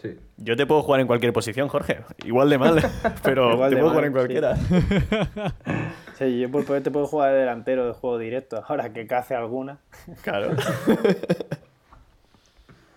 Sí. 0.00 0.16
Yo 0.36 0.56
te 0.56 0.66
puedo 0.66 0.82
jugar 0.82 1.00
en 1.00 1.06
cualquier 1.08 1.32
posición, 1.32 1.66
Jorge. 1.68 2.00
Igual 2.24 2.48
de 2.50 2.58
mal, 2.58 2.80
pero 3.24 3.52
Igual 3.54 3.70
te 3.70 3.76
puedo 3.78 3.94
mal, 3.94 4.04
jugar 4.04 4.04
en 4.04 4.12
sí. 4.12 4.16
cualquiera. 4.18 5.52
Sí, 6.18 6.40
yo 6.40 6.50
por 6.50 6.64
poder 6.64 6.82
te 6.82 6.90
puedo 6.90 7.06
jugar 7.06 7.32
de 7.32 7.38
delantero 7.38 7.86
de 7.86 7.92
juego 7.92 8.18
directo. 8.18 8.60
Ahora 8.66 8.92
que 8.92 9.06
cace 9.06 9.34
alguna. 9.36 9.78
Claro. 10.22 10.50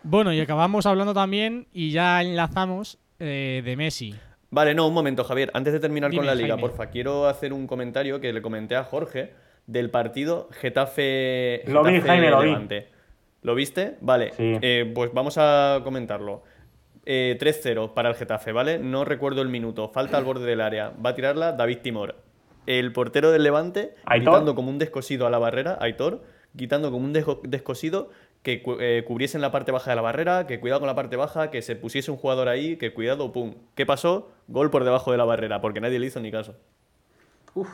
Bueno, 0.03 0.33
y 0.33 0.39
acabamos 0.41 0.85
hablando 0.87 1.13
también, 1.13 1.67
y 1.71 1.91
ya 1.91 2.21
enlazamos, 2.21 2.97
eh, 3.19 3.61
de 3.63 3.75
Messi. 3.77 4.15
Vale, 4.51 4.75
no, 4.75 4.87
un 4.87 4.93
momento, 4.93 5.23
Javier. 5.23 5.49
Antes 5.53 5.73
de 5.73 5.79
terminar 5.79 6.11
Dime, 6.11 6.19
con 6.19 6.27
la 6.27 6.35
liga, 6.35 6.49
Jaime. 6.55 6.61
porfa, 6.61 6.87
quiero 6.87 7.27
hacer 7.27 7.53
un 7.53 7.67
comentario 7.67 8.19
que 8.19 8.33
le 8.33 8.41
comenté 8.41 8.75
a 8.75 8.83
Jorge 8.83 9.31
del 9.65 9.89
partido 9.89 10.49
Getafe. 10.51 11.63
Lo 11.67 11.83
vi, 11.83 12.01
Jaime, 12.01 12.29
lo 12.29 12.41
vi. 12.41 12.47
Levante. 12.49 12.87
¿Lo 13.43 13.55
viste? 13.55 13.95
Vale. 14.01 14.31
Sí. 14.33 14.57
Eh, 14.61 14.91
pues 14.93 15.13
vamos 15.13 15.37
a 15.37 15.79
comentarlo. 15.83 16.43
Eh, 17.05 17.37
3-0 17.39 17.93
para 17.93 18.09
el 18.09 18.15
Getafe, 18.15 18.51
¿vale? 18.51 18.77
No 18.77 19.05
recuerdo 19.05 19.41
el 19.41 19.47
minuto. 19.49 19.89
Falta 19.89 20.17
al 20.17 20.23
borde 20.25 20.45
del 20.45 20.61
área. 20.61 20.91
Va 21.03 21.11
a 21.11 21.15
tirarla 21.15 21.53
David 21.53 21.79
Timor. 21.81 22.15
El 22.67 22.91
portero 22.93 23.31
del 23.31 23.41
Levante, 23.43 23.95
Aitor. 24.05 24.33
quitando 24.33 24.53
como 24.55 24.69
un 24.69 24.77
descosido 24.77 25.25
a 25.25 25.29
la 25.31 25.39
barrera, 25.39 25.78
Aitor, 25.82 26.21
quitando 26.55 26.91
como 26.91 27.03
un 27.05 27.13
desco- 27.13 27.41
descosido 27.41 28.09
que 28.43 28.63
eh, 28.79 29.03
cubriesen 29.07 29.41
la 29.41 29.51
parte 29.51 29.71
baja 29.71 29.91
de 29.91 29.95
la 29.95 30.01
barrera, 30.01 30.47
que 30.47 30.59
cuidado 30.59 30.79
con 30.81 30.87
la 30.87 30.95
parte 30.95 31.15
baja, 31.15 31.51
que 31.51 31.61
se 31.61 31.75
pusiese 31.75 32.09
un 32.11 32.17
jugador 32.17 32.47
ahí, 32.47 32.75
que 32.77 32.93
cuidado, 32.93 33.31
pum. 33.31 33.53
¿Qué 33.75 33.85
pasó? 33.85 34.31
Gol 34.47 34.69
por 34.71 34.83
debajo 34.83 35.11
de 35.11 35.17
la 35.17 35.25
barrera, 35.25 35.61
porque 35.61 35.79
nadie 35.81 35.99
le 35.99 36.07
hizo 36.07 36.19
ni 36.19 36.31
caso. 36.31 36.55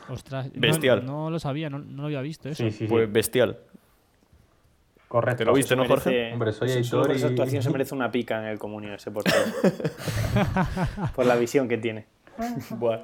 Ostras, 0.10 0.48
no- 0.54 0.60
Bestial. 0.60 1.06
No, 1.06 1.30
lo 1.30 1.40
sabía, 1.40 1.70
no, 1.70 1.80
no 1.80 2.02
lo 2.02 2.06
había 2.08 2.22
visto 2.22 2.50
eso. 2.50 2.64
Sí, 2.64 2.72
sí, 2.72 2.78
sí. 2.80 2.88
Pues 2.88 3.12
bestial. 3.12 3.58
Correcto. 5.08 5.38
¿Te 5.38 5.46
lo 5.46 5.54
viste, 5.54 5.76
no, 5.76 5.84
Merece- 5.86 5.94
Jorge? 6.04 6.34
Hombre, 6.34 6.52
soy 6.52 6.70
y- 6.70 7.24
actuación 7.24 7.64
se 7.64 7.70
merece 7.70 7.96
una 7.96 8.12
pica 8.12 8.40
en 8.40 8.46
el 8.48 8.60
comunio 8.60 8.94
ese 8.94 9.10
portero. 9.12 9.38
por 11.16 11.26
la 11.26 11.36
visión 11.36 11.68
que 11.68 11.78
tiene. 11.78 12.06
Buah. 12.72 13.02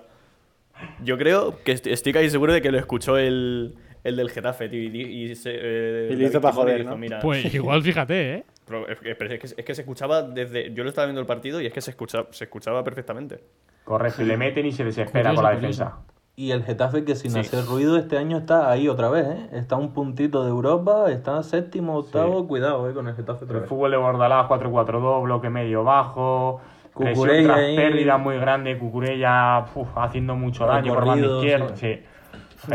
Yo 1.03 1.17
creo 1.17 1.63
que 1.63 1.71
est- 1.71 1.87
estoy 1.87 2.11
casi 2.11 2.29
seguro 2.29 2.51
de 2.51 2.61
que 2.61 2.71
lo 2.71 2.77
escuchó 2.79 3.17
el, 3.17 3.75
el 4.03 4.15
del 4.15 4.29
Getafe, 4.29 4.69
tío. 4.69 4.81
Y, 4.81 5.01
y 5.01 5.35
se, 5.35 5.51
eh, 5.53 6.07
Y 6.11 6.15
lo 6.15 6.23
hizo 6.27 6.39
David 6.39 6.41
pa' 6.41 6.49
Timón 6.51 6.63
joder, 6.65 6.77
dijo, 6.79 6.89
¿no? 6.91 6.97
"Mira, 6.97 7.19
Pues 7.19 7.53
igual, 7.53 7.81
fíjate, 7.83 8.33
¿eh? 8.35 8.43
pero 8.65 8.87
es, 8.87 8.99
que- 8.99 9.11
es 9.11 9.17
que, 9.17 9.61
es 9.61 9.65
que 9.65 9.75
se 9.75 9.81
escuchaba 9.81 10.21
desde. 10.23 10.73
Yo 10.73 10.83
lo 10.83 10.89
estaba 10.89 11.05
viendo 11.07 11.21
el 11.21 11.27
partido 11.27 11.61
y 11.61 11.65
es 11.67 11.73
que 11.73 11.81
se 11.81 11.91
escuchaba, 11.91 12.27
se 12.31 12.43
escuchaba 12.45 12.83
perfectamente. 12.83 13.39
Correcto, 13.83 14.21
y 14.21 14.25
le 14.25 14.37
meten 14.37 14.65
y 14.65 14.71
se 14.71 14.83
desespera 14.85 15.29
Curioso, 15.31 15.41
con 15.41 15.43
la 15.51 15.55
curioso. 15.59 15.83
defensa. 15.83 16.01
Y 16.35 16.49
el 16.51 16.63
Getafe 16.63 17.03
que 17.05 17.15
sin 17.15 17.29
Sí. 17.31 17.39
hacer 17.39 17.63
ruido 17.65 17.95
este 17.95 18.17
año 18.17 18.37
está 18.39 18.71
ahí 18.71 18.87
otra 18.87 19.07
vez, 19.09 19.27
¿eh? 19.27 19.49
Está 19.53 19.75
a 19.75 19.77
un 19.77 19.93
puntito 19.93 20.43
de 20.43 20.49
Europa, 20.49 21.11
está 21.11 21.43
séptimo, 21.43 21.95
octavo, 21.97 22.47
cuidado, 22.47 22.89
¿eh? 22.89 22.93
Con 22.93 23.07
el 23.07 23.15
Getafe 23.15 23.45
otra 23.45 23.57
El 23.57 23.61
vez. 23.61 23.69
fútbol 23.69 23.91
de 23.91 23.97
Bordalás 23.97 24.47
4-4-2, 24.47 25.21
bloque 25.23 25.49
medio 25.51 25.83
bajo, 25.83 26.59
presión 26.97 27.13
Cucurella 27.15 27.53
tras 27.53 27.59
pérdida 27.75 28.17
muy 28.17 28.37
grande, 28.37 28.77
Cucurella 28.79 29.65
uf, 29.75 29.87
haciendo 29.95 30.35
mucho 30.35 30.65
daño 30.65 30.93
por 30.95 31.05
banda 31.05 31.27
izquierda. 31.27 31.75
sí. 31.75 32.01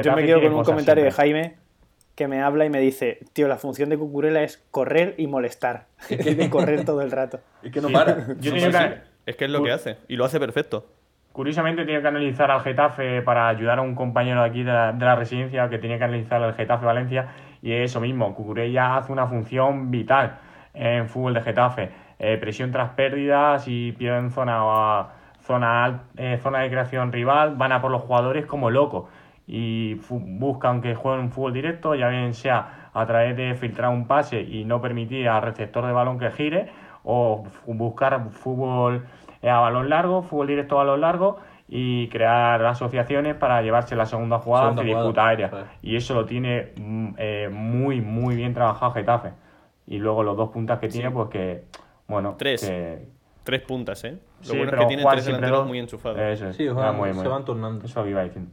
Yo 0.03 0.12
me 0.14 0.24
quedo 0.24 0.39
tiene 0.41 0.51
con 0.51 0.59
un 0.61 0.64
comentario 0.64 1.05
de. 1.05 1.11
Jaime 1.11 1.57
que 2.14 2.26
me 2.26 2.43
habla 2.43 2.64
y 2.64 2.70
me 2.70 2.80
dice, 2.80 3.20
tío, 3.32 3.47
la 3.47 3.59
función 3.59 3.89
de 3.91 3.97
Cucurella 3.97 4.43
es 4.43 4.59
correr 4.72 5.14
y 5.18 5.26
molestar. 5.28 5.86
Quiere 6.09 6.51
correr 6.51 6.84
todo 6.84 7.01
el 7.03 7.11
rato. 7.11 7.41
Es 7.62 7.70
que 7.72 7.80
no 7.80 7.89
Sí. 7.89 7.95
para. 7.95 8.26
Yo 8.41 8.53
que- 8.53 8.61
sí. 8.61 8.78
Es 9.26 9.36
que 9.36 9.45
es 9.45 9.51
lo 9.51 9.62
que 9.62 9.72
hace. 9.72 9.97
Y 10.09 10.16
lo 10.16 10.24
hace 10.24 10.41
perfecto. 10.41 10.86
Curiosamente 11.32 11.84
tenía 11.84 12.01
que 12.03 12.09
analizar 12.09 12.51
al 12.51 12.62
Getafe 12.62 13.22
para 13.22 13.49
ayudar 13.49 13.78
a 13.78 13.82
un 13.82 13.95
compañero 13.95 14.41
de 14.43 14.49
aquí 14.49 14.62
de 14.64 14.72
la, 14.72 14.93
de 14.93 15.05
la 15.05 15.14
residencia 15.14 15.68
que 15.68 15.78
tenía 15.78 15.99
que 15.99 16.05
analizar 16.05 16.43
al 16.43 16.55
Getafe 16.55 16.84
Valencia 16.86 17.28
y 17.62 17.72
es 17.72 17.91
eso 17.91 18.01
mismo, 18.01 18.34
Cucurella 18.34 18.97
hace 18.97 19.12
una 19.12 19.26
función 19.28 19.91
vital 19.93 20.39
en 20.74 21.09
fútbol 21.09 21.34
de 21.34 21.43
Getafe. 21.43 21.91
Eh, 22.18 22.39
presión 22.39 22.72
tras 22.72 22.91
pérdidas 22.91 23.64
y 23.68 23.93
pierden 23.93 24.30
zona, 24.32 25.07
zona, 25.43 26.03
eh, 26.16 26.39
zona 26.43 26.61
de 26.61 26.70
creación 26.70 27.12
rival, 27.12 27.55
van 27.57 27.70
a 27.72 27.80
por 27.80 27.91
los 27.93 28.03
jugadores 28.03 28.47
como 28.47 28.70
locos 28.70 29.05
y 29.49 29.97
fu- 30.03 30.21
buscan 30.23 30.81
que 30.83 30.95
jueguen 30.95 31.23
un 31.25 31.31
fútbol 31.33 31.55
directo, 31.55 31.95
ya 31.95 32.09
bien 32.09 32.35
sea 32.35 32.91
a 32.93 33.07
través 33.07 33.35
de 33.37 33.55
filtrar 33.55 33.91
un 33.91 34.07
pase 34.07 34.43
y 34.43 34.65
no 34.65 34.81
permitir 34.83 35.27
al 35.29 35.41
receptor 35.43 35.87
de 35.87 35.93
balón 35.93 36.19
que 36.19 36.31
gire 36.31 36.71
o 37.03 37.45
buscar 37.67 38.29
fútbol 38.31 39.07
eh, 39.41 39.49
a 39.49 39.59
balón 39.61 39.89
largo, 39.89 40.23
fútbol 40.23 40.49
directo 40.49 40.75
a 40.77 40.85
balón 40.85 41.01
largo 41.01 41.39
y 41.67 42.09
crear 42.09 42.63
asociaciones 42.65 43.35
para 43.37 43.63
llevarse 43.63 43.97
la 43.97 44.05
segunda 44.07 44.39
jugada 44.39 44.65
Segunda 44.67 44.83
ante 44.83 44.93
jugada, 44.93 45.07
disputa 45.07 45.27
aérea. 45.29 45.67
Y 45.83 45.97
eso 45.97 46.15
lo 46.15 46.27
tiene 46.27 46.73
mm, 46.77 47.09
eh, 47.17 47.49
muy, 47.51 48.01
muy 48.03 48.37
bien 48.37 48.53
trabajado 48.53 48.93
Getafe. 48.93 49.33
Y 49.87 49.99
luego 49.99 50.23
los 50.23 50.37
dos 50.37 50.51
puntas 50.51 50.79
que 50.79 50.89
tiene, 50.89 51.11
pues 51.11 51.29
que, 51.31 51.65
bueno, 52.07 52.35
Tres. 52.39 52.61
que- 52.67 53.09
Tres 53.45 53.63
puntas, 53.63 54.05
¿eh? 54.05 54.19
Lo 54.41 54.45
sí, 54.45 54.57
bueno 54.59 54.73
es 54.73 54.79
que 54.79 54.87
tiene 54.87 55.03
tres 55.11 55.25
delanteros 55.25 55.59
dos. 55.61 55.69
muy 55.69 55.79
enchufados. 55.79 56.19
Eso 56.19 56.49
es. 56.51 56.57
Sí, 56.57 56.67
Ah, 56.69 56.75
juegan- 56.75 56.97
muy, 56.97 57.09
se 57.15 57.15
muy. 57.15 57.29
van 57.29 57.45
turnando. 57.47 57.87
Eso 57.87 58.07
iba 58.07 58.23
diciendo. 58.23 58.51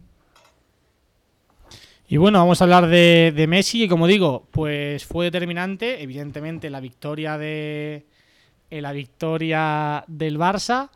Y 2.08 2.18
bueno, 2.18 2.38
vamos 2.40 2.62
a 2.62 2.66
hablar 2.66 2.88
de, 2.88 3.34
de 3.36 3.48
Messi, 3.48 3.80
que 3.80 3.90
como 3.90 4.06
digo, 4.08 4.48
pues 4.52 5.06
fue 5.06 5.26
determinante, 5.26 6.04
evidentemente, 6.04 6.70
la 6.70 6.80
victoria 6.80 7.38
de. 7.38 8.06
en 8.70 8.82
la 8.84 8.92
victoria 8.92 10.04
del 10.08 10.38
Barça. 10.38 10.90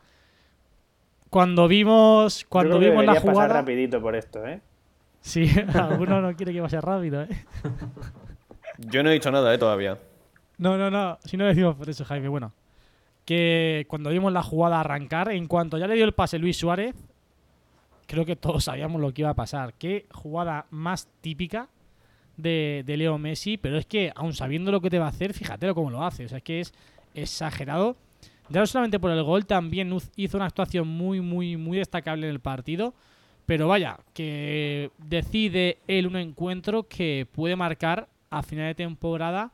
Cuando 1.28 1.66
vimos. 1.68 2.46
Cuando 2.48 2.74
Yo 2.74 2.78
creo 2.78 2.80
que 2.80 2.90
vimos 2.90 3.04
la 3.04 3.12
deberías 3.14 3.24
pasar 3.24 3.48
jugada. 3.48 3.60
rapidito 3.60 4.00
por 4.00 4.14
esto, 4.14 4.46
¿eh? 4.46 4.60
Sí, 5.20 5.50
alguno 5.74 6.20
no 6.20 6.34
quiere 6.36 6.52
que 6.52 6.60
vaya 6.60 6.80
rápido, 6.80 7.22
¿eh? 7.22 7.28
Yo 8.78 9.02
no 9.02 9.10
he 9.10 9.14
dicho 9.14 9.30
nada, 9.30 9.52
¿eh? 9.52 9.58
Todavía. 9.58 9.98
No, 10.58 10.78
no, 10.78 10.90
no. 10.90 11.18
Si 11.24 11.36
no 11.36 11.44
decimos 11.44 11.74
por 11.76 11.88
eso, 11.90 12.04
Jaime. 12.04 12.28
Bueno, 12.28 12.52
que 13.24 13.84
cuando 13.88 14.10
vimos 14.10 14.32
la 14.32 14.42
jugada 14.42 14.80
arrancar, 14.80 15.30
en 15.32 15.46
cuanto 15.46 15.76
ya 15.76 15.86
le 15.86 15.94
dio 15.96 16.04
el 16.04 16.12
pase 16.14 16.38
Luis 16.38 16.56
Suárez, 16.56 16.94
creo 18.10 18.26
que 18.26 18.34
todos 18.34 18.64
sabíamos 18.64 19.00
lo 19.00 19.14
que 19.14 19.22
iba 19.22 19.30
a 19.30 19.34
pasar. 19.34 19.74
Qué 19.74 20.06
jugada 20.10 20.66
más 20.70 21.08
típica 21.20 21.68
de, 22.36 22.82
de 22.84 22.96
Leo 22.96 23.18
Messi, 23.18 23.56
pero 23.56 23.78
es 23.78 23.86
que, 23.86 24.12
aun 24.16 24.34
sabiendo 24.34 24.72
lo 24.72 24.80
que 24.80 24.90
te 24.90 24.98
va 24.98 25.06
a 25.06 25.10
hacer, 25.10 25.32
fíjate 25.32 25.72
cómo 25.74 25.92
lo 25.92 26.04
hace. 26.04 26.24
O 26.24 26.28
sea, 26.28 26.38
es 26.38 26.44
que 26.44 26.58
es 26.58 26.74
exagerado. 27.14 27.96
Ya 28.48 28.58
no 28.58 28.66
solamente 28.66 28.98
por 28.98 29.12
el 29.12 29.22
gol, 29.22 29.46
también 29.46 29.96
hizo 30.16 30.36
una 30.36 30.46
actuación 30.46 30.88
muy, 30.88 31.20
muy, 31.20 31.56
muy 31.56 31.78
destacable 31.78 32.26
en 32.26 32.32
el 32.32 32.40
partido. 32.40 32.94
Pero 33.46 33.68
vaya, 33.68 34.00
que 34.12 34.90
decide 34.98 35.78
él 35.86 36.08
un 36.08 36.16
encuentro 36.16 36.88
que 36.88 37.28
puede 37.30 37.54
marcar 37.54 38.08
a 38.28 38.42
final 38.42 38.66
de 38.66 38.74
temporada 38.74 39.52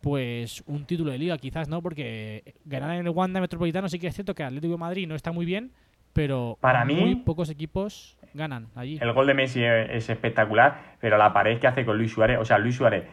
pues 0.00 0.62
un 0.66 0.84
título 0.84 1.10
de 1.10 1.18
liga 1.18 1.38
quizás 1.38 1.68
no 1.68 1.82
porque 1.82 2.54
ganar 2.64 2.96
en 2.96 3.06
el 3.06 3.12
Wanda 3.12 3.40
Metropolitano 3.40 3.88
sí 3.88 3.98
que 3.98 4.08
es 4.08 4.14
cierto 4.14 4.34
que 4.34 4.44
Atlético 4.44 4.72
de 4.72 4.78
Madrid 4.78 5.08
no 5.08 5.16
está 5.16 5.32
muy 5.32 5.46
bien 5.46 5.72
pero 6.16 6.58
Para 6.60 6.84
mí- 6.84 6.94
muy 7.00 7.14
pocos 7.16 7.48
equipos 7.50 8.18
ganan 8.34 8.66
allí 8.74 8.98
El 9.00 9.12
gol 9.12 9.26
de 9.28 9.34
Messi 9.34 9.62
es, 9.62 9.88
es 9.90 10.10
espectacular, 10.10 10.96
pero 11.00 11.16
la 11.16 11.32
pared 11.32 11.60
que 11.60 11.68
hace 11.68 11.84
con 11.84 11.96
Luis 11.96 12.12
Suárez, 12.12 12.38
o 12.40 12.44
sea, 12.44 12.58
Luis 12.58 12.74
Suárez 12.74 13.04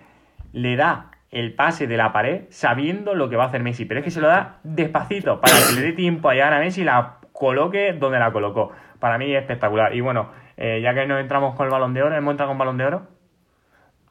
le 0.54 0.76
da 0.76 1.12
el 1.30 1.54
pase 1.54 1.86
de 1.88 1.98
la 1.98 2.12
pared 2.14 2.44
sabiendo 2.50 3.14
lo 3.16 3.30
que 3.30 3.36
va 3.36 3.44
a 3.46 3.48
hacer 3.48 3.62
Messi, 3.62 3.86
pero 3.86 4.00
es 4.00 4.04
que 4.04 4.12
se 4.12 4.22
lo 4.22 4.28
da 4.28 4.60
despacito 4.64 5.40
para 5.42 5.54
que 5.68 5.76
le 5.76 5.82
dé 5.82 5.94
tiempo 5.94 6.30
a 6.30 6.34
llegar 6.34 6.54
a 6.54 6.60
Messi 6.60 6.82
y 6.82 6.86
la 6.86 7.18
coloque 7.32 7.94
donde 7.94 8.20
la 8.20 8.32
colocó. 8.32 8.72
Para 9.00 9.18
mí 9.18 9.34
es 9.34 9.42
espectacular. 9.42 9.96
Y 9.96 10.02
bueno, 10.02 10.30
eh, 10.58 10.80
ya 10.82 10.94
que 10.94 11.06
nos 11.08 11.20
entramos 11.20 11.56
con 11.56 11.66
el 11.66 11.72
balón 11.72 11.94
de 11.94 12.04
oro, 12.04 12.16
¿hemos 12.16 12.32
entrado 12.32 12.52
con 12.52 12.58
balón 12.58 12.78
de 12.78 12.86
oro? 12.86 13.08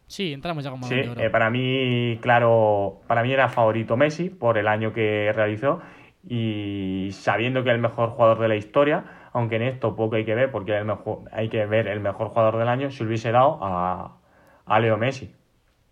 sí 0.07 0.33
entramos 0.35 0.63
ya 0.65 0.71
con 0.71 0.83
Sí, 0.83 0.95
Balón 0.97 1.05
de 1.07 1.11
Oro. 1.13 1.21
eh, 1.23 1.31
para 1.31 1.49
mí, 1.49 2.19
claro, 2.21 3.01
para 3.07 3.23
mí 3.23 3.33
era 3.33 3.49
favorito 3.49 3.97
Messi 3.97 4.29
por 4.29 4.59
el 4.59 4.69
año 4.69 4.93
que 4.93 5.33
realizó 5.35 5.81
y 6.29 7.11
sabiendo 7.13 7.63
que 7.65 7.71
es 7.71 7.75
el 7.75 7.81
mejor 7.81 8.11
jugador 8.11 8.39
de 8.41 8.49
la 8.49 8.57
historia, 8.57 9.29
aunque 9.33 9.57
en 9.57 9.63
esto 9.63 9.97
poco 9.97 10.17
hay 10.17 10.25
que 10.25 10.35
ver 10.35 10.51
porque 10.51 10.77
el 10.77 10.85
mejor, 10.85 11.21
hay 11.33 11.49
que 11.49 11.67
ver 11.67 11.89
el 11.89 12.01
mejor 12.01 12.29
jugador 12.29 12.59
del 12.59 12.69
año, 12.69 12.91
se 12.91 13.05
hubiese 13.05 13.33
dado 13.33 13.59
a, 13.63 14.19
a 14.67 14.81
Leo 14.81 14.97
Messi, 14.97 15.35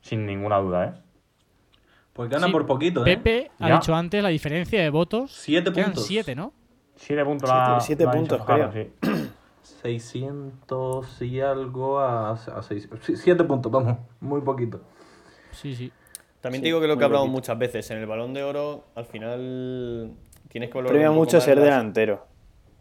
sin 0.00 0.26
ninguna 0.26 0.58
duda, 0.58 0.84
¿eh? 0.86 0.92
Pues 2.12 2.28
gana 2.28 2.46
Sí, 2.46 2.52
por 2.52 2.66
poquito, 2.66 3.06
¿eh? 3.06 3.16
Pepe 3.16 3.50
ha 3.60 3.68
Ya. 3.68 3.74
dicho 3.76 3.94
antes 3.94 4.22
la 4.22 4.28
diferencia 4.28 4.82
de 4.82 4.90
votos 4.90 5.32
Siete 5.32 5.70
puntos. 5.70 6.06
siete 6.06 6.34
¿no? 6.34 6.52
Siete 6.96 7.24
puntos 7.24 7.48
Siete- 7.48 7.70
la- 7.70 7.80
siete 7.80 8.08
puntos, 8.08 8.42
creo. 8.44 8.72
sí. 8.72 8.92
600 9.62 11.22
y 11.22 11.40
algo 11.40 11.98
a, 12.00 12.32
a 12.32 12.62
6. 12.62 12.88
7 13.02 13.44
puntos, 13.44 13.72
vamos. 13.72 13.98
Muy 14.20 14.40
poquito. 14.42 14.80
sí 15.52 15.74
sí 15.74 15.90
También 16.40 16.60
Sí, 16.60 16.62
te 16.62 16.66
digo 16.68 16.80
que 16.80 16.86
lo 16.86 16.96
que 16.96 17.04
hablamos 17.04 17.26
poquito. 17.26 17.36
muchas 17.38 17.58
veces, 17.58 17.90
en 17.90 17.98
el 17.98 18.06
balón 18.06 18.32
de 18.34 18.42
oro, 18.42 18.84
al 18.94 19.04
final 19.04 20.12
tienes 20.48 20.70
que 20.70 20.74
valorar 20.74 20.92
Premia 20.94 21.10
mucho 21.10 21.40
ser 21.40 21.56
las- 21.56 21.64
delantero. 21.64 22.26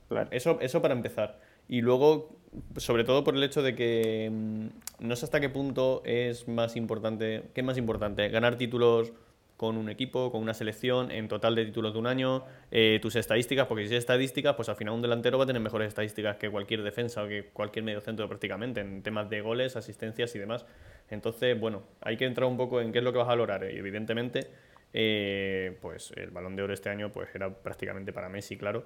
Claro. 0.08 0.30
Eso, 0.32 0.58
eso 0.62 0.82
para 0.82 0.94
empezar. 0.94 1.40
Y 1.68 1.82
luego, 1.82 2.30
sobre 2.78 3.04
todo 3.04 3.24
por 3.24 3.36
el 3.36 3.44
hecho 3.44 3.62
de 3.62 3.76
que 3.76 4.30
mm, 4.32 5.06
no 5.08 5.16
sé 5.16 5.26
hasta 5.26 5.40
qué 5.40 5.50
punto 5.50 6.02
es 6.06 6.48
más 6.48 6.76
importante, 6.76 7.44
¿qué 7.54 7.62
es 7.62 7.66
más 7.68 7.78
importante? 7.78 8.28
Ganar 8.30 8.56
títulos 8.58 9.12
con 9.60 9.76
un 9.76 9.90
equipo, 9.90 10.32
con 10.32 10.42
una 10.42 10.54
selección, 10.54 11.12
en 11.12 11.28
total 11.28 11.54
de 11.54 11.66
títulos 11.66 11.92
de 11.92 12.00
un 12.00 12.08
año, 12.08 12.46
eh, 12.72 12.98
tus 13.02 13.18
estadísticas, 13.18 13.68
porque 13.68 13.88
si 13.88 13.94
es 13.94 14.00
estadísticas, 14.00 14.56
pues 14.56 14.70
al 14.70 14.78
final 14.78 14.94
un 14.94 15.02
delantero 15.02 15.38
va 15.38 15.44
a 15.44 15.48
tener 15.48 15.62
mejores 15.62 15.90
estadísticas 15.90 16.38
que 16.38 16.50
cualquier 16.50 16.82
defensa 16.82 17.24
o 17.24 17.28
que 17.28 17.50
cualquier 17.52 17.84
medio 17.84 18.00
centro 18.00 18.26
prácticamente, 18.30 18.80
en 18.80 19.04
temas 19.04 19.30
de 19.30 19.42
goles, 19.42 19.76
asistencias 19.76 20.34
y 20.34 20.40
demás. 20.40 20.66
Entonces, 21.10 21.60
bueno, 21.60 21.84
hay 22.00 22.16
que 22.16 22.24
entrar 22.24 22.48
un 22.48 22.56
poco 22.56 22.80
en 22.80 22.94
qué 22.94 23.00
es 23.00 23.04
lo 23.04 23.12
que 23.12 23.18
vas 23.18 23.28
a 23.28 23.32
valorar. 23.32 23.70
Y 23.70 23.78
evidentemente, 23.78 24.48
eh, 24.94 25.78
pues 25.82 26.14
el 26.16 26.32
balón 26.32 26.56
de 26.56 26.64
oro 26.64 26.74
este 26.74 26.90
año 26.90 27.12
pues 27.12 27.28
era 27.36 27.54
prácticamente 27.54 28.14
para 28.14 28.30
Messi, 28.30 28.56
claro 28.58 28.86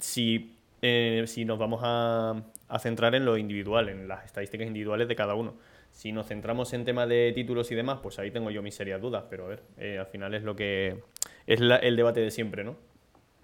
si, 0.00 0.56
eh, 0.82 1.24
si 1.26 1.44
nos 1.44 1.58
vamos 1.58 1.80
a, 1.82 2.42
a 2.68 2.78
centrar 2.78 3.14
en 3.14 3.24
lo 3.24 3.36
individual, 3.36 3.88
en 3.88 4.08
las 4.08 4.24
estadísticas 4.24 4.66
individuales 4.66 5.08
de 5.08 5.16
cada 5.16 5.34
uno. 5.34 5.54
Si 5.94 6.10
nos 6.10 6.26
centramos 6.26 6.72
en 6.72 6.84
tema 6.84 7.06
de 7.06 7.32
títulos 7.34 7.70
y 7.70 7.76
demás, 7.76 8.00
pues 8.02 8.18
ahí 8.18 8.32
tengo 8.32 8.50
yo 8.50 8.62
mis 8.62 8.74
serias 8.74 9.00
dudas, 9.00 9.24
pero 9.30 9.46
a 9.46 9.48
ver, 9.48 9.62
eh, 9.78 9.98
al 9.98 10.06
final 10.06 10.34
es 10.34 10.42
lo 10.42 10.56
que 10.56 11.02
es 11.46 11.60
el 11.60 11.96
debate 11.96 12.20
de 12.20 12.32
siempre, 12.32 12.64
¿no? 12.64 12.74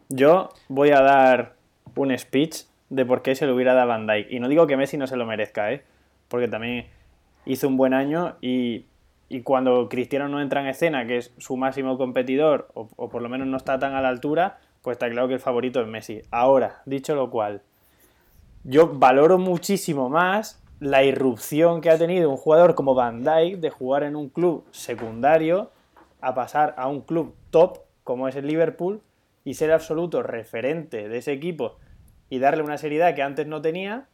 Yo 0.08 0.48
voy 0.68 0.90
a 0.90 1.00
dar 1.00 1.54
un 1.94 2.16
speech 2.18 2.64
de 2.88 3.06
por 3.06 3.22
qué 3.22 3.36
se 3.36 3.46
lo 3.46 3.54
hubiera 3.54 3.72
dado 3.74 3.86
Van 3.86 4.08
Dijk. 4.08 4.32
Y 4.32 4.40
no 4.40 4.48
digo 4.48 4.66
que 4.66 4.76
Messi 4.76 4.96
no 4.96 5.06
se 5.06 5.16
lo 5.16 5.26
merezca, 5.26 5.72
¿eh? 5.72 5.84
Porque 6.26 6.48
también 6.48 6.88
hizo 7.46 7.68
un 7.68 7.76
buen 7.76 7.94
año 7.94 8.36
y, 8.40 8.86
y 9.28 9.42
cuando 9.42 9.88
Cristiano 9.88 10.28
no 10.28 10.42
entra 10.42 10.60
en 10.60 10.66
escena, 10.66 11.06
que 11.06 11.18
es 11.18 11.32
su 11.38 11.56
máximo 11.56 11.96
competidor, 11.96 12.68
o 12.74 13.08
por 13.08 13.22
lo 13.22 13.28
menos 13.28 13.46
no 13.46 13.58
está 13.58 13.78
tan 13.78 13.94
a 13.94 14.02
la 14.02 14.08
altura, 14.08 14.58
pues 14.82 14.96
está 14.96 15.08
claro 15.08 15.28
que 15.28 15.34
el 15.34 15.40
favorito 15.40 15.80
es 15.80 15.86
Messi. 15.86 16.22
Ahora, 16.32 16.82
dicho 16.84 17.14
lo 17.14 17.30
cual, 17.30 17.62
yo 18.64 18.88
valoro 18.88 19.38
muchísimo 19.38 20.08
más 20.08 20.60
la 20.80 21.04
irrupción 21.04 21.82
que 21.82 21.90
ha 21.90 21.98
tenido 21.98 22.30
un 22.30 22.38
jugador 22.38 22.74
como 22.74 22.94
Van 22.94 23.22
Dijk 23.22 23.60
de 23.60 23.70
jugar 23.70 24.02
en 24.02 24.16
un 24.16 24.30
club 24.30 24.64
secundario 24.70 25.70
a 26.22 26.34
pasar 26.34 26.74
a 26.78 26.88
un 26.88 27.02
club 27.02 27.34
top 27.50 27.80
como 28.02 28.28
es 28.28 28.34
el 28.34 28.46
Liverpool 28.46 29.02
y 29.44 29.54
ser 29.54 29.72
absoluto 29.72 30.22
referente 30.22 31.08
de 31.08 31.18
ese 31.18 31.32
equipo 31.32 31.76
y 32.30 32.38
darle 32.38 32.62
una 32.62 32.78
seriedad 32.78 33.14
que 33.14 33.22
antes 33.22 33.46
no 33.46 33.60
tenía 33.60 34.08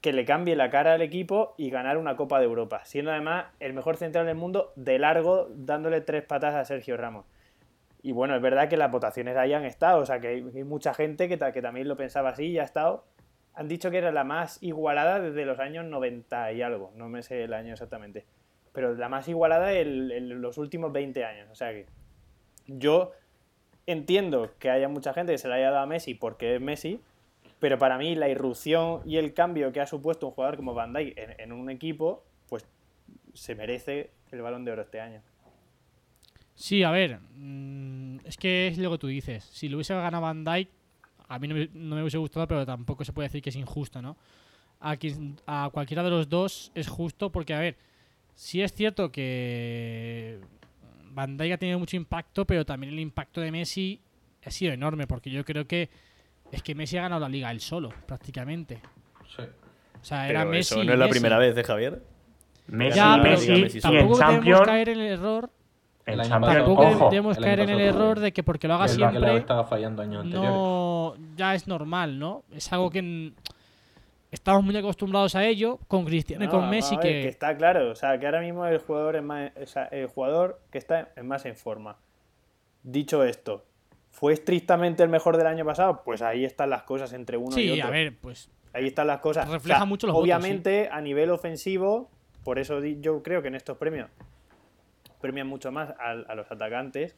que 0.00 0.12
le 0.12 0.24
cambie 0.24 0.56
la 0.56 0.70
cara 0.70 0.94
al 0.94 1.02
equipo 1.02 1.54
y 1.56 1.70
ganar 1.70 1.96
una 1.96 2.16
Copa 2.16 2.40
de 2.40 2.44
Europa, 2.44 2.84
siendo 2.84 3.12
además 3.12 3.46
el 3.60 3.72
mejor 3.72 3.96
central 3.96 4.26
del 4.26 4.34
mundo 4.34 4.72
de 4.74 4.98
largo, 4.98 5.48
dándole 5.54 6.00
tres 6.00 6.24
patas 6.24 6.56
a 6.56 6.64
Sergio 6.64 6.96
Ramos. 6.96 7.24
Y 8.02 8.10
bueno, 8.10 8.34
es 8.34 8.42
verdad 8.42 8.68
que 8.68 8.76
las 8.76 8.90
votaciones 8.90 9.36
ahí 9.36 9.52
han 9.52 9.64
estado, 9.64 10.00
o 10.00 10.06
sea 10.06 10.20
que 10.20 10.26
hay, 10.26 10.64
mucha 10.64 10.92
gente 10.92 11.28
que, 11.28 11.38
que 11.38 11.62
también 11.62 11.86
lo 11.86 11.96
pensaba 11.96 12.30
así 12.30 12.46
y 12.46 12.58
ha 12.58 12.64
estado. 12.64 13.04
Han 13.54 13.68
dicho 13.68 13.90
que 13.90 13.98
era 13.98 14.12
la 14.12 14.24
más 14.24 14.62
igualada 14.62 15.20
desde 15.20 15.44
los 15.44 15.58
años 15.58 15.84
90 15.84 16.52
y 16.52 16.62
algo, 16.62 16.92
no 16.96 17.08
me 17.08 17.22
sé 17.22 17.44
el 17.44 17.52
año 17.52 17.72
exactamente, 17.72 18.24
pero 18.72 18.94
la 18.94 19.08
más 19.08 19.28
igualada 19.28 19.72
en, 19.74 20.40
los 20.40 20.58
últimos 20.58 20.92
20 20.92 21.24
años. 21.24 21.48
O 21.50 21.54
sea 21.54 21.70
que 21.72 21.86
yo 22.66 23.12
entiendo 23.86 24.50
que 24.58 24.70
haya 24.70 24.88
mucha 24.88 25.12
gente 25.12 25.32
que 25.32 25.38
se 25.38 25.48
le 25.48 25.54
haya 25.54 25.70
dado 25.70 25.82
a 25.82 25.86
Messi 25.86 26.14
porque 26.14 26.54
es 26.54 26.60
Messi, 26.60 27.00
pero 27.60 27.78
para 27.78 27.98
mí 27.98 28.14
la 28.14 28.28
irrupción 28.28 29.02
y 29.04 29.18
el 29.18 29.34
cambio 29.34 29.72
que 29.72 29.80
ha 29.80 29.86
supuesto 29.86 30.26
un 30.26 30.32
jugador 30.32 30.56
como 30.56 30.74
Van 30.74 30.92
Dijk 30.92 31.18
en, 31.18 31.38
en 31.38 31.52
un 31.52 31.70
equipo, 31.70 32.24
pues 32.48 32.66
se 33.34 33.54
merece 33.54 34.10
el 34.30 34.40
balón 34.40 34.64
de 34.64 34.72
oro 34.72 34.82
este 34.82 35.00
año. 35.00 35.20
Sí, 36.54 36.82
a 36.82 36.90
ver, 36.90 37.18
mm, 37.34 38.18
es 38.24 38.36
que 38.36 38.68
es 38.68 38.78
lo 38.78 38.90
que 38.90 38.98
tú 38.98 39.06
dices. 39.06 39.44
Si 39.44 39.68
lo 39.68 39.76
hubiese 39.76 39.94
ganado 39.94 40.22
Van 40.22 40.44
Dijk, 40.44 40.68
a 41.34 41.38
mí 41.38 41.48
no 41.48 41.54
me, 41.54 41.68
no 41.72 41.96
me 41.96 42.02
hubiese 42.02 42.18
gustado, 42.18 42.46
pero 42.46 42.64
tampoco 42.66 43.04
se 43.04 43.12
puede 43.12 43.28
decir 43.28 43.42
que 43.42 43.50
es 43.50 43.56
injusto, 43.56 44.00
¿no? 44.02 44.16
A, 44.80 44.96
quien- 44.96 45.36
a 45.46 45.70
cualquiera 45.72 46.02
de 46.02 46.10
los 46.10 46.28
dos 46.28 46.72
es 46.74 46.88
justo 46.88 47.30
porque, 47.30 47.54
a 47.54 47.60
ver, 47.60 47.76
sí 48.34 48.60
es 48.62 48.72
cierto 48.72 49.10
que 49.12 50.38
Van 51.12 51.36
Dijk 51.36 51.52
ha 51.52 51.58
tenido 51.58 51.78
mucho 51.78 51.96
impacto, 51.96 52.46
pero 52.46 52.64
también 52.64 52.92
el 52.92 53.00
impacto 53.00 53.40
de 53.40 53.50
Messi 53.52 54.00
ha 54.44 54.50
sido 54.50 54.72
enorme, 54.72 55.06
porque 55.06 55.30
yo 55.30 55.44
creo 55.44 55.66
que 55.66 55.88
es 56.50 56.62
que 56.62 56.74
Messi 56.74 56.96
ha 56.98 57.02
ganado 57.02 57.20
la 57.20 57.28
liga 57.28 57.50
él 57.50 57.60
solo, 57.60 57.90
prácticamente. 58.06 58.80
Sí. 59.36 59.42
O 60.00 60.04
sea, 60.04 60.28
era 60.28 60.40
Pero 60.40 60.50
Messi. 60.50 60.74
eso 60.74 60.82
y 60.82 60.86
no 60.86 60.92
es 60.94 60.98
la 60.98 61.04
Messi. 61.06 61.18
primera 61.20 61.38
vez, 61.38 61.56
¿eh, 61.56 61.64
Javier? 61.64 62.02
Messi, 62.66 62.96
Ya, 62.96 63.18
pero 63.22 63.34
Messi, 63.36 63.52
Messi 63.52 63.76
y 63.76 63.78
en 63.78 63.82
tampoco 63.82 64.18
debemos 64.18 64.18
Champions, 64.18 64.60
caer 64.62 64.88
en 64.88 65.00
el 65.00 65.06
error 65.06 65.50
El 66.04 66.18
pasado- 66.18 66.46
Tampoco 66.46 66.82
ojo, 66.82 67.10
debemos 67.10 67.36
el 67.36 67.44
caer 67.44 67.60
en 67.60 67.70
el 67.70 67.80
error 67.80 68.18
de 68.18 68.32
que 68.32 68.42
porque 68.42 68.66
lo 68.66 68.74
haga 68.74 68.86
que 68.86 68.92
siempre 68.92 69.36
estaba 69.36 69.64
fallando 69.64 70.02
años 70.02 70.24
anteriores. 70.24 70.50
no 70.50 71.14
ya 71.36 71.54
es 71.54 71.66
normal, 71.66 72.18
¿no? 72.18 72.42
Es 72.52 72.72
algo 72.72 72.90
que 72.90 73.32
estamos 74.30 74.64
muy 74.64 74.76
acostumbrados 74.76 75.34
a 75.36 75.44
ello 75.44 75.78
con 75.88 76.04
Cristiano 76.04 76.44
y 76.44 76.46
No, 76.48 76.52
con 76.52 76.70
Messi 76.70 76.96
ver, 76.96 77.02
que, 77.02 77.28
está 77.28 77.56
claro, 77.56 77.90
o 77.90 77.94
sea, 77.94 78.18
que 78.18 78.26
ahora 78.26 78.40
mismo 78.40 78.66
el 78.66 78.78
jugador 78.78 79.16
es 79.16 79.22
más, 79.22 79.52
o 79.60 79.66
sea, 79.66 79.84
el 79.84 80.06
jugador 80.06 80.60
que 80.70 80.78
está 80.78 81.10
en 81.16 81.28
más 81.28 81.44
en 81.44 81.54
forma. 81.54 81.96
Dicho 82.82 83.22
esto, 83.22 83.64
¿fue 84.10 84.32
estrictamente 84.32 85.02
el 85.02 85.08
mejor 85.08 85.36
del 85.36 85.46
año 85.46 85.64
pasado? 85.64 86.02
Pues 86.04 86.20
ahí 86.22 86.44
están 86.44 86.70
las 86.70 86.82
cosas 86.82 87.12
entre 87.12 87.36
uno 87.36 87.50
y 87.58 87.62
sí, 87.62 87.70
otro. 87.70 87.86
a 87.86 87.90
ver, 87.90 88.16
pues 88.20 88.50
Ahí 88.74 88.86
están 88.86 89.06
las 89.06 89.20
cosas. 89.20 89.48
Refleja 89.48 89.84
mucho 89.84 90.06
los 90.06 90.14
votos, 90.14 90.24
Obviamente, 90.24 90.88
a 90.90 91.00
nivel 91.00 91.30
ofensivo, 91.30 92.10
por 92.42 92.58
eso 92.58 92.82
yo 92.82 93.22
creo 93.22 93.42
que 93.42 93.48
en 93.48 93.54
estos 93.54 93.76
premios 93.76 94.08
premian 95.22 95.46
mucho 95.46 95.72
más 95.72 95.94
a, 95.98 96.34
los 96.34 96.50
atacantes. 96.50 97.16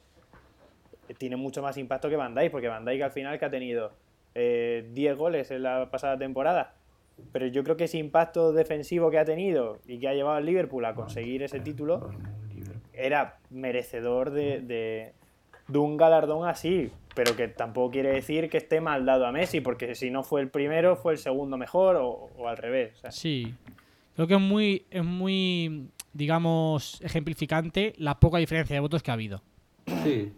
eh, 1.09 1.15
Tiene 1.15 1.35
mucho 1.35 1.61
más 1.63 1.77
impacto 1.77 2.09
que 2.09 2.17
Van 2.17 2.37
Dijk, 2.37 2.53
porque 2.53 2.69
Van 2.69 2.85
Dijk 2.85 3.03
al 3.03 3.11
final 3.11 3.39
que 3.41 3.45
ha 3.47 3.51
tenido 3.51 3.91
eh, 4.37 4.89
10 4.93 5.17
goles 5.17 5.51
en 5.51 5.65
la 5.65 5.91
pasada 5.91 6.17
temporada. 6.17 6.75
Pero 7.33 7.47
yo 7.47 7.65
creo 7.65 7.77
que 7.77 7.85
ese 7.85 7.99
impacto 7.99 8.53
defensivo 8.53 9.11
que 9.11 9.19
ha 9.19 9.25
tenido 9.25 9.79
y 9.87 9.99
que 9.99 10.09
ha 10.09 10.15
llevado 10.15 10.37
al 10.37 10.47
Liverpool 10.47 10.85
a 10.85 10.95
conseguir 10.95 11.43
ese 11.43 11.61
título 11.61 12.11
era 12.93 13.39
merecedor 13.51 14.31
de, 14.31 15.13
un 15.73 15.97
galardón 15.97 16.47
así. 16.49 16.91
Pero 17.15 17.37
que 17.37 17.47
tampoco 17.47 17.93
quiere 17.93 18.13
decir 18.13 18.51
que 18.51 18.59
esté 18.59 18.81
mal 18.81 19.07
dado 19.07 19.27
a 19.27 19.33
Messi, 19.33 19.61
porque 19.61 19.95
si 19.95 20.11
no 20.11 20.25
fue 20.25 20.41
el 20.41 20.49
primero, 20.49 20.97
fue 20.97 21.13
el 21.13 21.19
segundo 21.19 21.57
mejor 21.57 21.97
o, 21.97 22.49
al 22.49 22.57
revés. 22.57 23.01
sí. 23.11 23.55
Creo 24.15 24.29
que 24.29 24.35
es 24.35 24.41
muy 24.41 24.87
es 24.93 25.05
muy 25.05 25.89
digamos 26.15 27.01
ejemplificante 27.03 27.93
la 27.99 28.19
poca 28.21 28.39
diferencia 28.39 28.75
de 28.75 28.81
votos 28.81 29.03
que 29.03 29.11
ha 29.11 29.15
habido. 29.15 29.43
Sí. 30.03 30.33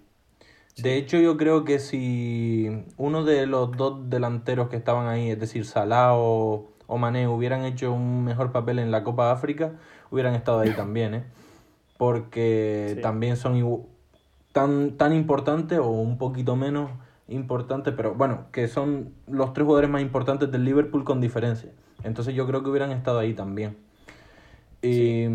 De 0.76 0.96
hecho, 0.96 1.18
yo 1.18 1.36
creo 1.38 1.64
que 1.64 1.78
si 1.78 2.68
uno 2.98 3.24
de 3.24 3.46
los 3.46 3.72
dos 3.76 4.10
delanteros 4.10 4.68
que 4.68 4.76
estaban 4.76 5.06
ahí, 5.06 5.30
es 5.30 5.40
decir, 5.40 5.64
Salah 5.64 6.14
o, 6.14 6.70
o 6.86 6.98
Mané, 6.98 7.28
hubieran 7.28 7.64
hecho 7.64 7.92
un 7.92 8.24
mejor 8.24 8.52
papel 8.52 8.78
en 8.78 8.90
la 8.90 9.02
Copa 9.02 9.26
de 9.26 9.32
África, 9.32 9.72
hubieran 10.10 10.34
estado 10.34 10.60
ahí 10.60 10.72
también, 10.76 11.14
¿eh? 11.14 11.24
Porque 11.96 12.92
Sí. 12.96 13.00
también 13.00 13.36
son 13.36 13.86
tan, 14.52 14.96
tan 14.98 15.14
importantes 15.14 15.78
o 15.78 15.88
un 15.88 16.18
poquito 16.18 16.56
menos 16.56 16.90
importantes, 17.28 17.94
pero 17.96 18.14
bueno, 18.14 18.46
que 18.52 18.68
son 18.68 19.14
los 19.26 19.52
tres 19.54 19.64
jugadores 19.64 19.88
más 19.90 20.02
importantes 20.02 20.50
del 20.50 20.64
Liverpool 20.64 21.04
con 21.04 21.20
diferencia. 21.20 21.70
Entonces 22.04 22.34
yo 22.34 22.46
creo 22.46 22.62
que 22.62 22.68
hubieran 22.70 22.92
estado 22.92 23.18
ahí 23.18 23.32
también. 23.34 23.76
Y, 24.82 25.26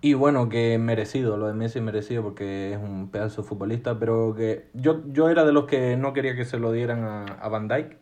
y 0.00 0.14
bueno, 0.14 0.48
que 0.48 0.78
merecido, 0.78 1.36
lo 1.36 1.46
de 1.46 1.54
Messi 1.54 1.78
es 1.78 1.84
merecido 1.84 2.22
porque 2.22 2.72
es 2.72 2.78
un 2.78 3.10
pedazo 3.10 3.42
de 3.42 3.48
futbolista, 3.48 3.98
pero 3.98 4.34
que 4.34 4.66
yo, 4.74 5.02
yo 5.12 5.28
era 5.28 5.44
de 5.44 5.52
los 5.52 5.66
que 5.66 5.96
no 5.96 6.12
quería 6.12 6.34
que 6.34 6.44
se 6.44 6.58
lo 6.58 6.72
dieran 6.72 7.04
a, 7.04 7.24
a 7.24 7.48
Van 7.48 7.68
Dijk 7.68 7.96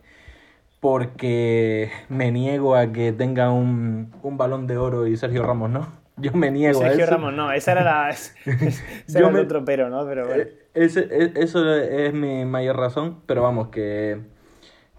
porque 0.80 1.90
me 2.08 2.32
niego 2.32 2.74
a 2.76 2.92
que 2.92 3.12
tenga 3.12 3.50
un, 3.50 4.12
un 4.22 4.38
balón 4.38 4.66
de 4.66 4.78
oro 4.78 5.06
y 5.06 5.16
Sergio 5.16 5.42
Ramos 5.42 5.70
no. 5.70 6.00
Yo 6.16 6.32
me 6.32 6.50
niego 6.50 6.80
a 6.80 6.88
Sergio 6.88 7.04
eso. 7.04 7.14
Ramos, 7.14 7.34
no, 7.34 7.52
esa 7.52 7.72
era 7.72 7.82
la. 7.84 8.10
ese 8.44 8.82
Yo 9.08 9.18
era 9.18 9.28
el 9.28 9.34
me- 9.34 9.40
otro 9.40 9.64
pero, 9.64 9.88
¿no? 9.90 10.04
Pero 10.06 10.26
bueno. 10.26 10.42
Eh, 10.42 10.58
ese- 10.74 11.08
e- 11.10 11.32
eso 11.36 11.74
es 11.74 12.12
mi 12.14 12.44
mayor 12.44 12.76
razón, 12.76 13.20
pero 13.26 13.42
vamos, 13.42 13.68
que, 13.68 14.20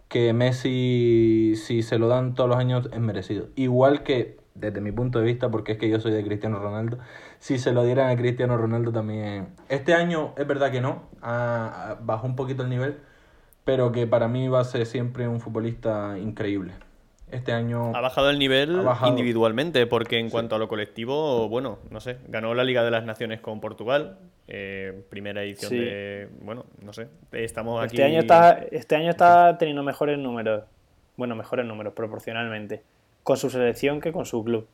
que 0.10 0.34
Messi, 0.34 1.54
si 1.56 1.84
se 1.84 1.98
lo 2.00 2.08
dan 2.08 2.36
todos 2.36 2.50
los 2.50 2.60
años, 2.60 2.90
es 2.94 3.00
merecido. 3.00 3.50
Igual 3.56 4.04
que, 4.04 4.38
desde 4.56 4.82
mi 4.82 4.92
punto 4.92 5.20
de 5.20 5.26
vista, 5.26 5.50
porque 5.50 5.74
es 5.74 5.78
que 5.78 5.90
yo 5.90 6.00
soy 6.00 6.12
de 6.12 6.24
Cristiano 6.24 6.60
Ronaldo, 6.60 6.98
si 7.40 7.58
se 7.58 7.72
lo 7.72 7.84
dieran 7.84 8.10
a 8.10 8.16
Cristiano 8.18 8.58
Ronaldo 8.58 8.92
también. 8.92 9.48
Este 9.70 9.94
año 9.94 10.34
es 10.38 10.46
verdad 10.48 10.72
que 10.72 10.82
no, 10.82 11.04
ha- 11.22 11.92
ha- 11.92 11.98
bajó 12.02 12.28
un 12.28 12.36
poquito 12.36 12.64
el 12.64 12.70
nivel, 12.70 12.98
pero 13.64 13.92
que 13.92 14.08
para 14.08 14.28
mí 14.28 14.48
va 14.48 14.60
a 14.60 14.64
ser 14.66 14.86
siempre 14.86 15.28
un 15.28 15.40
futbolista 15.40 16.18
increíble. 16.20 16.74
Este 17.32 17.54
año... 17.54 17.96
Ha 17.96 18.02
bajado 18.02 18.30
el 18.30 18.38
nivel 18.40 18.82
bajado. 18.82 19.10
individualmente, 19.10 19.88
porque 19.88 20.20
en 20.20 20.30
cuanto 20.30 20.56
a 20.56 20.60
lo 20.60 20.68
colectivo, 20.68 21.48
bueno, 21.48 21.80
no 21.90 22.02
sé, 22.02 22.18
ganó 22.28 22.54
la 22.54 22.66
Liga 22.66 22.84
de 22.84 22.92
las 22.92 23.06
Naciones 23.06 23.40
con 23.40 23.62
Portugal, 23.62 24.18
eh, 24.50 25.02
primera 25.10 25.42
edición 25.42 25.70
Sí. 25.70 25.78
de, 25.78 26.28
bueno, 26.42 26.66
no 26.82 26.92
sé, 26.92 27.08
estamos 27.32 27.82
aquí. 27.82 27.96
Este 27.96 28.04
año 28.04 28.20
está, 28.20 28.52
este 28.72 28.98
año 28.98 29.10
está 29.12 29.58
teniendo 29.58 29.82
mejores 29.82 30.20
números. 30.20 30.64
Bueno, 31.16 31.36
mejores 31.38 31.66
números 31.66 31.94
proporcionalmente. 31.94 32.84
Con 33.24 33.38
su 33.38 33.50
selección 33.50 34.02
que 34.02 34.12
con 34.12 34.26
su 34.26 34.44
club. 34.44 34.68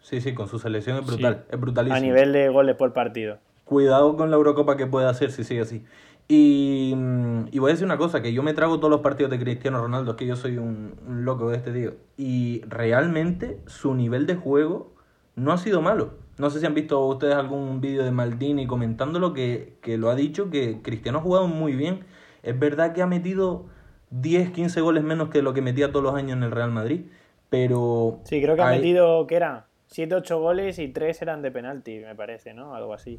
Sí, 0.00 0.20
sí, 0.20 0.34
con 0.34 0.48
su 0.48 0.58
selección 0.58 0.98
es 0.98 1.06
brutal, 1.06 1.44
es 1.50 1.60
brutalísimo. 1.60 1.96
A 1.96 2.00
nivel 2.00 2.32
de 2.32 2.48
goles 2.48 2.76
por 2.76 2.92
partido. 2.92 3.38
Cuidado 3.64 4.16
con 4.16 4.30
la 4.30 4.36
Eurocopa 4.36 4.76
que 4.76 4.86
puede 4.86 5.06
hacer 5.06 5.30
si 5.30 5.44
sigue 5.44 5.60
así. 5.60 5.84
Y, 6.28 6.92
mm, 6.94 7.48
y 7.50 7.58
voy 7.58 7.70
a 7.70 7.72
decir 7.72 7.86
una 7.86 7.96
cosa, 7.96 8.20
que 8.22 8.32
yo 8.32 8.42
me 8.42 8.52
trago 8.54 8.78
todos 8.78 8.90
los 8.90 9.00
partidos 9.00 9.30
de 9.30 9.38
Cristiano 9.38 9.80
Ronaldo, 9.80 10.12
es 10.12 10.16
que 10.16 10.26
yo 10.26 10.36
soy 10.36 10.58
un, 10.58 10.94
un 11.06 11.24
loco 11.24 11.50
de 11.50 11.56
este 11.56 11.72
tío. 11.72 11.94
Y 12.16 12.62
realmente 12.68 13.60
su 13.66 13.94
nivel 13.94 14.26
de 14.26 14.36
juego 14.36 14.92
no 15.36 15.52
ha 15.52 15.58
sido 15.58 15.80
malo. 15.80 16.14
No 16.38 16.50
sé 16.50 16.60
si 16.60 16.66
han 16.66 16.74
visto 16.74 17.04
ustedes 17.06 17.34
algún 17.34 17.80
vídeo 17.80 18.04
de 18.04 18.12
Maldini 18.12 18.66
comentándolo, 18.66 19.32
que, 19.32 19.76
que 19.80 19.98
lo 19.98 20.10
ha 20.10 20.14
dicho, 20.14 20.50
que 20.50 20.80
Cristiano 20.82 21.18
ha 21.18 21.22
jugado 21.22 21.48
muy 21.48 21.74
bien. 21.74 22.04
Es 22.42 22.58
verdad 22.58 22.92
que 22.92 23.02
ha 23.02 23.06
metido 23.06 23.66
10, 24.10 24.50
15 24.50 24.80
goles 24.80 25.02
menos 25.02 25.30
que 25.30 25.42
lo 25.42 25.54
que 25.54 25.62
metía 25.62 25.90
todos 25.90 26.04
los 26.04 26.14
años 26.14 26.36
en 26.36 26.44
el 26.44 26.50
Real 26.50 26.70
Madrid, 26.70 27.06
pero... 27.50 28.20
Sí, 28.24 28.40
creo 28.42 28.56
que 28.56 28.62
ha 28.62 28.70
metido, 28.70 29.26
¿qué 29.26 29.36
era? 29.36 29.66
7, 29.86 30.14
8 30.14 30.40
goles 30.40 30.78
y 30.78 30.88
3 30.88 31.22
eran 31.22 31.42
de 31.42 31.50
penalti, 31.50 31.98
me 32.00 32.14
parece, 32.14 32.54
¿no? 32.54 32.74
Algo 32.74 32.92
así. 32.92 33.18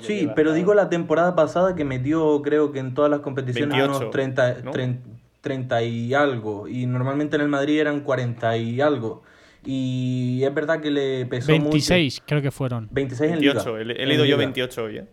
Sí, 0.00 0.28
pero 0.34 0.52
digo 0.52 0.74
la 0.74 0.88
temporada 0.88 1.36
pasada 1.36 1.74
que 1.76 1.84
metió, 1.84 2.42
creo 2.42 2.72
que 2.72 2.80
en 2.80 2.94
todas 2.94 3.10
las 3.10 3.20
competiciones 3.20 3.78
28, 3.78 3.98
unos 3.98 4.10
30, 4.10 4.56
¿no? 4.64 4.70
30, 4.72 5.08
30 5.40 5.82
y 5.82 6.14
algo. 6.14 6.66
Y 6.66 6.86
normalmente 6.86 7.36
en 7.36 7.42
el 7.42 7.48
Madrid 7.48 7.80
eran 7.80 8.00
40 8.00 8.56
y 8.56 8.80
algo. 8.80 9.22
Y 9.64 10.42
es 10.44 10.52
verdad 10.52 10.80
que 10.80 10.90
le 10.90 11.26
pesó 11.26 11.52
26 11.52 12.22
creo 12.26 12.42
que 12.42 12.50
fueron. 12.50 12.84
mucho. 12.84 12.94
26 12.94 13.32
en 13.32 13.38
28, 13.40 13.78
Liga. 13.78 14.02
he, 14.02 14.06
leído 14.06 14.24
yo 14.24 14.36
Liga. 14.36 14.38
28 14.38 14.84
hoy, 14.84 14.98
¿eh? 14.98 15.06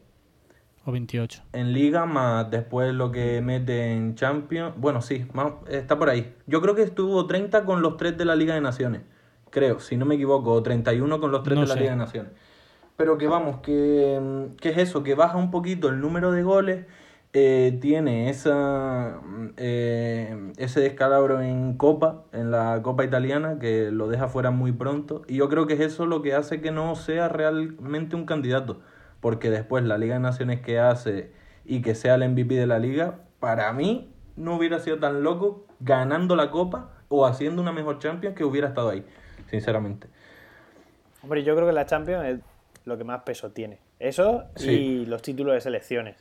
O 0.85 0.91
28. 0.91 1.43
En 1.53 1.71
Liga 1.73 2.05
más 2.05 2.51
después 2.51 2.93
lo 2.93 3.11
que 3.11 3.41
mete 3.41 3.91
en 3.93 4.15
Champions. 4.15 4.73
Bueno, 4.77 5.01
sí, 5.01 5.25
más- 5.33 5.53
está 5.69 5.97
por 5.97 6.09
ahí. 6.09 6.33
Yo 6.45 6.61
creo 6.61 6.75
que 6.75 6.81
estuvo 6.83 7.25
30 7.25 7.63
con 7.65 7.81
los 7.81 7.95
3 7.97 8.17
de 8.17 8.25
la 8.25 8.35
Liga 8.35 8.53
de 8.53 8.61
Naciones. 8.61 9.01
Creo, 9.49 9.79
si 9.79 9.95
no 9.97 10.05
me 10.05 10.15
equivoco. 10.15 10.51
O 10.51 10.61
31 10.63 11.19
con 11.21 11.31
los 11.31 11.43
3 11.43 11.55
No 11.55 11.61
de 11.61 11.67
la 11.67 11.73
sé. 11.75 11.79
Liga 11.79 11.91
de 11.91 11.97
Naciones. 11.97 12.31
Pero 12.97 13.17
que 13.17 13.27
vamos, 13.27 13.57
que, 13.61 14.19
mm, 14.21 14.55
que 14.57 14.69
es 14.69 14.77
eso, 14.77 15.03
que 15.03 15.15
baja 15.15 15.37
un 15.37 15.51
poquito 15.51 15.89
el 15.89 15.99
número 16.01 16.31
de 16.31 16.43
goles. 16.43 16.85
eh, 17.35 17.79
tiene 17.81 18.29
esa, 18.29 19.19
mm, 19.25 19.53
eh, 19.57 20.51
ese 20.57 20.81
descalabro 20.81 21.41
en 21.41 21.77
Copa, 21.77 22.25
en 22.31 22.51
la 22.51 22.79
Copa 22.83 23.03
italiana, 23.05 23.57
que 23.57 23.89
lo 23.89 24.07
deja 24.07 24.27
fuera 24.27 24.51
muy 24.51 24.71
pronto. 24.71 25.23
Y 25.27 25.37
yo 25.37 25.49
creo 25.49 25.65
que 25.65 25.73
es 25.73 25.79
eso 25.79 26.05
lo 26.05 26.21
que 26.21 26.35
hace 26.35 26.61
que 26.61 26.69
no 26.71 26.93
sea 26.95 27.29
realmente 27.29 28.15
un 28.15 28.27
candidato. 28.27 28.81
Porque 29.23 29.49
después 29.49 29.85
la 29.85 29.97
Liga 29.97 30.15
de 30.15 30.19
Naciones 30.19 30.59
que 30.59 30.79
hace 30.79 31.31
y 31.63 31.81
que 31.81 31.95
sea 31.95 32.15
el 32.15 32.29
MVP 32.29 32.55
de 32.55 32.67
la 32.67 32.77
liga, 32.77 33.19
para 33.39 33.71
mí 33.71 34.11
no 34.35 34.57
hubiera 34.57 34.79
sido 34.79 34.99
tan 34.99 35.23
loco 35.23 35.65
ganando 35.79 36.35
la 36.35 36.51
Copa 36.51 36.91
o 37.07 37.25
haciendo 37.25 37.61
una 37.61 37.71
mejor 37.71 37.99
Champions 37.99 38.35
que 38.35 38.43
hubiera 38.43 38.67
estado 38.67 38.89
ahí, 38.89 39.05
sinceramente. 39.49 40.07
Hombre, 41.21 41.41
yo 41.41 41.55
creo 41.55 41.65
que 41.65 41.71
la 41.73 41.85
Champions 41.85 42.25
es 42.25 42.39
lo 42.83 42.97
que 42.97 43.05
más 43.05 43.23
peso 43.23 43.49
tiene. 43.51 43.79
Eso 43.97 44.43
y 44.57 44.59
Sí. 44.59 45.05
los 45.07 45.21
títulos 45.21 45.53
de 45.53 45.61
selecciones. 45.61 46.17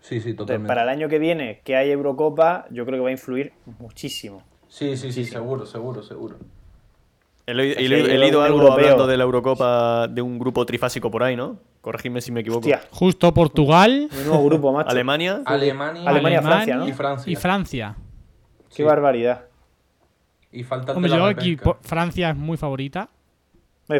Sí, 0.00 0.20
sí, 0.20 0.30
Entonces, 0.30 0.36
totalmente. 0.36 0.68
para 0.68 0.84
el 0.84 0.90
año 0.90 1.08
que 1.08 1.18
viene, 1.18 1.60
que 1.64 1.74
hay 1.74 1.90
Eurocopa, 1.90 2.66
yo 2.70 2.86
creo 2.86 2.98
que 2.98 3.02
va 3.02 3.08
a 3.08 3.12
influir 3.12 3.52
muchísimo. 3.80 4.44
Sí, 4.68 4.96
sí, 4.96 5.10
sí, 5.10 5.24
seguro, 5.24 5.66
seguro, 5.66 6.04
seguro. 6.04 6.36
He, 7.50 7.54
leído- 7.54 8.06
he 8.06 8.14
he 8.14 8.24
algo 8.26 8.42
europeo. 8.46 8.72
hablando 8.72 9.06
de 9.06 9.16
la 9.16 9.24
Eurocopa 9.24 10.06
de 10.08 10.20
un 10.20 10.38
grupo 10.38 10.66
trifásico 10.66 11.10
por 11.10 11.22
ahí, 11.22 11.34
¿no? 11.34 11.58
Corregidme 11.80 12.20
si 12.20 12.30
me 12.30 12.40
equivoco. 12.40 12.60
Hostia, 12.60 12.82
Justo 12.90 13.32
Portugal 13.32 14.08
un 14.12 14.26
nuevo 14.26 14.44
grupo, 14.44 14.72
macho. 14.72 14.90
Alemania. 14.90 15.40
Alemania, 15.46 16.02
Alemania, 16.02 16.10
Alemania 16.10 16.42
Francia, 16.42 16.76
¿no? 16.76 16.88
y 16.88 16.92
Francia. 16.92 17.32
y 17.32 17.36
Francia. 17.36 17.96
Qué 18.68 18.74
Sí. 18.74 18.82
barbaridad. 18.82 19.44
Y 20.52 20.62
falta 20.64 20.92
el 20.92 20.96
Hombre, 20.98 21.10
yo 21.10 21.24
aquí 21.24 21.56
Francia 21.80 22.30
es 22.30 22.36
muy 22.36 22.56
favorita. 22.58 23.08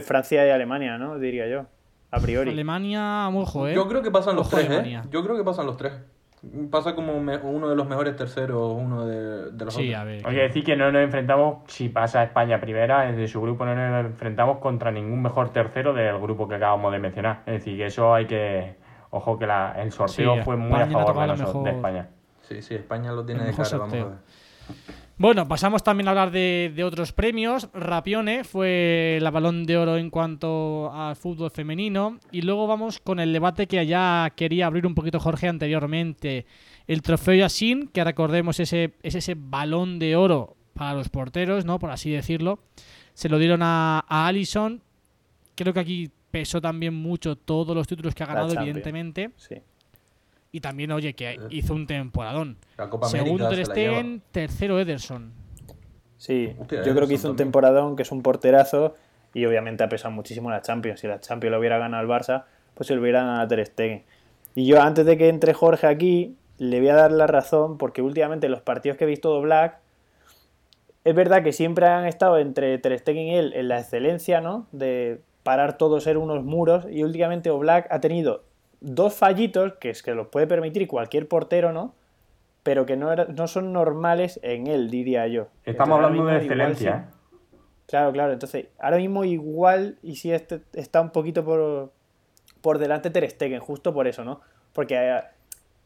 Francia 0.03 0.47
y 0.47 0.51
Alemania, 0.51 0.99
¿no? 0.99 1.19
Diría 1.19 1.49
yo. 1.49 1.65
A 2.11 2.21
priori. 2.21 2.51
Alemania, 2.51 3.29
ojo, 3.31 3.67
¿eh? 3.67 3.75
Yo 3.75 3.89
creo 3.89 4.03
que 4.03 4.11
pasan 4.11 4.37
los 4.37 4.47
Ojo, 4.47 4.57
tres, 4.57 4.71
¿eh? 4.71 5.01
Yo 5.11 5.23
creo 5.25 5.37
que 5.37 5.45
pasan 5.45 5.65
los 5.67 5.77
tres. 5.79 5.93
Pasa 6.71 6.95
como 6.95 7.21
me- 7.21 7.37
uno 7.39 7.69
de 7.69 7.75
los 7.77 7.89
mejores 7.89 8.15
terceros, 8.17 8.73
uno 8.73 9.05
de, 9.07 9.51
de 9.51 9.65
los 9.65 9.75
Sí, 9.75 9.89
otros. 9.89 10.01
a 10.01 10.05
ver. 10.05 10.27
Hay 10.27 10.35
que 10.35 10.43
decir 10.43 10.65
que 10.65 10.77
no 10.77 10.93
nos 10.93 11.03
enfrentamos, 11.03 11.59
si 11.67 11.89
pasa 11.89 12.23
España 12.23 12.61
primera, 12.61 13.11
de 13.11 13.27
su 13.29 13.41
grupo 13.41 13.65
no 13.65 13.75
nos 13.75 14.07
enfrentamos 14.07 14.59
contra 14.59 14.91
ningún 14.91 15.21
mejor 15.23 15.51
tercero 15.51 15.93
del 15.93 16.19
grupo 16.19 16.47
que 16.49 16.55
acabamos 16.55 16.93
de 16.93 16.99
mencionar. 17.01 17.43
Es 17.47 17.55
decir, 17.55 17.77
que 17.77 17.87
eso 17.87 18.15
hay 18.15 18.27
que. 18.27 18.77
Ojo 19.11 19.39
que 19.39 19.47
la- 19.47 19.75
el 19.83 19.91
sorteo 19.91 20.35
Sí, 20.37 20.41
fue 20.43 20.57
muy 20.57 20.67
España 20.81 20.85
a 20.85 21.05
favor 21.07 21.21
de, 21.23 21.27
nosotros- 21.29 21.55
mejor- 21.55 21.65
de 21.65 21.71
España. 21.77 22.09
Sí, 22.43 22.63
sí, 22.63 22.75
España 22.75 23.13
lo 23.13 23.25
tiene 23.25 23.41
El 23.43 23.47
de 23.49 23.53
cara, 23.57 23.69
vamos 23.79 23.95
a 23.95 23.97
sorteo. 23.99 24.09
ver. 24.11 24.19
Bueno, 25.19 25.49
pasamos 25.49 25.83
también 25.83 26.07
a 26.07 26.13
hablar 26.13 26.31
de, 26.31 26.73
de 26.75 26.85
otros 26.85 27.13
premios. 27.13 27.69
Rapione 27.75 28.45
fue 28.45 29.19
la 29.21 29.33
balón 29.33 29.67
de 29.67 29.77
oro 29.77 29.97
en 29.97 30.11
cuanto 30.11 30.93
al 30.93 31.17
fútbol 31.17 31.51
femenino. 31.51 32.21
Y 32.31 32.43
luego 32.43 32.69
vamos 32.69 33.01
con 33.01 33.19
el 33.19 33.33
debate 33.33 33.67
que 33.67 33.85
ya 33.85 34.33
quería 34.37 34.67
abrir 34.67 34.87
un 34.87 34.95
poquito 34.95 35.19
Jorge 35.19 35.49
anteriormente. 35.49 36.47
El 36.87 37.03
trofeo 37.03 37.35
Yassin, 37.35 37.89
que 37.89 38.05
recordemos 38.05 38.61
ese, 38.61 38.95
es 39.03 39.17
ese 39.17 39.35
balón 39.37 39.99
de 39.99 40.15
oro 40.15 40.57
para 40.73 40.95
los 40.95 41.09
porteros, 41.09 41.65
¿no? 41.65 41.81
Por 41.81 41.91
así 41.91 42.11
decirlo. 42.13 42.61
Se 43.15 43.29
lo 43.29 43.39
dieron 43.39 43.61
a, 43.63 44.05
a 44.09 44.29
Allison. 44.29 44.81
Creo 45.57 45.75
que 45.75 45.81
aquí 45.81 46.11
pesó 46.31 46.61
también 46.61 46.95
mucho 46.95 47.35
todos 47.35 47.75
los 47.75 47.89
títulos 47.89 48.15
que 48.15 48.23
ha 48.23 48.27
ganado, 48.27 48.55
evidentemente. 48.55 49.33
Sí. 49.35 49.57
Y 50.51 50.61
también, 50.61 50.93
oye, 50.93 51.15
que 51.15 51.39
hizo 51.51 51.75
un 51.75 51.87
temporadón. 51.87 52.57
La 52.77 52.89
Copa 52.89 53.09
Segundo 53.09 53.49
Ter. 53.51 53.67
Stegen, 53.67 54.23
tercero 54.33 54.81
Ederson. 54.81 55.33
Sí, 56.17 56.55
Hostia, 56.59 56.83
yo 56.83 56.95
creo 56.95 57.07
que 57.07 57.15
hizo 57.15 57.31
un 57.31 57.37
temporadón, 57.37 57.97
que 57.97 58.03
es 58.03 58.11
un 58.11 58.23
porterazo, 58.23 58.95
y 59.35 59.45
obviamente 59.45 59.85
ha 59.85 59.89
pesado 59.89 60.13
muchísimo 60.13 60.51
la 60.51 60.63
Champions. 60.63 61.01
Si 61.01 61.07
la 61.07 61.21
Champions 61.21 61.53
la 61.53 61.59
hubiera 61.59 61.79
ganado 61.79 62.03
el 62.03 62.09
Barça, 62.09 62.45
pues 62.75 62.87
se 62.87 62.95
lo 62.95 63.03
hubiera 63.03 63.21
ganado 63.21 63.43
a 63.43 63.49
Ter 63.49 63.65
Stegen. 63.67 64.05
Y 64.55 64.67
yo, 64.67 64.81
antes 64.81 65.05
de 65.07 65.17
que 65.19 65.29
entre 65.29 65.53
Jorge 65.53 65.87
aquí, 65.87 66.37
le 66.57 66.81
voy 66.81 66.89
a 66.89 66.95
dar 66.95 67.13
la 67.13 67.27
razón, 67.27 67.79
porque 67.79 68.03
últimamente 68.03 68.49
los 68.49 68.63
partidos 68.63 68.97
que 68.97 69.05
he 69.05 69.07
visto 69.07 69.35
de 69.35 69.41
Black, 69.43 69.79
es 71.05 71.15
verdad 71.15 71.45
que 71.45 71.53
siempre 71.53 71.87
han 71.87 72.07
estado 72.07 72.39
entre 72.39 72.79
Ter 72.79 72.99
Stegen 72.99 73.27
y 73.27 73.37
él 73.37 73.53
en 73.55 73.69
la 73.69 73.79
excelencia, 73.81 74.41
¿no? 74.41 74.67
De 74.73 75.21
parar 75.43 75.79
todos 75.79 76.05
ser 76.05 76.19
unos 76.19 76.43
muros, 76.43 76.87
y 76.91 77.05
últimamente 77.05 77.51
Oblak 77.51 77.87
ha 77.91 78.01
tenido 78.01 78.45
dos 78.81 79.15
fallitos, 79.15 79.75
que 79.81 79.91
es 79.91 80.03
que 80.03 80.15
los 80.15 80.29
puede 80.29 80.47
permitir 80.47 80.87
cualquier 80.89 81.29
portero, 81.29 81.73
¿no? 81.73 81.95
Pero 82.63 82.87
que 82.87 82.97
no, 82.97 83.13
era- 83.13 83.25
no 83.27 83.47
son 83.49 83.73
normales 83.73 84.39
en 84.43 84.67
él, 84.67 84.91
diría 84.91 85.27
yo. 85.27 85.49
Estamos 85.65 85.99
Entonces, 85.99 86.05
hablando 86.05 86.17
de 86.17 86.23
igual 86.23 86.37
excelencia, 86.37 87.09
sí. 87.11 87.15
¿eh? 87.15 87.15
Claro, 87.87 88.13
claro. 88.13 88.33
Entonces, 88.33 88.67
ahora 88.79 88.99
mismo 88.99 89.25
igual, 89.25 89.99
y 90.03 90.17
si 90.17 90.31
este 90.33 90.61
está 90.75 91.01
un 91.01 91.11
poquito 91.11 91.45
por, 91.45 91.91
por 92.61 92.79
delante 92.79 93.11
Ter 93.11 93.29
Stegen, 93.31 93.61
justo 93.61 93.95
por 93.95 94.07
eso, 94.07 94.25
¿no? 94.25 94.41
Porque 94.75 94.95
eh, 94.97 95.21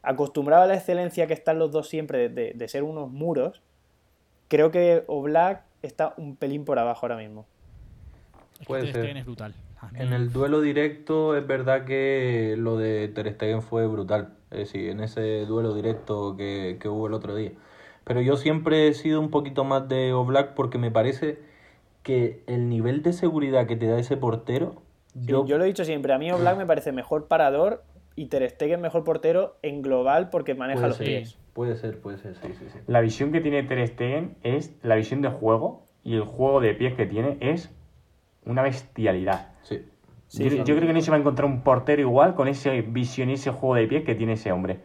acostumbrado 0.02 0.64
a 0.64 0.66
la 0.66 0.74
excelencia 0.74 1.26
que 1.28 1.34
están 1.34 1.58
los 1.60 1.70
dos 1.70 1.88
siempre 1.88 2.18
de, 2.18 2.28
de- 2.30 2.52
de 2.54 2.68
ser 2.68 2.82
unos 2.82 3.08
muros, 3.10 3.62
creo 4.48 4.70
que 4.72 5.04
Oblak 5.06 5.62
está 5.82 6.14
un 6.16 6.34
pelín 6.36 6.64
por 6.64 6.78
abajo 6.80 7.06
ahora 7.06 7.16
mismo. 7.16 7.46
Es 8.60 8.66
que 8.66 8.74
Ter. 8.74 8.88
Stegen 8.88 9.16
es 9.18 9.24
brutal. 9.24 9.54
En 9.94 10.12
el 10.12 10.32
duelo 10.32 10.60
directo 10.60 11.36
es 11.36 11.46
verdad 11.46 11.84
que 11.84 12.54
lo 12.58 12.76
de 12.76 13.08
Ter 13.08 13.32
Stegen 13.34 13.62
fue 13.62 13.86
brutal. 13.86 14.34
Es 14.50 14.58
decir, 14.58 14.90
en 14.90 15.00
ese 15.00 15.44
duelo 15.46 15.74
directo 15.74 16.36
que, 16.36 16.78
que 16.80 16.88
hubo 16.88 17.06
el 17.06 17.14
otro 17.14 17.34
día. 17.34 17.52
Pero 18.04 18.20
yo 18.20 18.36
siempre 18.36 18.88
he 18.88 18.94
sido 18.94 19.20
un 19.20 19.30
poquito 19.30 19.64
más 19.64 19.88
de 19.88 20.12
Oblak 20.12 20.54
porque 20.54 20.78
me 20.78 20.90
parece 20.90 21.38
que 22.02 22.42
el 22.46 22.68
nivel 22.68 23.02
de 23.02 23.12
seguridad 23.12 23.66
que 23.66 23.76
te 23.76 23.86
da 23.86 23.98
ese 23.98 24.16
portero, 24.16 24.82
Sí, 25.14 25.20
yo, 25.26 25.44
yo 25.46 25.58
lo 25.58 25.64
he 25.64 25.66
dicho 25.66 25.84
siempre, 25.84 26.12
a 26.14 26.18
mí 26.18 26.32
Oblak 26.32 26.56
me 26.56 26.66
parece 26.66 26.90
mejor 26.90 27.28
parador 27.28 27.84
y 28.16 28.26
Ter 28.26 28.48
Stegen 28.48 28.80
mejor 28.80 29.04
portero 29.04 29.56
en 29.62 29.82
global 29.82 30.30
porque 30.30 30.54
maneja 30.54 30.80
puede 30.80 30.88
los 30.88 30.96
ser, 30.96 31.06
pies. 31.06 31.38
puede 31.52 31.76
ser, 31.76 32.00
puede 32.00 32.18
ser, 32.18 32.34
sí, 32.36 32.54
sí, 32.58 32.66
sí. 32.72 32.78
La 32.86 33.00
visión 33.00 33.30
que 33.30 33.40
tiene 33.40 33.62
Ter 33.62 33.86
Stegen 33.88 34.36
es 34.42 34.74
la 34.82 34.96
visión 34.96 35.20
de 35.22 35.28
juego 35.28 35.86
y 36.02 36.14
el 36.14 36.22
juego 36.22 36.60
de 36.60 36.74
pies 36.74 36.94
que 36.94 37.06
tiene 37.06 37.36
es 37.40 37.70
una 38.46 38.62
bestialidad. 38.62 39.48
Sí. 39.62 39.86
Sí, 40.28 40.48
yo, 40.48 40.64
creo 40.64 40.86
que 40.86 40.94
no 40.94 41.00
se 41.02 41.10
va 41.10 41.18
a 41.18 41.20
encontrar 41.20 41.44
un 41.44 41.60
portero 41.60 42.00
igual 42.00 42.34
con 42.34 42.48
esa 42.48 42.70
visión 42.70 43.28
y 43.28 43.34
ese 43.34 43.50
juego 43.50 43.74
de 43.74 43.86
pies 43.86 44.02
que 44.04 44.14
tiene 44.14 44.32
ese 44.32 44.50
hombre. 44.50 44.80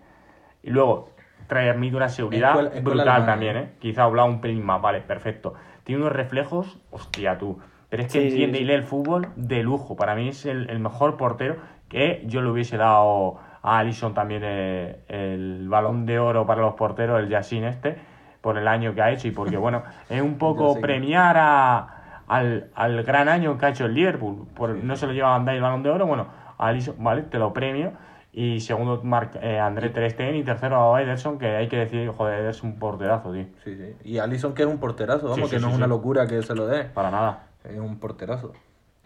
Y 0.62 0.72
luego, 0.72 1.12
transmite 1.48 1.96
una 1.96 2.10
seguridad 2.10 2.50
Escuela- 2.50 2.70
escuela 2.70 2.84
brutal 2.84 3.10
alemana, 3.10 3.26
también, 3.32 3.58
¿eh? 3.58 3.70
Quizá 3.80 4.04
habla 4.04 4.26
un 4.26 4.42
pelín 4.42 4.66
más, 4.66 4.82
vale, 4.82 5.00
perfecto. 5.00 5.54
Tiene 5.86 6.02
unos 6.02 6.14
reflejos, 6.14 6.78
hostia 6.92 7.38
tú. 7.38 7.60
Pero 7.90 8.04
es 8.04 8.12
que 8.12 8.20
Sí, 8.20 8.28
entiende 8.28 8.58
sí. 8.58 8.64
y 8.66 8.68
lee 8.68 8.74
el 8.74 8.84
fútbol 8.84 9.30
de 9.38 9.64
lujo. 9.64 9.96
Para 9.96 10.16
mí 10.16 10.28
es 10.28 10.46
el, 10.46 10.70
el 10.70 10.80
mejor 10.80 11.16
portero 11.16 11.56
que 11.88 12.24
yo 12.26 12.42
le 12.42 12.50
hubiese 12.50 12.76
dado 12.76 13.40
a 13.62 13.80
Alisson 13.80 14.14
también 14.14 14.42
eh, 14.44 15.00
el 15.08 15.70
balón 15.70 16.06
de 16.06 16.20
oro 16.20 16.46
para 16.46 16.62
los 16.62 16.74
porteros, 16.74 17.20
el 17.22 17.30
Yassin 17.30 17.64
este, 17.64 17.96
por 18.42 18.58
el 18.58 18.68
año 18.68 18.94
que 18.94 19.02
ha 19.02 19.12
hecho 19.12 19.30
y 19.30 19.32
porque, 19.32 19.56
bueno, 19.58 19.84
es 20.10 20.22
un 20.22 20.38
poco 20.38 20.78
premiar 20.82 21.38
a, 21.40 21.97
al, 22.28 22.70
al 22.76 23.04
gran 23.04 23.30
año 23.30 23.58
que 23.58 23.66
ha 23.66 23.70
hecho 23.70 23.86
el 23.86 23.94
Liverpool. 23.94 24.48
Por, 24.56 24.70
No 24.76 24.96
se 24.96 25.08
lo 25.08 25.14
lleva 25.14 25.30
a 25.30 25.38
Van 25.38 25.46
Dijk 25.46 25.56
el 25.56 25.62
balón 25.62 25.84
de 25.84 25.90
oro, 25.90 26.06
bueno, 26.06 26.28
a 26.58 26.68
Alisson, 26.68 26.96
vale, 27.00 27.24
te 27.24 27.38
lo 27.40 27.54
premio. 27.54 27.94
Y 28.34 28.60
segundo, 28.60 29.02
Marc, 29.04 29.36
eh, 29.42 29.58
André 29.58 29.90
Ter 29.90 30.12
Stegen 30.12 30.36
y 30.36 30.44
tercero 30.44 30.94
a 30.96 31.02
Ederson, 31.02 31.40
que 31.40 31.48
hay 31.56 31.68
que 31.68 31.78
decir, 31.78 32.08
joder, 32.10 32.46
es 32.46 32.62
un 32.62 32.78
porterazo, 32.78 33.32
tío. 33.32 33.46
Sí, 33.64 33.76
sí. 33.76 33.96
Y 34.04 34.20
Allison 34.20 34.54
que 34.54 34.62
es 34.62 34.68
un 34.68 34.78
porterazo, 34.78 35.24
vamos, 35.30 35.38
Sí, 35.38 35.44
sí, 35.46 35.50
que 35.56 35.60
no 35.60 35.68
sí, 35.68 35.72
es 35.72 35.78
una 35.78 35.86
sí. 35.88 35.90
locura 35.90 36.28
que 36.28 36.44
se 36.44 36.54
lo 36.54 36.68
dé. 36.68 36.84
Para 36.84 37.10
nada. 37.10 37.48
Es 37.64 37.80
un 37.80 37.98
porterazo. 37.98 38.54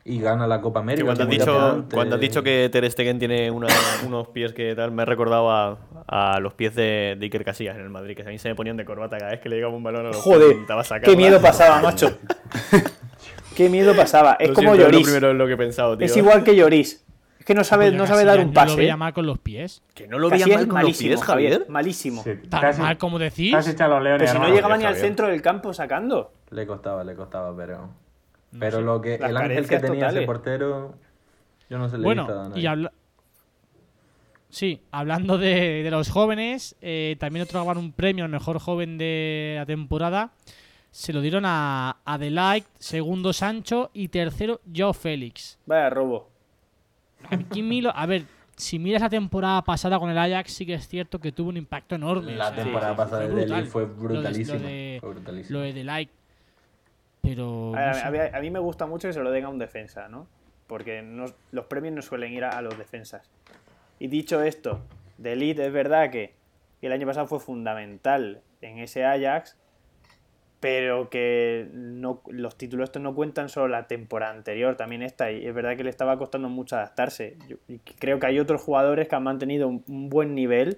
Y 0.03 0.19
gana 0.19 0.47
la 0.47 0.59
Copa 0.59 0.79
América. 0.81 1.01
Sí, 1.01 1.05
cuando, 1.05 1.23
has 1.23 1.29
dicho, 1.29 1.85
cuando 1.93 2.15
has 2.15 2.21
dicho 2.21 2.43
que 2.43 2.67
Ter 2.71 2.91
Stegen 2.91 3.19
tiene 3.19 3.51
una- 3.51 3.67
unos 4.05 4.27
pies 4.29 4.51
que 4.51 4.75
tal, 4.75 4.91
me 4.91 5.03
he 5.03 5.05
recordado 5.05 5.49
a, 5.51 5.77
a 6.07 6.39
los 6.41 6.53
pies 6.55 6.75
de, 6.75 7.15
de 7.17 7.25
Iker 7.27 7.45
Casillas 7.45 7.75
en 7.77 7.83
el 7.83 7.89
Madrid, 7.89 8.17
que 8.17 8.23
a 8.23 8.25
mí 8.25 8.37
se 8.39 8.49
me 8.49 8.55
ponían 8.55 8.75
de 8.75 8.83
corbata 8.83 9.17
cada 9.17 9.31
vez 9.31 9.39
que 9.39 9.47
le 9.47 9.57
llegaba 9.57 9.73
un 9.73 9.83
balón 9.83 10.01
a 10.07 10.09
los 10.09 10.17
pies, 10.17 10.23
Joder, 10.25 11.01
qué 11.03 11.15
miedo 11.15 11.39
pasaba, 11.41 11.81
macho. 11.81 12.17
qué 13.63 13.69
miedo 13.69 13.95
pasaba. 13.95 14.33
Es 14.39 14.49
Lo 14.49 14.53
como 14.55 14.69
siento, 14.75 14.87
es 14.87 14.91
lo 14.91 14.91
Lloris. 14.99 15.07
primero 15.07 15.31
en 15.31 15.37
lo 15.37 15.47
que 15.47 15.53
he 15.53 15.57
pensado, 15.57 15.97
tío. 15.97 16.05
Es 16.05 16.15
igual 16.17 16.43
que 16.43 16.55
Lloris. 16.55 17.05
Es 17.39 17.45
que 17.45 17.55
no 17.55 17.63
sabe, 17.63 17.85
Pues 17.87 17.97
no 17.97 18.05
sabe 18.05 18.23
dar 18.23 18.39
un 18.39 18.47
Lo 18.47 18.53
pase. 18.53 18.75
veía 18.75 18.93
¿eh? 18.93 18.97
mal 18.97 19.13
con 19.13 19.25
los 19.25 19.39
pies. 19.39 19.81
Que 19.95 20.07
no 20.07 20.19
lo 20.19 20.29
veía 20.29 20.45
mal 20.45 20.59
es 20.61 20.67
con 20.67 20.81
los 20.83 20.97
pies, 20.97 21.23
Javier. 21.23 21.65
Malísimo. 21.69 22.23
Sí, 22.23 22.31
Tan 22.49 22.61
casi- 22.61 22.81
mal 22.81 22.97
como 22.99 23.17
decís. 23.17 23.51
casi 23.51 23.71
los 23.75 24.03
leones. 24.03 24.29
Pero 24.31 24.31
si 24.31 24.49
no 24.49 24.55
llegaba 24.55 24.77
ni 24.77 24.83
al 24.85 24.95
centro 24.95 25.27
del 25.27 25.41
campo 25.41 25.73
sacando. 25.73 26.33
Le 26.51 26.67
costaba, 26.67 27.03
le 27.03 27.15
costaba, 27.15 27.55
pero. 27.55 27.89
Pero 28.59 28.81
lo 28.81 29.01
que. 29.01 29.17
Las 29.17 29.29
El 29.31 29.37
ángel 29.37 29.67
que 29.67 29.79
tenía 29.79 30.07
ese 30.09 30.19
totales. 30.21 30.25
portero. 30.25 30.95
Yo 31.69 31.77
no 31.79 31.89
se 31.89 31.97
le 31.97 32.01
he 32.01 32.03
Bueno, 32.03 32.23
visto 32.27 32.39
a 32.41 32.49
nadie. 32.49 32.61
y 32.61 32.65
habla... 32.67 32.91
Sí, 34.49 34.81
hablando 34.91 35.37
de, 35.37 35.81
de 35.83 35.89
los 35.91 36.09
jóvenes, 36.09 36.75
eh, 36.81 37.15
también 37.19 37.43
otorgaban 37.43 37.77
un 37.77 37.93
premio 37.93 38.25
al 38.25 38.29
mejor 38.31 38.59
joven 38.59 38.97
de 38.97 39.53
la 39.57 39.65
temporada. 39.65 40.31
Se 40.91 41.13
lo 41.13 41.21
dieron 41.21 41.43
a 41.45 41.97
Adelaide, 42.03 42.65
segundo 42.77 43.31
Sancho 43.33 43.89
y 43.93 44.09
tercero 44.09 44.59
Joe 44.75 44.93
Félix. 44.93 45.57
Vaya 45.65 45.89
robo. 45.89 46.29
Aquí 47.29 47.61
Milo, 47.63 47.91
a 47.95 48.05
ver, 48.05 48.23
si 48.57 48.77
miras 48.77 49.01
la 49.01 49.09
temporada 49.09 49.61
pasada 49.61 49.97
con 49.99 50.09
el 50.09 50.17
Ajax, 50.17 50.51
sí 50.53 50.65
que 50.65 50.73
es 50.73 50.87
cierto 50.87 51.19
que 51.19 51.31
tuvo 51.31 51.49
un 51.49 51.57
impacto 51.57 51.95
enorme. 51.95 52.35
La 52.35 52.49
o 52.49 52.53
sea, 52.53 52.63
temporada 52.63 52.95
pasada 52.95 53.21
de 53.21 53.27
brutal. 53.29 53.49
Deli 53.49 53.67
fue 53.69 53.83
Lo 53.83 53.87
de- 53.89 53.93
brutalísima. 53.95 54.57
Lo 54.57 54.63
de, 54.67 54.97
fue 54.99 55.09
brutalísima. 55.11 55.57
lo 55.59 55.63
de 55.63 55.71
Adelaide. 55.71 56.11
Pero. 57.21 57.73
A, 57.75 57.79
ver, 57.79 57.87
no 57.89 57.93
sé. 57.93 58.01
a 58.01 58.11
mí- 58.11 58.17
a 58.33 58.39
mí 58.41 58.49
me 58.49 58.59
gusta 58.59 58.85
mucho 58.85 59.07
que 59.07 59.13
se 59.13 59.19
lo 59.21 59.31
den 59.31 59.45
a 59.45 59.49
un 59.49 59.59
defensa, 59.59 60.09
¿no? 60.09 60.27
Porque 60.67 61.01
no- 61.01 61.25
los 61.51 61.65
premios 61.65 61.93
no 61.93 62.01
suelen 62.01 62.33
ir 62.33 62.43
a, 62.43 62.49
a 62.57 62.61
los 62.61 62.77
defensas. 62.77 63.29
Y 63.99 64.07
dicho 64.07 64.41
esto, 64.41 64.81
de 65.17 65.33
Elite 65.33 65.65
es 65.67 65.71
verdad 65.71 66.09
que 66.09 66.33
el 66.81 66.91
año 66.91 67.05
pasado 67.05 67.27
fue 67.27 67.39
fundamental 67.39 68.41
en 68.61 68.79
ese 68.79 69.05
Ajax, 69.05 69.55
pero 70.61 71.09
que 71.09 71.67
no, 71.73 72.21
los 72.29 72.55
títulos 72.57 72.85
estos 72.85 73.01
no 73.01 73.13
cuentan 73.13 73.49
solo 73.49 73.67
la 73.67 73.87
temporada 73.87 74.31
anterior, 74.31 74.75
también 74.77 75.01
esta, 75.01 75.29
y 75.31 75.45
es 75.45 75.53
verdad 75.53 75.75
que 75.75 75.83
le 75.83 75.89
estaba 75.89 76.17
costando 76.17 76.47
mucho 76.47 76.77
adaptarse. 76.77 77.35
Yo- 77.49 77.57
y 77.67 77.79
creo 77.79 78.19
que 78.19 78.27
hay 78.27 78.39
otros 78.39 78.61
jugadores 78.61 79.09
que 79.09 79.15
han 79.15 79.23
mantenido 79.23 79.67
un, 79.67 79.83
un 79.89 80.07
buen 80.09 80.33
nivel 80.35 80.77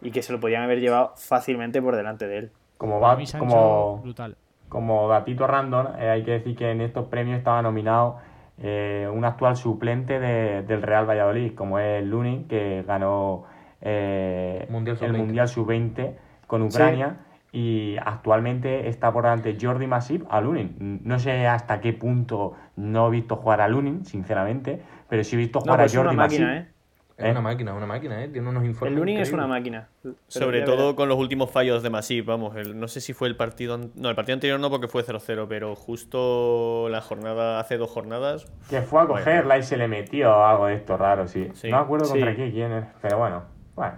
y 0.00 0.10
que 0.12 0.22
se 0.22 0.32
lo 0.32 0.40
podían 0.40 0.62
haber 0.62 0.80
llevado 0.80 1.12
fácilmente 1.16 1.82
por 1.82 1.96
delante 1.96 2.26
de 2.28 2.38
él. 2.38 2.50
Como, 2.78 3.00
va, 3.00 3.18
como, 3.38 3.98
brutal. 4.02 4.36
como 4.68 5.08
datito 5.08 5.46
random, 5.46 5.86
eh, 5.98 6.08
hay 6.10 6.22
que 6.22 6.30
decir 6.32 6.54
que 6.56 6.70
en 6.70 6.80
estos 6.80 7.06
premios 7.08 7.38
estaba 7.38 7.60
nominado 7.62 8.18
eh, 8.58 9.08
un 9.12 9.24
actual 9.24 9.56
suplente 9.56 10.18
de- 10.20 10.62
del 10.62 10.82
Real 10.82 11.04
Valladolid, 11.08 11.54
como 11.54 11.78
es 11.78 12.02
Lunin, 12.04 12.46
que 12.48 12.84
ganó 12.86 13.44
eh, 13.82 14.66
Mundial 14.70 14.96
el 15.00 15.08
Sub-20. 15.08 15.16
Mundial 15.18 15.48
Sub-20 15.48 16.12
con 16.46 16.62
Ucrania. 16.62 17.16
Y 17.58 17.96
actualmente 18.04 18.86
está 18.86 19.10
por 19.14 19.22
delante 19.24 19.56
Jordi 19.58 19.86
Masip 19.86 20.26
a 20.28 20.42
Lunin. 20.42 21.00
No 21.04 21.18
sé 21.18 21.46
hasta 21.46 21.80
qué 21.80 21.94
punto 21.94 22.52
no 22.76 23.08
he 23.08 23.10
visto 23.12 23.36
jugar 23.36 23.62
a 23.62 23.68
Lunin, 23.68 24.04
sinceramente, 24.04 24.82
pero 25.08 25.24
sí 25.24 25.36
he 25.36 25.38
visto 25.38 25.60
No, 25.60 25.62
jugar 25.72 25.78
pues 25.78 25.92
a 25.92 25.94
es 25.94 25.98
una 26.00 26.04
Jordi 26.10 26.16
máquina, 26.18 26.46
Masip. 26.48 26.66
¿eh? 26.68 26.72
Es 27.16 27.24
¿Eh? 27.24 27.30
una 27.30 27.40
máquina, 27.40 27.70
es 27.70 27.76
una 27.78 27.86
máquina, 27.86 28.22
¿eh? 28.24 28.28
Tiene 28.28 28.46
unos 28.46 28.62
informes. 28.66 28.92
El 28.92 28.98
Lunin 29.00 29.18
es 29.20 29.32
una 29.32 29.46
máquina. 29.46 29.88
Sobre 30.28 30.60
todo 30.60 30.94
con 30.96 31.08
los 31.08 31.16
últimos 31.16 31.50
fallos 31.50 31.82
de 31.82 31.88
Masip, 31.88 32.26
vamos, 32.26 32.54
el- 32.56 32.78
no 32.78 32.88
sé 32.88 33.00
si 33.00 33.14
fue 33.14 33.26
el 33.28 33.36
partido... 33.36 33.78
No, 33.94 34.10
el 34.10 34.14
partido 34.16 34.34
anterior 34.34 34.60
no 34.60 34.68
porque 34.68 34.86
fue 34.88 35.02
0-0, 35.02 35.46
pero 35.48 35.74
justo 35.76 36.88
la 36.90 37.00
jornada, 37.00 37.58
hace 37.58 37.78
dos 37.78 37.88
jornadas... 37.88 38.44
Que 38.68 38.82
fue 38.82 39.00
a 39.00 39.06
cogerla 39.06 39.56
y 39.56 39.62
se 39.62 39.78
le 39.78 39.88
metió 39.88 40.44
algo 40.44 40.66
de 40.66 40.74
esto 40.74 40.98
raro, 40.98 41.26
sí. 41.26 41.48
Sí. 41.54 41.70
No 41.70 41.78
me 41.78 41.82
acuerdo 41.84 42.06
contra 42.06 42.32
Sí. 42.32 42.36
quién, 42.36 42.50
quién 42.50 42.72
es, 42.72 42.84
pero 43.00 43.16
bueno, 43.16 43.44
bueno. 43.74 43.96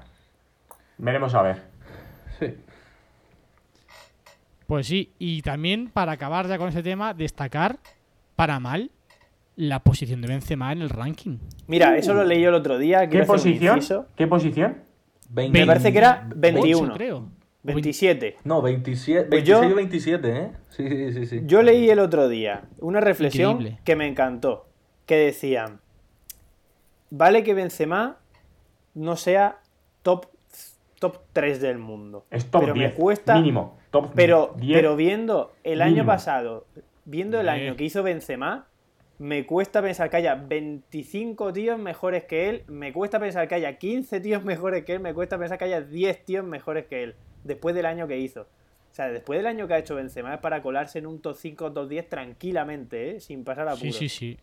Veremos 0.99 1.35
a 1.35 1.43
ver. 1.43 1.63
Sí. 2.39 2.55
Pues 4.69 4.87
sí, 4.87 5.15
y 5.19 5.41
también 5.41 5.89
para 5.89 6.13
acabar 6.13 6.47
ya 6.47 6.59
con 6.59 6.69
ese 6.69 6.83
tema, 6.83 7.15
destacar 7.15 7.79
para 8.37 8.61
mal 8.61 8.91
la 9.57 9.79
posición 9.83 10.21
de 10.21 10.29
Benzema 10.29 10.73
en 10.73 10.83
el 10.83 10.91
ranking. 10.91 11.39
Mira, 11.67 11.97
eso 11.97 12.13
lo 12.13 12.23
leí 12.23 12.43
yo 12.43 12.51
el 12.51 12.55
otro 12.55 12.77
día. 12.77 13.09
¿Qué 13.09 13.23
posición? 13.23 13.81
¿Qué 14.15 14.27
posición? 14.27 14.83
Veinte- 15.31 15.59
Me 15.59 15.65
parece 15.67 15.91
que 15.91 15.97
era 15.97 16.29
21. 16.37 16.85
Ocho, 16.85 16.93
creo. 16.95 17.17
O 17.19 17.29
27. 17.65 18.37
No, 18.45 18.61
27, 18.61 19.31
Pues 19.31 19.45
yo- 19.45 19.61
26 19.61 19.73
o 19.73 19.77
27, 19.77 20.37
¿eh? 20.37 20.53
Sí, 20.69 20.87
sí, 20.89 21.13
sí. 21.15 21.27
sí. 21.27 21.41
Yo 21.47 21.63
leí 21.63 21.89
el 21.89 21.99
otro 22.01 22.29
día 22.29 22.65
una 22.79 23.01
reflexión 23.01 23.53
Increíble. 23.53 23.81
que 23.85 23.97
me 23.97 24.07
encantó. 24.07 24.69
Que 25.07 25.17
decían, 25.17 25.81
vale 27.09 27.43
que 27.43 27.55
Benzema 27.55 28.19
no 28.93 29.17
sea 29.17 29.61
top, 30.03 30.27
top 30.99 31.21
3 31.33 31.63
del 31.63 31.79
mundo. 31.79 32.27
Es 32.31 32.51
top 32.51 32.61
pero 32.61 32.75
10, 32.75 32.91
me 32.91 32.95
cuesta, 32.95 33.35
mínimo. 33.37 33.78
Top 33.91 34.11
Pero, 34.15 34.55
10. 34.59 34.79
pero 34.79 34.97
viendo 34.97 35.53
el 35.65 35.81
año 35.83 36.05
pasado, 36.05 36.67
viendo 37.05 37.41
el 37.41 37.47
Eh. 37.49 37.51
año 37.51 37.77
que 37.77 37.85
hizo 37.85 38.03
Benzema, 38.03 38.67
me 39.19 39.47
cuesta 39.47 39.81
pensar 39.83 40.11
que 40.11 40.17
haya 40.19 40.35
25 40.35 41.53
tíos 41.53 41.79
mejores 41.79 42.25
que 42.25 42.49
él, 42.51 42.63
me 42.69 42.93
cuesta 42.93 43.19
pensar 43.19 43.49
que 43.49 43.55
haya 43.57 43.79
15 43.79 44.21
tíos 44.21 44.45
mejores 44.45 44.85
que 44.85 44.95
él, 44.95 45.01
me 45.01 45.15
cuesta 45.15 45.39
pensar 45.39 45.59
que 45.59 45.65
haya 45.65 45.81
10 45.81 46.25
tíos 46.25 46.45
mejores 46.45 46.87
que 46.87 47.03
él, 47.03 47.15
después 47.45 47.75
del 47.75 47.87
año 47.87 48.07
que 48.07 48.19
hizo. 48.19 48.43
O 48.43 48.95
sea, 48.95 49.09
después 49.09 49.39
del 49.39 49.47
año 49.47 49.67
que 49.69 49.75
ha 49.75 49.79
hecho 49.79 49.95
Benzema 49.97 50.35
es 50.35 50.41
para 50.41 50.63
colarse 50.63 50.99
en 50.99 51.07
un 51.07 51.21
top 51.21 51.37
5 51.37 51.73
top 51.73 51.89
10 51.89 52.09
tranquilamente, 52.09 53.17
¿eh? 53.17 53.21
sin 53.21 53.45
pasar 53.45 53.67
Sí, 53.69 53.75
apuros. 53.77 53.97
sí, 53.97 54.09
sí. 54.09 54.39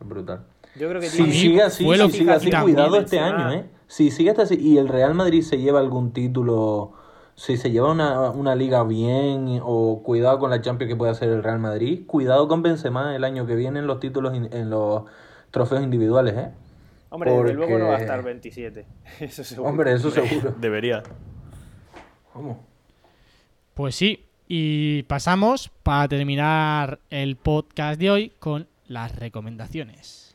Es 0.00 0.06
brutal. 0.08 0.44
Yo 0.76 0.88
creo 0.88 1.00
que 1.00 1.06
Si 1.08 1.18
tiene- 1.18 1.32
sigue 1.32 1.62
así, 1.62 1.84
que- 1.88 2.10
sigue 2.10 2.30
así, 2.32 2.50
cuidado 2.50 2.98
este 2.98 3.18
año, 3.18 3.52
¿eh? 3.52 3.64
Si 3.86 4.10
sigue 4.10 4.30
hasta 4.30 4.42
así 4.42 4.56
y 4.58 4.78
el 4.78 4.88
Real 4.88 5.14
Madrid 5.14 5.42
se 5.42 5.58
lleva 5.58 5.80
algún 5.80 6.12
título, 6.12 6.92
si 7.34 7.56
se 7.56 7.70
lleva 7.70 7.90
una, 7.90 8.30
una 8.30 8.54
liga 8.54 8.84
bien 8.84 9.60
o 9.62 10.02
cuidado 10.02 10.38
con 10.38 10.50
la 10.50 10.60
Champions 10.60 10.90
que 10.92 10.96
puede 10.96 11.12
hacer 11.12 11.28
el 11.30 11.42
Real 11.42 11.58
Madrid, 11.58 12.04
cuidado 12.06 12.46
con 12.48 12.62
Benzema 12.62 13.16
el 13.16 13.24
año 13.24 13.46
que 13.46 13.54
viene 13.56 13.78
en 13.80 13.86
los 13.86 14.00
títulos, 14.00 14.34
in- 14.34 14.48
en 14.52 14.70
los 14.70 15.04
trofeos 15.50 15.82
individuales, 15.82 16.34
¿eh? 16.36 16.50
Hombre, 17.10 17.30
desde 17.32 17.54
luego 17.54 17.78
no 17.78 17.84
va 17.86 17.90
a 17.90 17.92
porque- 17.94 18.04
estar 18.04 18.22
27. 18.22 18.86
Eso 19.20 19.44
seguro. 19.44 19.68
Hombre, 19.70 19.92
eso 19.92 20.10
seguro. 20.10 20.54
Debería. 20.60 21.02
Vamos. 22.34 22.56
Pues 23.74 23.94
sí, 23.94 24.24
y 24.48 25.02
pasamos 25.04 25.70
para 25.82 26.08
terminar 26.08 26.98
el 27.10 27.36
podcast 27.36 27.98
de 28.00 28.10
hoy 28.10 28.32
con 28.38 28.66
las 28.86 29.14
recomendaciones. 29.16 30.34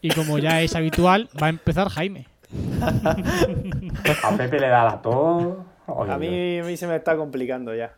Y 0.00 0.08
como 0.10 0.38
ya 0.38 0.60
es 0.62 0.74
habitual, 0.74 1.28
va 1.40 1.46
a 1.46 1.50
empezar 1.50 1.88
Jaime. 1.88 2.26
A 4.24 4.36
Pepe 4.36 4.58
le 4.60 4.68
da 4.68 4.84
la 4.84 5.02
tos. 5.02 5.56
Oye, 5.86 6.12
A 6.12 6.18
mí, 6.18 6.58
a 6.60 6.64
mí 6.64 6.76
se 6.76 6.86
me 6.86 6.96
está 6.96 7.16
complicando 7.16 7.74
ya. 7.74 7.94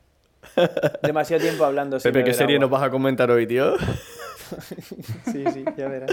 Demasiado 1.03 1.43
tiempo 1.43 1.65
hablando. 1.65 1.99
Pepe, 1.99 2.25
¿qué 2.25 2.35
serie 2.35 2.57
agua. 2.57 2.67
nos 2.67 2.71
vas 2.71 2.83
a 2.89 2.91
comentar 2.91 3.31
hoy, 3.31 3.47
tío? 3.47 3.75
Sí, 5.33 5.43
sí, 5.53 5.65
ya 5.77 5.89
verás. 5.89 6.11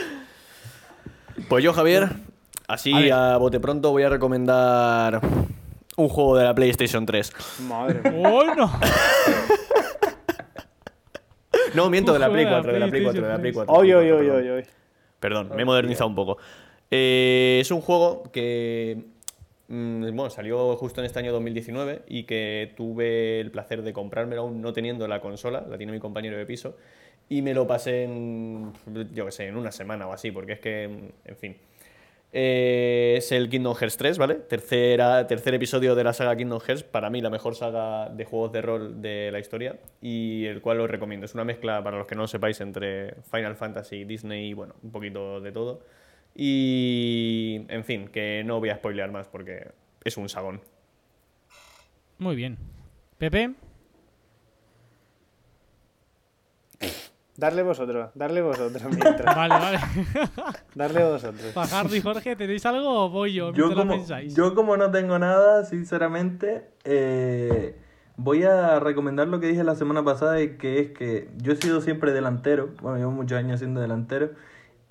Pues 1.49 1.63
yo, 1.63 1.73
Javier, 1.73 2.07
así 2.67 3.11
A 3.11 3.35
bote 3.37 3.59
pronto 3.59 3.91
voy 3.91 4.03
a 4.03 4.09
recomendar 4.09 5.19
un 5.97 6.09
juego 6.09 6.37
de 6.37 6.45
la 6.45 6.55
PlayStation 6.55 7.05
3. 7.05 7.33
Madre 7.67 8.09
mía. 8.11 8.29
¡Oh, 8.29 8.55
no! 8.55 8.71
No, 11.73 11.89
miento, 11.89 12.11
de 12.11 12.19
la 12.19 12.29
Play 12.29 12.45
juego 12.45 12.57
de 12.57 12.63
4, 12.63 12.73
de 12.73 12.79
la 12.79 12.85
la 12.85 12.89
Play 12.91 13.03
4, 13.03 13.21
de 13.21 13.27
la 13.29 13.39
Play 13.39 13.51
PlayStation 13.53 13.65
4. 13.67 13.73
Oy, 13.81 13.93
oy, 13.93 14.09
4, 14.09 14.17
oy, 14.17 14.27
perdón. 14.27 14.41
oy, 14.41 14.49
oy. 14.49 14.65
Perdón, 15.19 15.49
me 15.55 15.61
he 15.61 15.65
modernizado 15.65 16.07
un 16.09 16.15
poco. 16.15 16.37
Eh, 16.89 17.59
es 17.61 17.71
un 17.71 17.81
juego 17.81 18.23
que 18.31 18.97
mm, 18.97 19.20
bueno, 19.71 20.29
salió 20.29 20.75
justo 20.75 21.01
en 21.01 21.05
este 21.05 21.19
año 21.19 21.31
2019 21.31 22.03
y 22.07 22.23
que 22.23 22.73
tuve 22.75 23.39
el 23.39 23.51
placer 23.51 23.81
de 23.83 23.93
comprármelo 23.93 24.41
aún 24.41 24.61
no 24.61 24.73
teniendo 24.73 25.07
la 25.07 25.21
consola, 25.21 25.65
la 25.69 25.77
tiene 25.77 25.93
mi 25.93 25.99
compañero 25.99 26.37
de 26.37 26.45
piso, 26.45 26.75
y 27.29 27.41
me 27.41 27.53
lo 27.53 27.65
pasé 27.65 28.03
en, 28.03 28.73
yo 29.13 29.25
qué 29.25 29.31
sé, 29.31 29.47
en 29.47 29.55
una 29.55 29.71
semana 29.71 30.07
o 30.07 30.13
así, 30.13 30.31
porque 30.31 30.53
es 30.53 30.59
que, 30.59 30.87
mm, 30.87 31.29
en 31.29 31.37
fin. 31.37 31.57
Eh, 32.33 33.15
es 33.17 33.31
el 33.33 33.49
Kingdom 33.49 33.75
Hearts 33.75 33.97
3, 33.97 34.17
¿vale? 34.17 34.35
Tercera, 34.35 35.27
tercer 35.27 35.53
episodio 35.53 35.95
de 35.95 36.03
la 36.03 36.13
saga 36.13 36.35
Kingdom 36.35 36.59
Hearts, 36.59 36.83
para 36.83 37.09
mí 37.09 37.21
la 37.21 37.29
mejor 37.29 37.55
saga 37.55 38.09
de 38.09 38.25
juegos 38.25 38.51
de 38.53 38.61
rol 38.61 39.01
de 39.01 39.31
la 39.31 39.39
historia 39.39 39.77
y 40.01 40.45
el 40.45 40.61
cual 40.61 40.79
os 40.81 40.89
recomiendo. 40.89 41.25
Es 41.25 41.33
una 41.33 41.43
mezcla, 41.43 41.83
para 41.83 41.97
los 41.97 42.07
que 42.07 42.15
no 42.15 42.21
lo 42.21 42.27
sepáis, 42.27 42.59
entre 42.61 43.15
Final 43.31 43.55
Fantasy, 43.55 44.05
Disney 44.05 44.49
y 44.49 44.53
bueno, 44.53 44.75
un 44.83 44.91
poquito 44.91 45.41
de 45.41 45.51
todo. 45.51 45.81
Y, 46.35 47.65
en 47.67 47.83
fin, 47.83 48.07
que 48.07 48.43
no 48.45 48.59
voy 48.59 48.69
a 48.69 48.75
spoilear 48.75 49.11
más 49.11 49.27
porque 49.27 49.71
es 50.03 50.17
un 50.17 50.29
sagón. 50.29 50.61
Muy 52.17 52.35
bien. 52.35 52.57
Pepe, 53.17 53.53
Darle 57.41 57.63
vosotros, 57.63 58.11
darle 58.13 58.43
vosotros 58.43 58.83
mientras. 58.83 59.35
vale, 59.35 59.55
vale. 59.55 59.79
Darle 60.75 61.03
vosotros. 61.03 61.53
Fajardo 61.53 61.95
y 61.95 61.99
Jorge, 61.99 62.35
¿tenéis 62.35 62.63
algo 62.67 63.05
o 63.05 63.09
voy 63.09 63.33
yo? 63.33 63.51
Yo 63.53 63.73
como, 63.73 63.93
pensáis? 63.93 64.35
yo 64.35 64.53
como 64.53 64.77
no 64.77 64.91
tengo 64.91 65.17
nada, 65.17 65.65
sinceramente, 65.65 66.69
eh, 66.83 67.75
voy 68.15 68.43
a 68.43 68.79
recomendar 68.79 69.27
lo 69.27 69.39
que 69.39 69.47
dije 69.47 69.63
la 69.63 69.73
semana 69.73 70.03
pasada, 70.03 70.39
y 70.39 70.57
que 70.57 70.79
es 70.81 70.91
que 70.91 71.29
yo 71.37 71.53
he 71.53 71.55
sido 71.55 71.81
siempre 71.81 72.11
delantero, 72.11 72.75
bueno, 72.79 72.99
llevo 72.99 73.11
muchos 73.11 73.39
años 73.39 73.59
siendo 73.59 73.81
delantero, 73.81 74.29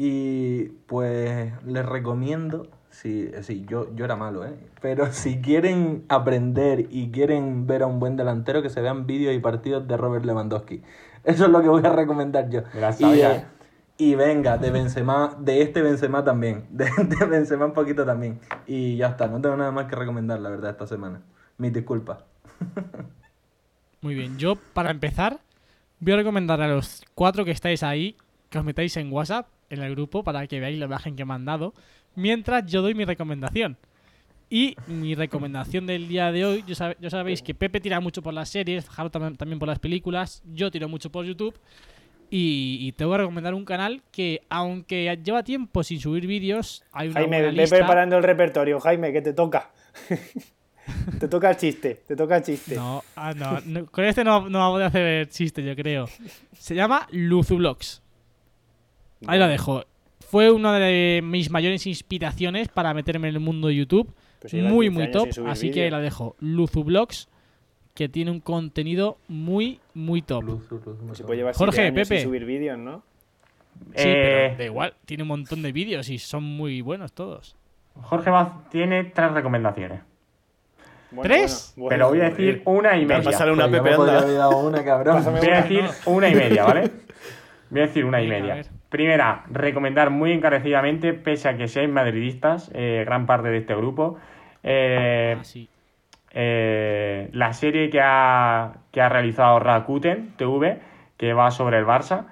y 0.02 0.68
pues 0.86 1.52
les 1.66 1.84
recomiendo, 1.84 2.68
sí, 2.88 3.30
sí 3.42 3.66
yo, 3.68 3.94
yo 3.94 4.06
era 4.06 4.16
malo, 4.16 4.46
¿eh? 4.46 4.54
pero 4.80 5.06
si 5.12 5.42
quieren 5.42 6.06
aprender 6.08 6.86
y 6.88 7.10
quieren 7.10 7.66
ver 7.66 7.82
a 7.82 7.86
un 7.86 8.00
buen 8.00 8.16
delantero, 8.16 8.62
que 8.62 8.70
se 8.70 8.80
vean 8.80 9.06
vídeos 9.06 9.34
y 9.34 9.40
partidos 9.40 9.86
de 9.86 9.98
Robert 9.98 10.24
Lewandowski. 10.24 10.80
Eso 11.22 11.44
es 11.44 11.50
lo 11.50 11.60
que 11.60 11.68
voy 11.68 11.84
a 11.84 11.92
recomendar 11.92 12.48
yo. 12.48 12.62
Y, 12.98 13.20
¿eh? 13.20 13.44
y 13.98 14.14
venga, 14.14 14.56
de 14.56 14.70
Benzema, 14.70 15.36
de 15.38 15.60
este 15.60 15.82
Benzema 15.82 16.24
también. 16.24 16.64
De, 16.70 16.86
de 16.86 17.26
Benzema 17.26 17.66
un 17.66 17.74
poquito 17.74 18.06
también. 18.06 18.40
Y 18.66 18.96
ya 18.96 19.08
está, 19.08 19.26
no 19.26 19.38
tengo 19.42 19.58
nada 19.58 19.70
más 19.70 19.84
que 19.84 19.96
recomendar, 19.96 20.40
la 20.40 20.48
verdad, 20.48 20.70
esta 20.70 20.86
semana. 20.86 21.20
Mis 21.58 21.74
disculpas. 21.74 22.24
Muy 24.00 24.14
bien, 24.14 24.38
yo 24.38 24.56
para 24.72 24.92
empezar 24.92 25.40
voy 25.98 26.14
a 26.14 26.16
recomendar 26.16 26.62
a 26.62 26.68
los 26.68 27.04
cuatro 27.14 27.44
que 27.44 27.50
estáis 27.50 27.82
ahí 27.82 28.16
que 28.48 28.58
os 28.58 28.64
metáis 28.64 28.96
en 28.96 29.12
WhatsApp, 29.12 29.46
en 29.70 29.82
el 29.82 29.92
grupo, 29.94 30.22
para 30.22 30.46
que 30.46 30.60
veáis 30.60 30.78
la 30.78 30.86
imagen 30.86 31.16
que 31.16 31.24
me 31.24 31.32
han 31.34 31.44
dado, 31.44 31.72
mientras 32.14 32.66
yo 32.66 32.82
doy 32.82 32.94
mi 32.94 33.04
recomendación. 33.04 33.76
Y 34.52 34.74
mi 34.88 35.14
recomendación 35.14 35.86
del 35.86 36.08
día 36.08 36.32
de 36.32 36.44
hoy, 36.44 36.64
yo, 36.66 36.74
sab- 36.74 36.96
yo 37.00 37.08
sabéis 37.08 37.40
que 37.40 37.54
Pepe 37.54 37.80
tira 37.80 38.00
mucho 38.00 38.20
por 38.20 38.34
las 38.34 38.48
series, 38.48 38.88
Jaro 38.88 39.08
tam- 39.10 39.36
también 39.36 39.60
por 39.60 39.68
las 39.68 39.78
películas, 39.78 40.42
yo 40.52 40.70
tiro 40.72 40.88
mucho 40.88 41.10
por 41.10 41.24
YouTube. 41.24 41.54
Y, 42.32 42.78
y 42.80 42.92
tengo 42.92 43.12
que 43.12 43.18
recomendar 43.18 43.54
un 43.54 43.64
canal 43.64 44.02
que, 44.12 44.42
aunque 44.50 45.16
lleva 45.24 45.42
tiempo 45.42 45.82
sin 45.82 45.98
subir 46.00 46.26
vídeos, 46.26 46.84
hay 46.92 47.08
una 47.08 47.20
Jaime, 47.20 47.42
ve 47.42 47.52
lista. 47.52 47.76
preparando 47.76 48.16
el 48.16 48.22
repertorio, 48.22 48.78
Jaime, 48.80 49.12
que 49.12 49.20
te 49.22 49.32
toca. 49.32 49.70
te 51.20 51.28
toca 51.28 51.50
el 51.50 51.56
chiste, 51.56 52.02
te 52.06 52.16
toca 52.16 52.36
el 52.36 52.42
chiste. 52.42 52.74
No, 52.76 53.02
ah, 53.16 53.32
no, 53.34 53.60
no, 53.66 53.86
con 53.86 54.04
este 54.04 54.24
no, 54.24 54.48
no 54.48 54.58
vamos 54.58 54.80
a 54.82 54.86
hacer 54.86 55.28
chiste, 55.28 55.62
yo 55.64 55.74
creo. 55.76 56.08
Se 56.58 56.74
llama 56.74 57.06
Luzublogs. 57.10 58.02
Ahí 59.26 59.38
lo 59.38 59.48
dejo. 59.48 59.84
Fue 60.20 60.50
una 60.50 60.78
de 60.78 61.20
mis 61.24 61.50
mayores 61.50 61.86
inspiraciones 61.86 62.68
para 62.68 62.94
meterme 62.94 63.28
en 63.28 63.34
el 63.34 63.40
mundo 63.40 63.68
de 63.68 63.76
YouTube. 63.76 64.12
Pues 64.40 64.54
muy, 64.54 64.86
15 64.88 64.90
muy 65.02 65.10
top. 65.10 65.28
Así 65.48 65.68
que 65.70 65.80
vídeos. 65.80 65.92
la 65.92 65.98
dejo. 66.00 66.36
Luzublogs, 66.40 67.28
que 67.94 68.08
tiene 68.08 68.30
un 68.30 68.40
contenido 68.40 69.18
muy, 69.28 69.80
muy 69.94 70.22
top. 70.22 70.60
Se 71.14 71.24
puede 71.24 71.38
llevar 71.38 71.54
Jorge, 71.54 71.82
años 71.82 71.94
Pepe. 71.94 72.20
sin 72.20 72.28
subir 72.28 72.44
vídeos, 72.44 72.78
¿no? 72.78 73.02
Sí, 73.94 74.04
Eh, 74.08 74.44
pero 74.46 74.58
da 74.58 74.64
igual. 74.64 74.94
Tiene 75.04 75.22
un 75.24 75.28
montón 75.28 75.62
de 75.62 75.72
vídeos 75.72 76.08
y 76.08 76.18
son 76.18 76.42
muy 76.44 76.80
buenos 76.80 77.12
todos. 77.12 77.56
Jorge 78.02 78.30
tiene 78.70 79.04
tres 79.04 79.32
recomendaciones. 79.32 80.00
Bueno, 81.10 81.22
¿Tres? 81.24 81.72
bueno, 81.76 81.88
Pero 81.88 82.08
voy 82.10 82.20
a 82.20 82.30
decir 82.30 82.62
una 82.66 82.96
y 82.96 83.04
media. 83.04 83.22
pásale 83.22 83.50
una 83.50 83.68
Pepe, 83.68 83.94
anda. 83.94 84.48
una, 84.56 84.84
cabrón. 84.84 85.24
Voy 85.24 85.48
a 85.48 85.62
decir 85.62 85.82
una 86.06 86.28
y 86.28 86.34
media, 86.36 86.64
¿vale? 86.64 86.90
Voy 87.68 87.80
a 87.80 87.86
decir 87.86 88.04
una 88.04 88.22
y 88.22 88.28
media. 88.28 88.62
Primera, 88.90 89.44
recomendar 89.50 90.10
muy 90.10 90.32
encarecidamente, 90.32 91.14
pese 91.14 91.48
a 91.48 91.56
que 91.56 91.68
seáis 91.68 91.88
madridistas, 91.88 92.70
eh, 92.74 93.04
gran 93.06 93.24
parte 93.24 93.48
de 93.48 93.58
este 93.58 93.74
grupo, 93.74 94.18
eh, 94.64 95.36
Ah, 95.38 95.44
sí. 95.44 95.68
eh, 96.32 97.28
la 97.32 97.52
serie 97.52 97.88
que 97.88 98.00
ha, 98.02 98.72
que 98.90 99.00
ha 99.00 99.08
realizado 99.08 99.60
Rakuten 99.60 100.32
TV, 100.36 100.80
que 101.16 101.32
va 101.34 101.50
sobre 101.52 101.78
el 101.78 101.86
Barça, 101.86 102.26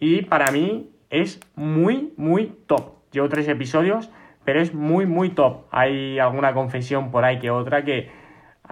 y 0.00 0.22
para 0.22 0.50
mí 0.50 0.90
es 1.10 1.40
muy, 1.54 2.12
muy 2.16 2.52
top. 2.66 2.94
Llevo 3.12 3.28
tres 3.28 3.46
episodios, 3.48 4.10
pero 4.44 4.60
es 4.60 4.74
muy, 4.74 5.06
muy 5.06 5.30
top. 5.30 5.66
Hay 5.70 6.18
alguna 6.18 6.54
confesión 6.54 7.10
por 7.12 7.24
ahí 7.24 7.38
que 7.38 7.50
otra 7.50 7.84
que 7.84 8.10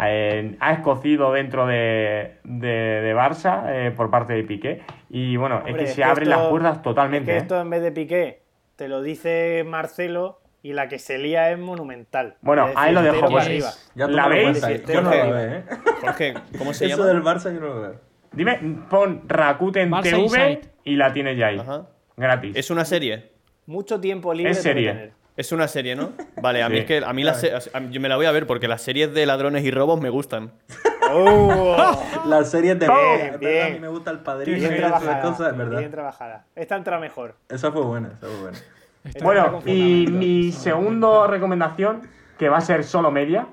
eh, 0.01 0.57
ha 0.61 0.73
escocido 0.73 1.33
dentro 1.33 1.67
de, 1.67 2.39
de, 2.45 2.69
de 2.69 3.15
Barça 3.17 3.65
eh, 3.69 3.91
por 3.91 4.11
parte 4.11 4.33
de 4.35 4.45
Piqué. 4.45 4.83
Y 5.11 5.37
bueno, 5.37 5.57
Hombre, 5.59 5.73
es 5.73 5.77
que 5.79 5.85
es 5.85 5.91
se 5.91 5.97
que 5.97 6.05
abren 6.05 6.29
esto- 6.29 6.41
las 6.41 6.49
puertas 6.51 6.77
Es 6.77 6.83
totalmente. 6.83 7.31
que 7.33 7.37
¿eh? 7.37 7.41
esto 7.41 7.61
en 7.61 7.71
vez 7.71 7.83
de 7.83 7.93
Piqué 7.93 8.43
te 8.77 8.89
lo 8.89 9.03
dice 9.03 9.65
Marcelo 9.67 10.41
y 10.63 10.73
la 10.73 10.89
que 10.89 10.99
se 10.99 11.19
lía 11.19 11.51
es 11.51 11.59
monumental. 11.59 12.37
Bueno, 12.43 12.69
Es 12.69 12.77
ahí 12.77 12.93
lo 12.93 13.03
dejo, 13.03 13.27
pues. 13.29 13.47
arriba. 13.47 13.71
Ya 13.95 14.07
¿La 14.09 14.29
veis? 14.29 14.61
cuentas, 14.61 14.83
Yo 14.93 15.01
no 15.03 15.11
lo 15.11 15.17
veo, 15.33 15.39
¿eh? 15.39 15.65
Jorge, 16.01 16.35
¿cómo 16.59 16.75
se 16.75 16.87
Eso 16.87 16.97
llama? 16.99 17.09
del 17.09 17.23
Barça 17.23 17.53
yo 17.55 17.61
no 17.61 17.67
lo 17.69 17.81
veo. 17.81 17.95
Dime, 18.33 18.59
pon 18.91 19.23
Rakuten 19.27 19.91
Barça 19.91 20.11
TV 20.29 20.61
y 20.85 20.97
la 20.97 21.13
tienes 21.13 21.37
ya 21.39 21.47
ahí. 21.49 21.59
Ajá. 21.59 21.87
Gratis. 22.17 22.57
Es 22.57 22.71
una 22.71 22.85
serie. 22.85 23.31
Mucho 23.67 24.01
tiempo 24.01 24.35
libre. 24.35 24.51
Es 24.53 24.63
serie. 24.63 24.89
tener. 24.93 25.13
Es 25.39 25.53
una 25.53 25.69
serie, 25.69 25.95
¿no? 25.97 26.11
Vale, 26.43 26.63
a 26.63 26.69
mí 26.69 26.75
Sí. 26.75 26.81
es 26.81 26.87
que 26.87 26.99
a 27.05 27.13
mí 27.15 27.23
la 27.23 27.33
se- 27.35 27.53
a 27.73 27.81
mí- 27.81 27.89
yo 27.91 28.01
me 28.01 28.09
la 28.09 28.17
voy 28.17 28.27
a 28.27 28.33
ver 28.33 28.47
porque 28.47 28.69
las 28.69 28.83
series 28.83 29.15
de 29.15 29.25
ladrones 29.25 29.65
y 29.65 29.71
robos 29.71 30.01
me 30.01 30.11
gustan. 30.11 30.53
¡Oh! 31.11 31.77
Las 32.27 32.51
series 32.51 32.79
de 32.79 32.87
Bien, 32.87 32.99
es 33.15 33.23
verdad, 33.23 33.39
bien. 33.41 33.67
A 33.67 33.71
mí 33.71 33.81
me 33.81 33.89
gusta 33.89 34.11
el 34.11 34.19
padrino 34.19 34.59
y 34.59 34.61
Bien 34.61 34.75
esas 34.75 35.01
trabajada. 35.01 35.23
cosas, 35.23 35.53
es 35.53 35.57
Bien 35.57 35.71
verdad. 35.71 35.91
trabajada. 35.91 36.45
Esta 36.55 36.77
entra 36.77 36.99
mejor. 37.01 37.35
Esa 37.49 37.73
fue 37.73 37.81
buena, 37.83 38.09
esa 38.09 38.27
fue 38.27 38.37
buena. 38.43 38.59
Esta 39.05 39.25
Bueno, 39.25 39.53
con 39.53 39.63
y 39.69 40.05
fundamento. 40.05 40.13
mi 40.19 40.53
segundo 40.53 41.27
recomendación, 41.27 42.03
que 42.39 42.51
va 42.51 42.59
a 42.59 42.61
ser 42.61 42.85
solo 42.85 43.11
media, 43.11 43.47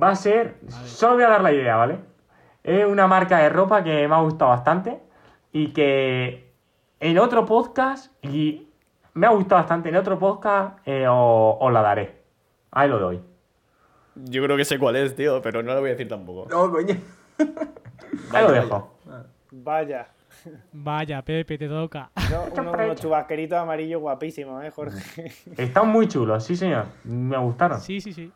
va 0.00 0.10
a 0.10 0.14
ser. 0.14 0.54
Solo 0.84 1.14
voy 1.14 1.24
a 1.24 1.30
dar 1.30 1.42
la 1.42 1.52
idea, 1.52 1.74
¿vale? 1.74 1.98
Es 2.62 2.84
una 2.86 3.08
marca 3.08 3.38
de 3.38 3.48
ropa 3.48 3.82
que 3.82 4.06
me 4.06 4.14
ha 4.14 4.20
gustado 4.20 4.50
bastante 4.52 5.00
y 5.52 5.72
que 5.72 6.52
en 7.00 7.18
otro 7.18 7.44
podcast, 7.44 8.12
y 8.22 8.68
me 9.14 9.26
ha 9.26 9.30
gustado 9.30 9.60
bastante, 9.60 9.88
en 9.88 9.96
otro 9.96 10.18
podcast 10.18 10.78
eh, 10.86 11.06
os, 11.08 11.56
os 11.60 11.72
la 11.72 11.82
daré. 11.82 12.22
Ahí 12.70 12.88
lo 12.88 12.98
doy. 12.98 13.20
Yo 14.14 14.42
creo 14.44 14.56
que 14.56 14.64
sé 14.64 14.78
cuál 14.78 14.96
es, 14.96 15.14
tío, 15.16 15.40
pero 15.42 15.62
no 15.62 15.72
lo 15.74 15.80
voy 15.80 15.90
a 15.90 15.92
decir 15.92 16.08
tampoco. 16.08 16.48
No, 16.50 16.70
coño. 16.70 16.96
Ahí 18.32 18.42
lo 18.44 18.52
dejo. 18.52 18.98
Vaya. 19.50 20.06
Vaya, 20.72 21.22
Pepe, 21.22 21.56
te 21.56 21.68
toca. 21.68 22.10
No, 22.30 22.44
uno- 22.62 22.72
unos 22.72 23.00
chubasqueritos 23.00 23.58
amarillos 23.58 24.00
guapísimos, 24.00 24.64
¿eh, 24.64 24.70
Jorge? 24.70 25.30
Están 25.56 25.88
muy 25.88 26.08
chulos, 26.08 26.44
sí, 26.44 26.56
señor. 26.56 26.86
Me 27.04 27.36
gustaron. 27.38 27.80
Sí, 27.80 28.00
sí, 28.00 28.12
sí. 28.12 28.32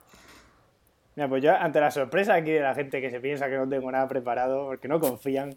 Mira, 1.17 1.29
pues 1.29 1.43
yo, 1.43 1.55
ante 1.57 1.81
la 1.81 1.91
sorpresa 1.91 2.35
aquí 2.35 2.51
de 2.53 2.61
la 2.61 2.75
gente 2.75 3.01
que 3.01 3.11
se 3.11 3.21
piensa 3.21 3.49
que 3.49 3.57
no 3.57 3.67
tengo 3.69 3.91
nada 3.91 4.07
preparado, 4.07 4.67
porque 4.67 4.87
no 4.87 5.01
confían, 5.01 5.57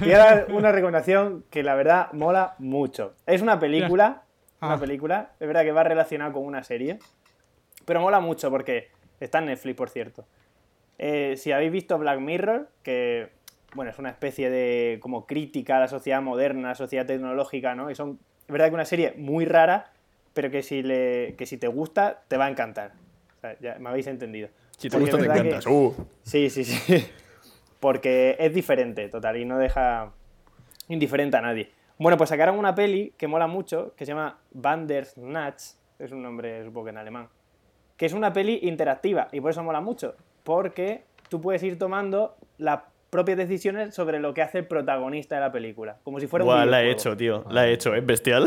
voy 0.00 0.12
a 0.12 0.18
dar 0.18 0.46
una 0.50 0.72
recomendación 0.72 1.44
que 1.50 1.62
la 1.62 1.74
verdad 1.74 2.10
mola 2.12 2.54
mucho. 2.58 3.12
Es 3.26 3.42
una 3.42 3.60
película, 3.60 4.22
una 4.60 4.74
Ah. 4.74 4.78
película, 4.80 5.32
es 5.40 5.46
verdad 5.46 5.62
que 5.62 5.72
va 5.72 5.82
relacionada 5.84 6.32
con 6.32 6.44
una 6.44 6.62
serie, 6.62 6.98
pero 7.84 8.00
mola 8.00 8.20
mucho 8.20 8.50
porque 8.50 8.88
está 9.20 9.38
en 9.38 9.46
Netflix, 9.46 9.76
por 9.76 9.88
cierto. 9.90 10.26
Eh, 10.98 11.34
si 11.36 11.50
habéis 11.52 11.72
visto 11.72 11.98
Black 11.98 12.20
Mirror, 12.20 12.68
que 12.82 13.30
bueno, 13.74 13.90
es 13.90 13.98
una 13.98 14.10
especie 14.10 14.50
de 14.50 14.98
como 15.00 15.26
crítica 15.26 15.76
a 15.76 15.80
la 15.80 15.88
sociedad 15.88 16.20
moderna, 16.20 16.68
a 16.68 16.72
la 16.72 16.74
sociedad 16.74 17.06
tecnológica, 17.06 17.74
¿no? 17.74 17.90
Y 17.90 17.94
son, 17.94 18.18
es 18.46 18.52
verdad 18.52 18.68
que 18.68 18.74
una 18.74 18.84
serie 18.84 19.14
muy 19.16 19.44
rara, 19.46 19.92
pero 20.34 20.50
que 20.50 20.62
si, 20.62 20.82
le, 20.82 21.34
que 21.38 21.46
si 21.46 21.56
te 21.56 21.68
gusta, 21.68 22.22
te 22.28 22.36
va 22.36 22.46
a 22.46 22.50
encantar. 22.50 22.92
O 23.38 23.40
sea, 23.40 23.56
ya 23.60 23.76
me 23.78 23.88
habéis 23.88 24.08
entendido. 24.08 24.48
Si 24.76 24.88
te 24.90 24.98
Porque 24.98 25.12
gusta, 25.12 25.18
te 25.32 25.38
encantas. 25.38 25.64
que- 25.64 25.70
Uh. 25.72 25.94
Sí, 26.22 26.50
sí, 26.50 26.64
sí. 26.64 27.06
Porque 27.80 28.36
es 28.38 28.52
diferente, 28.52 29.08
total, 29.08 29.36
y 29.38 29.44
no 29.46 29.56
deja 29.58 30.12
indiferente 30.88 31.36
a 31.36 31.40
nadie. 31.40 31.70
Bueno, 32.00 32.16
pues 32.16 32.30
sacaron 32.30 32.58
una 32.58 32.74
peli 32.74 33.12
que 33.18 33.28
mola 33.28 33.46
mucho, 33.46 33.92
que 33.94 34.06
se 34.06 34.12
llama 34.12 34.38
Bandersnatch, 34.52 35.62
es 35.98 36.10
un 36.12 36.22
nombre 36.22 36.64
supongo 36.64 36.86
que 36.86 36.90
en 36.92 36.96
alemán, 36.96 37.28
que 37.98 38.06
es 38.06 38.14
una 38.14 38.32
peli 38.32 38.58
interactiva, 38.62 39.28
y 39.32 39.40
por 39.42 39.50
eso 39.50 39.62
mola 39.62 39.82
mucho, 39.82 40.14
porque 40.42 41.04
tú 41.28 41.42
puedes 41.42 41.62
ir 41.62 41.78
tomando 41.78 42.36
las 42.56 42.80
propias 43.10 43.36
decisiones 43.36 43.94
sobre 43.94 44.18
lo 44.18 44.32
que 44.32 44.40
hace 44.40 44.60
el 44.60 44.66
protagonista 44.66 45.34
de 45.34 45.42
la 45.42 45.52
película, 45.52 45.98
como 46.02 46.18
si 46.20 46.26
fuera 46.26 46.42
un 46.42 46.50
Buah, 46.50 46.64
la 46.64 46.82
he 46.82 46.90
hecho, 46.90 47.14
tío. 47.14 47.44
La 47.50 47.68
he 47.68 47.74
hecho, 47.74 47.94
es 47.94 48.06
bestial. 48.06 48.46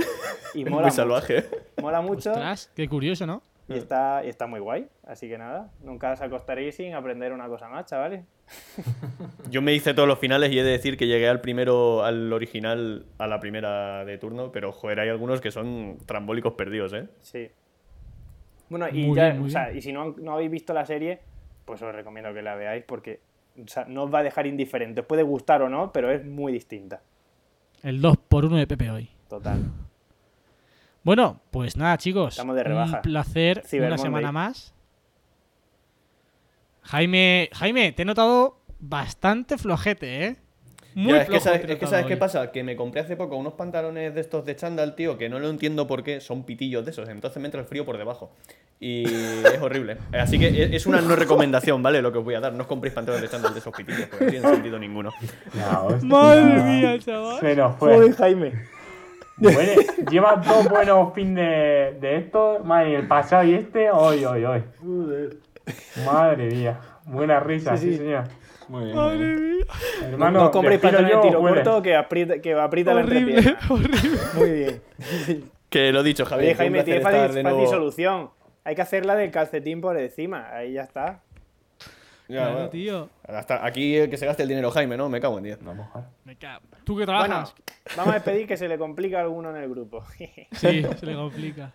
Y 0.55 0.63
Es 0.63 0.69
mola 0.71 0.75
muy 0.75 0.83
mucho. 0.85 0.95
salvaje. 0.95 1.45
Mola 1.79 2.01
mucho 2.01 2.31
Ostras, 2.31 2.71
qué 2.75 2.89
curioso, 2.89 3.27
¿no? 3.27 3.43
Y 3.73 3.77
está, 3.77 4.23
y 4.25 4.29
está 4.29 4.47
muy 4.47 4.59
guay, 4.59 4.87
así 5.05 5.27
que 5.27 5.37
nada, 5.37 5.71
nunca 5.81 6.11
os 6.11 6.21
acostaréis 6.21 6.75
sin 6.75 6.93
aprender 6.93 7.33
una 7.33 7.47
cosa 7.47 7.69
más, 7.69 7.85
chavales. 7.85 8.23
Yo 9.49 9.61
me 9.61 9.73
hice 9.73 9.93
todos 9.93 10.07
los 10.07 10.19
finales 10.19 10.51
y 10.51 10.59
he 10.59 10.63
de 10.63 10.71
decir 10.71 10.97
que 10.97 11.07
llegué 11.07 11.27
al 11.27 11.41
primero, 11.41 12.03
al 12.03 12.31
original, 12.31 13.05
a 13.17 13.27
la 13.27 13.39
primera 13.39 14.05
de 14.05 14.17
turno, 14.17 14.51
pero 14.51 14.71
joder, 14.71 14.99
hay 14.99 15.09
algunos 15.09 15.41
que 15.41 15.51
son 15.51 15.97
trambólicos 16.05 16.53
perdidos, 16.53 16.93
¿eh? 16.93 17.07
Sí. 17.21 17.49
Bueno, 18.69 18.87
y, 18.89 19.07
Muy 19.07 19.15
ya, 19.15 19.31
bien, 19.31 19.43
o 19.43 19.49
sea, 19.49 19.71
y 19.71 19.81
si 19.81 19.93
no, 19.93 20.15
no 20.17 20.33
habéis 20.33 20.51
visto 20.51 20.73
la 20.73 20.85
serie, 20.85 21.19
pues 21.65 21.81
os 21.81 21.93
recomiendo 21.93 22.33
que 22.33 22.41
la 22.41 22.55
veáis 22.55 22.83
porque 22.85 23.21
o 23.61 23.67
sea, 23.67 23.85
no 23.85 24.03
os 24.03 24.13
va 24.13 24.19
a 24.19 24.23
dejar 24.23 24.47
indiferente. 24.47 25.01
Os 25.01 25.07
puede 25.07 25.23
gustar 25.23 25.61
o 25.61 25.69
no, 25.69 25.91
pero 25.91 26.11
es 26.11 26.25
muy 26.25 26.51
distinta. 26.51 27.01
El 27.83 28.01
2 28.01 28.17
por 28.17 28.45
1 28.45 28.57
de 28.57 28.67
Pepe 28.67 28.89
hoy. 28.89 29.09
Total. 29.27 29.59
Bueno, 31.03 31.41
pues 31.51 31.75
nada, 31.77 31.97
chicos. 31.97 32.33
Estamos 32.33 32.55
de 32.55 32.63
rebaja. 32.63 32.97
Un 32.97 33.01
placer 33.01 33.63
Cyber 33.65 33.87
una 33.87 33.97
Monday. 33.97 34.03
semana 34.05 34.31
más. 34.31 34.73
Jaime, 36.83 37.49
Jaime, 37.53 37.91
te 37.91 38.01
he 38.01 38.05
notado 38.05 38.59
bastante 38.79 39.57
flojete, 39.57 40.25
¿eh? 40.25 40.35
Muy 40.95 41.13
Ya, 41.13 41.23
es 41.23 41.29
que 41.29 41.39
sabes, 41.39 41.61
te 41.61 41.67
he 41.67 41.73
es 41.73 41.79
que 41.79 41.85
notado 41.85 42.01
¿sabes 42.01 42.05
qué 42.05 42.17
pasa? 42.17 42.51
Que 42.51 42.63
me 42.63 42.75
compré 42.75 43.01
hace 43.01 43.15
poco 43.15 43.35
unos 43.35 43.53
pantalones 43.53 44.13
de 44.13 44.21
estos 44.21 44.45
de 44.45 44.55
chándal, 44.55 44.95
tío, 44.95 45.17
que 45.17 45.27
no 45.27 45.39
lo 45.39 45.49
entiendo 45.49 45.87
por 45.87 46.03
qué 46.03 46.21
son 46.21 46.43
pitillos 46.43 46.85
de 46.85 46.91
esos, 46.91 47.09
entonces 47.09 47.41
me 47.41 47.47
entra 47.47 47.61
el 47.61 47.65
frío 47.67 47.83
por 47.85 47.97
debajo. 47.97 48.31
Y 48.79 49.03
es 49.07 49.61
horrible. 49.61 49.97
Así 50.11 50.37
que 50.37 50.47
e- 50.49 50.75
es 50.75 50.85
una 50.85 51.01
no 51.01 51.15
recomendación, 51.15 51.81
¿vale? 51.81 52.01
Lo 52.01 52.11
que 52.11 52.19
os 52.19 52.23
voy 52.23 52.35
a 52.35 52.39
dar. 52.41 52.53
No 52.53 52.61
os 52.61 52.67
compréis 52.67 52.93
pantalones 52.93 53.23
de 53.23 53.29
chándal 53.29 53.53
de 53.53 53.59
esos 53.59 53.73
pitillos, 53.75 54.07
porque 54.07 54.25
no 54.25 54.31
tiene 54.31 54.47
sentido 54.49 54.77
ninguno. 54.77 55.09
Hostia. 55.83 56.07
Madre 56.07 56.63
mía, 56.63 56.99
chaval. 56.99 57.39
Se 57.39 57.55
nos 57.55 57.75
fue. 57.77 58.13
Jaime. 58.13 58.51
Bueno, 59.37 59.81
lleva 60.11 60.35
dos 60.35 60.69
buenos 60.69 61.13
fin 61.13 61.33
de, 61.35 61.97
de 61.99 62.17
esto, 62.17 62.59
madre, 62.63 62.95
el 62.95 63.07
pasado 63.07 63.43
y 63.43 63.55
este, 63.55 63.89
hoy, 63.91 64.23
hoy, 64.25 64.45
hoy. 64.45 64.63
Madre 66.05 66.47
mía, 66.47 66.79
buena 67.05 67.39
risa, 67.39 67.75
sí, 67.77 67.85
Sí, 67.87 67.91
sí. 67.93 67.97
señor. 67.99 68.23
Muy 68.69 68.85
bien. 68.85 68.95
Madre 68.95 69.17
mía. 69.35 69.65
Hermano, 70.03 70.43
no 70.43 70.51
compréis 70.51 70.81
¿despido 70.81 71.01
pantalones 71.01 71.11
yo 71.11 71.21
de 71.21 71.27
tiro 71.29 71.39
puedes? 71.41 71.63
corto 71.63 71.81
que 71.81 71.95
aprieta, 71.95 72.39
que 72.39 72.53
aprieta 72.53 72.93
la 72.93 73.01
Horrible, 73.01 73.37
entrepierna. 73.37 73.59
horrible. 73.69 74.19
Muy 74.35 74.51
bien. 74.51 74.81
Que 75.69 75.91
lo 75.91 76.03
dicho, 76.03 76.25
Javier. 76.25 76.49
Oye, 76.49 76.55
Jaime, 76.55 76.83
tiene 76.83 77.01
fácil, 77.01 77.41
fácil 77.43 77.67
solución. 77.67 78.29
Hay 78.63 78.75
que 78.75 78.81
hacerla 78.83 79.15
del 79.15 79.31
calcetín 79.31 79.81
por 79.81 79.97
encima. 79.97 80.47
Ahí 80.53 80.73
ya 80.73 80.83
está. 80.83 81.21
Ya, 82.27 82.35
Claro, 82.37 82.53
bueno. 82.53 82.69
tío. 82.69 83.09
Hasta 83.27 83.65
aquí 83.65 83.95
el 83.95 84.09
que 84.09 84.17
se 84.17 84.25
gaste 84.25 84.43
el 84.43 84.49
dinero, 84.49 84.71
Jaime, 84.71 84.95
¿no? 84.97 85.09
Me 85.09 85.19
cago 85.19 85.37
en 85.37 85.43
10. 85.43 85.63
Vamos. 85.63 85.87
Me 86.23 86.35
cago. 86.37 86.61
¿Tú 86.83 86.97
que 86.97 87.05
Bueno, 87.05 87.25
trabajas? 87.25 87.53
vamos 87.97 88.11
a 88.11 88.15
despedir 88.15 88.47
que 88.47 88.57
se 88.57 88.67
le 88.67 88.77
complica 88.77 89.19
a 89.19 89.21
alguno 89.23 89.49
en 89.49 89.57
el 89.63 89.69
grupo. 89.69 90.03
Sí, 90.53 90.83
se 90.99 91.05
le 91.05 91.15
complica. 91.15 91.71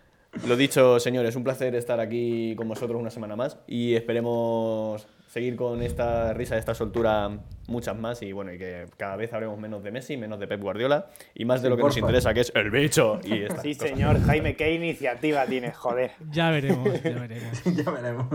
Lo 0.47 0.55
dicho, 0.55 0.99
señores, 0.99 1.35
un 1.35 1.43
placer 1.43 1.73
estar 1.75 1.99
aquí 1.99 2.55
con 2.55 2.67
vosotros 2.67 2.99
una 3.01 3.09
semana 3.09 3.35
más 3.35 3.57
y 3.67 3.95
esperemos 3.95 5.07
seguir 5.29 5.55
con 5.55 5.81
esta 5.83 6.33
risa, 6.33 6.57
esta 6.57 6.73
soltura 6.73 7.29
muchas 7.67 7.95
más 7.95 8.21
y 8.23 8.31
bueno, 8.33 8.51
y 8.51 8.57
que 8.57 8.87
cada 8.97 9.15
vez 9.15 9.31
hablemos 9.31 9.59
menos 9.59 9.83
de 9.83 9.91
Messi, 9.91 10.17
menos 10.17 10.39
de 10.39 10.47
Pep 10.47 10.59
Guardiola 10.59 11.05
y 11.35 11.45
más 11.45 11.61
de 11.61 11.69
lo 11.69 11.77
que 11.77 11.83
nos 11.83 11.95
interesa, 11.97 12.33
que 12.33 12.39
es 12.41 12.51
el 12.55 12.71
bicho 12.71 13.19
y 13.23 13.29
Sí, 13.61 13.75
cosas. 13.75 13.77
señor. 13.77 14.19
Jaime, 14.25 14.55
qué 14.55 14.73
iniciativa 14.73 15.45
tienes, 15.45 15.77
joder. 15.77 16.11
Ya 16.31 16.49
veremos, 16.49 17.03
ya 17.03 17.11
veremos. 17.11 17.63
ya 17.75 17.91
veremos. 17.91 18.25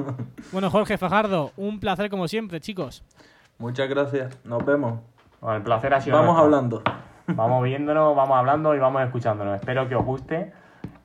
Bueno, 0.53 0.71
Jorge 0.71 0.97
Fajardo, 0.97 1.51
un 1.57 1.81
placer 1.81 2.09
como 2.09 2.29
siempre, 2.29 2.61
chicos. 2.61 3.03
Muchas 3.59 3.89
gracias. 3.89 4.39
Nos 4.45 4.65
vemos. 4.65 5.01
Bueno, 5.41 5.57
el 5.57 5.63
placer 5.65 5.93
ha 5.95 6.01
sido 6.01 6.17
Vamos 6.17 6.37
nuestro. 6.37 6.45
hablando. 6.45 6.83
Vamos 7.27 7.65
viéndonos, 7.65 8.15
vamos 8.15 8.37
hablando 8.37 8.75
y 8.75 8.79
vamos 8.79 9.03
escuchándonos. 9.03 9.57
Espero 9.57 9.89
que 9.89 9.97
os 9.97 10.05
guste 10.05 10.53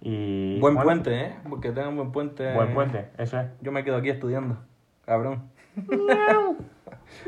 y... 0.02 0.60
Buen 0.60 0.76
bueno, 0.76 0.88
puente, 0.88 1.22
¿eh? 1.22 1.36
Porque 1.50 1.72
tengan 1.72 1.96
buen 1.96 2.12
puente. 2.12 2.54
Buen 2.54 2.74
puente, 2.76 3.10
eso 3.18 3.40
es. 3.40 3.48
Yo 3.62 3.72
me 3.72 3.84
quedo 3.84 3.98
aquí 3.98 4.10
estudiando. 4.10 4.58
Cabrón. 5.06 5.50
Pero 5.88 6.56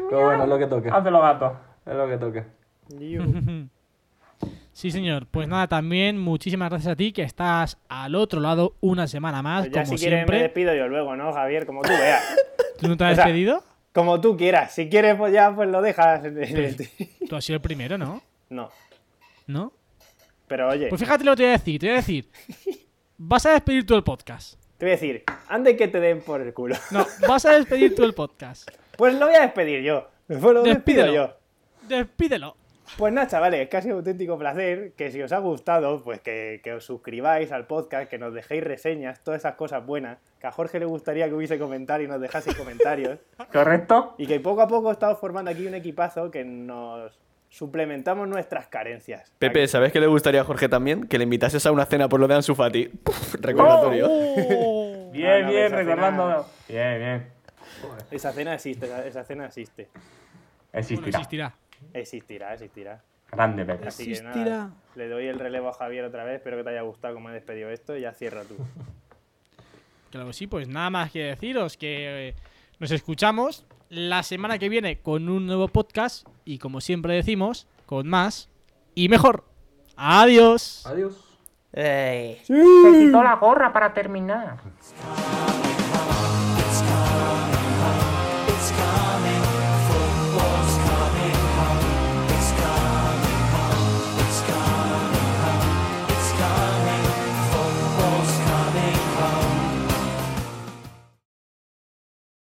bueno, 0.10 0.44
es 0.44 0.50
lo 0.50 0.60
que 0.60 0.68
toca. 0.68 0.96
Hazlo, 0.96 1.22
gato. 1.22 1.58
Es 1.86 1.96
lo 1.96 2.08
que 2.08 2.18
toca. 2.18 2.46
Sí, 4.74 4.90
señor. 4.90 5.28
Pues 5.28 5.48
nada, 5.50 5.68
también 5.68 6.18
muchísimas 6.18 6.70
gracias 6.70 6.94
a 6.94 6.96
ti 6.96 7.12
que 7.12 7.24
estás 7.24 7.78
al 7.90 8.16
otro 8.16 8.40
lado 8.40 8.76
una 8.80 9.06
semana 9.06 9.42
más, 9.44 9.64
Pues 9.68 9.74
ya 9.74 9.84
como 9.84 9.98
si 9.98 10.04
quieres 10.04 10.20
me 10.22 10.26
siempre. 10.26 10.42
despido 10.44 10.74
yo 10.74 10.88
luego, 10.88 11.16
¿no, 11.16 11.34
Javier? 11.34 11.66
Como 11.66 11.82
tú 11.82 11.90
veas. 11.90 12.24
¿Tú 12.80 12.88
no 12.88 12.96
te 12.98 13.04
has 13.04 13.12
O 13.12 13.16
sea, 13.16 13.26
despedido? 13.26 13.64
Como 13.94 14.22
tú 14.22 14.38
quieras. 14.38 14.74
Si 14.74 14.90
quieres, 14.90 15.16
pues 15.18 15.34
ya 15.34 15.54
pues 15.54 15.70
lo 15.70 15.82
dejas. 15.82 16.22
Tú 17.30 17.36
has 17.36 17.44
sido 17.44 17.58
el 17.58 17.62
primero, 17.62 17.98
¿no? 17.98 18.24
No. 18.50 18.70
¿No? 19.46 19.74
Pero 20.48 20.70
oye, 20.70 20.88
Pues 20.88 21.00
fíjate 21.02 21.26
lo 21.26 21.32
que 21.34 21.38
te 21.38 21.44
voy 21.44 21.50
a 21.50 21.58
decir. 21.58 21.80
Te 21.80 21.86
voy 21.88 21.94
a 21.94 21.98
decir. 21.98 22.30
Vas 23.18 23.46
a 23.46 23.52
despedir 23.52 23.86
tú 23.86 23.96
el 23.96 24.04
podcast. 24.04 24.58
Te 24.82 24.86
voy 24.86 24.94
a 24.94 24.96
decir, 24.96 25.24
ande 25.48 25.78
que 25.78 25.88
te 25.88 26.00
den 26.00 26.22
por 26.22 26.42
el 26.42 26.56
culo. 26.56 26.74
No, 26.90 27.06
vas 27.28 27.46
a 27.46 27.52
despedir 27.52 27.94
tú 27.94 28.04
el 28.04 28.16
podcast. 28.16 28.68
Pues 28.98 29.14
lo 29.14 29.28
voy 29.28 29.36
a 29.36 29.42
despedir 29.42 29.84
yo. 29.84 30.08
Pues 30.28 30.42
lo 30.42 30.64
despido 30.64 30.74
Despídelo. 31.06 31.14
yo. 31.14 31.38
Despídelo. 31.88 32.58
Pues 32.98 33.14
nada, 33.14 33.28
chavales, 33.28 33.70
que 33.70 33.78
ha 33.78 33.82
sido 33.84 33.94
un 33.96 34.00
auténtico 34.00 34.40
placer. 34.40 34.94
Que 34.94 35.12
si 35.12 35.22
os 35.22 35.32
ha 35.32 35.38
gustado, 35.38 36.04
pues 36.04 36.20
que, 36.22 36.62
que 36.64 36.74
os 36.74 36.84
suscribáis 36.84 37.52
al 37.52 37.68
podcast, 37.68 38.10
que 38.10 38.18
nos 38.18 38.34
dejéis 38.34 38.64
reseñas, 38.64 39.24
todas 39.24 39.42
esas 39.42 39.54
cosas 39.54 39.86
buenas. 39.86 40.18
Que 40.40 40.48
a 40.48 40.52
Jorge 40.52 40.80
le 40.80 40.86
gustaría 40.86 41.28
que 41.28 41.36
hubiese 41.36 41.60
comentarios 41.60 42.10
y 42.10 42.12
nos 42.12 42.20
dejaseis 42.22 42.56
comentarios. 42.56 43.20
¿Correcto? 43.54 44.16
Y 44.18 44.26
que 44.26 44.40
poco 44.40 44.62
a 44.62 44.68
poco 44.68 44.92
estamos 44.92 45.20
formando 45.20 45.52
aquí 45.52 45.68
un 45.68 45.76
equipazo 45.76 46.32
que 46.32 46.44
nos 46.44 47.20
suplementamos 47.52 48.28
nuestras 48.28 48.68
carencias. 48.68 49.32
Pepe, 49.38 49.68
¿sabes 49.68 49.92
qué 49.92 50.00
le 50.00 50.08
gustaría 50.08 50.42
a 50.42 50.44
Jorge 50.46 50.68
también? 50.70 51.06
Que 51.08 51.18
le 51.18 51.26
invitases 51.26 51.64
a 51.66 51.72
una 51.72 51.86
cena 51.86 52.08
por 52.10 52.20
lo 52.20 52.28
de 52.28 52.36
Ansu 52.36 52.56
Fati. 52.56 52.88
Puf, 53.04 53.36
recordatorio. 53.36 54.08
Oh. 54.10 54.88
Bien, 55.12 55.46
bien, 55.46 55.70
recordando. 55.74 56.48
Bien, 56.70 56.98
bien. 56.98 57.28
Esa 58.10 58.32
cena 58.32 58.54
existe, 58.54 58.90
esa- 59.06 59.26
cena 59.26 59.46
existe. 59.48 59.90
Bueno, 59.94 60.08
Existirá. 60.72 61.10
existirá. 61.20 61.54
Existirá, 61.94 62.54
existirá. 62.54 63.02
Grande, 63.30 63.66
Pepe. 63.66 63.88
Así 63.90 64.06
que 64.06 64.12
Existirá. 64.14 64.46
nada, 64.46 64.70
le 64.96 65.10
doy 65.10 65.28
el 65.28 65.38
relevo 65.38 65.68
a 65.68 65.74
Javier 65.74 66.06
otra 66.06 66.24
vez. 66.24 66.36
Espero 66.36 66.56
que 66.58 66.64
te 66.64 66.70
haya 66.70 66.82
gustado 66.84 67.14
cómo 67.16 67.30
he 67.30 67.34
despedido 67.34 67.70
esto. 67.70 67.98
Y 67.98 68.02
ya 68.02 68.14
cierra 68.14 68.44
tú. 68.44 68.56
Claro 70.12 70.28
que 70.28 70.34
sí, 70.34 70.46
pues 70.48 70.68
nada 70.68 70.90
más 70.90 71.10
que 71.12 71.24
deciros 71.24 71.78
que 71.78 72.30
eh, 72.30 72.36
nos 72.80 72.92
escuchamos 72.92 73.66
la 73.92 74.24
semana 74.24 74.58
que 74.58 74.70
viene 74.70 75.02
con 75.02 75.28
un 75.28 75.46
nuevo 75.46 75.68
podcast 75.68 76.26
y 76.46 76.60
como 76.60 76.80
siempre 76.80 77.14
decimos, 77.14 77.68
con 77.86 78.08
más 78.08 78.50
y 78.96 79.10
mejor. 79.10 79.44
Adiós. 79.98 80.86
Adiós. 80.86 81.14
Se 81.74 82.38
quitó 82.48 83.22
la 83.22 83.36
gorra 83.36 83.74
para 83.74 83.94
terminar. 83.94 84.60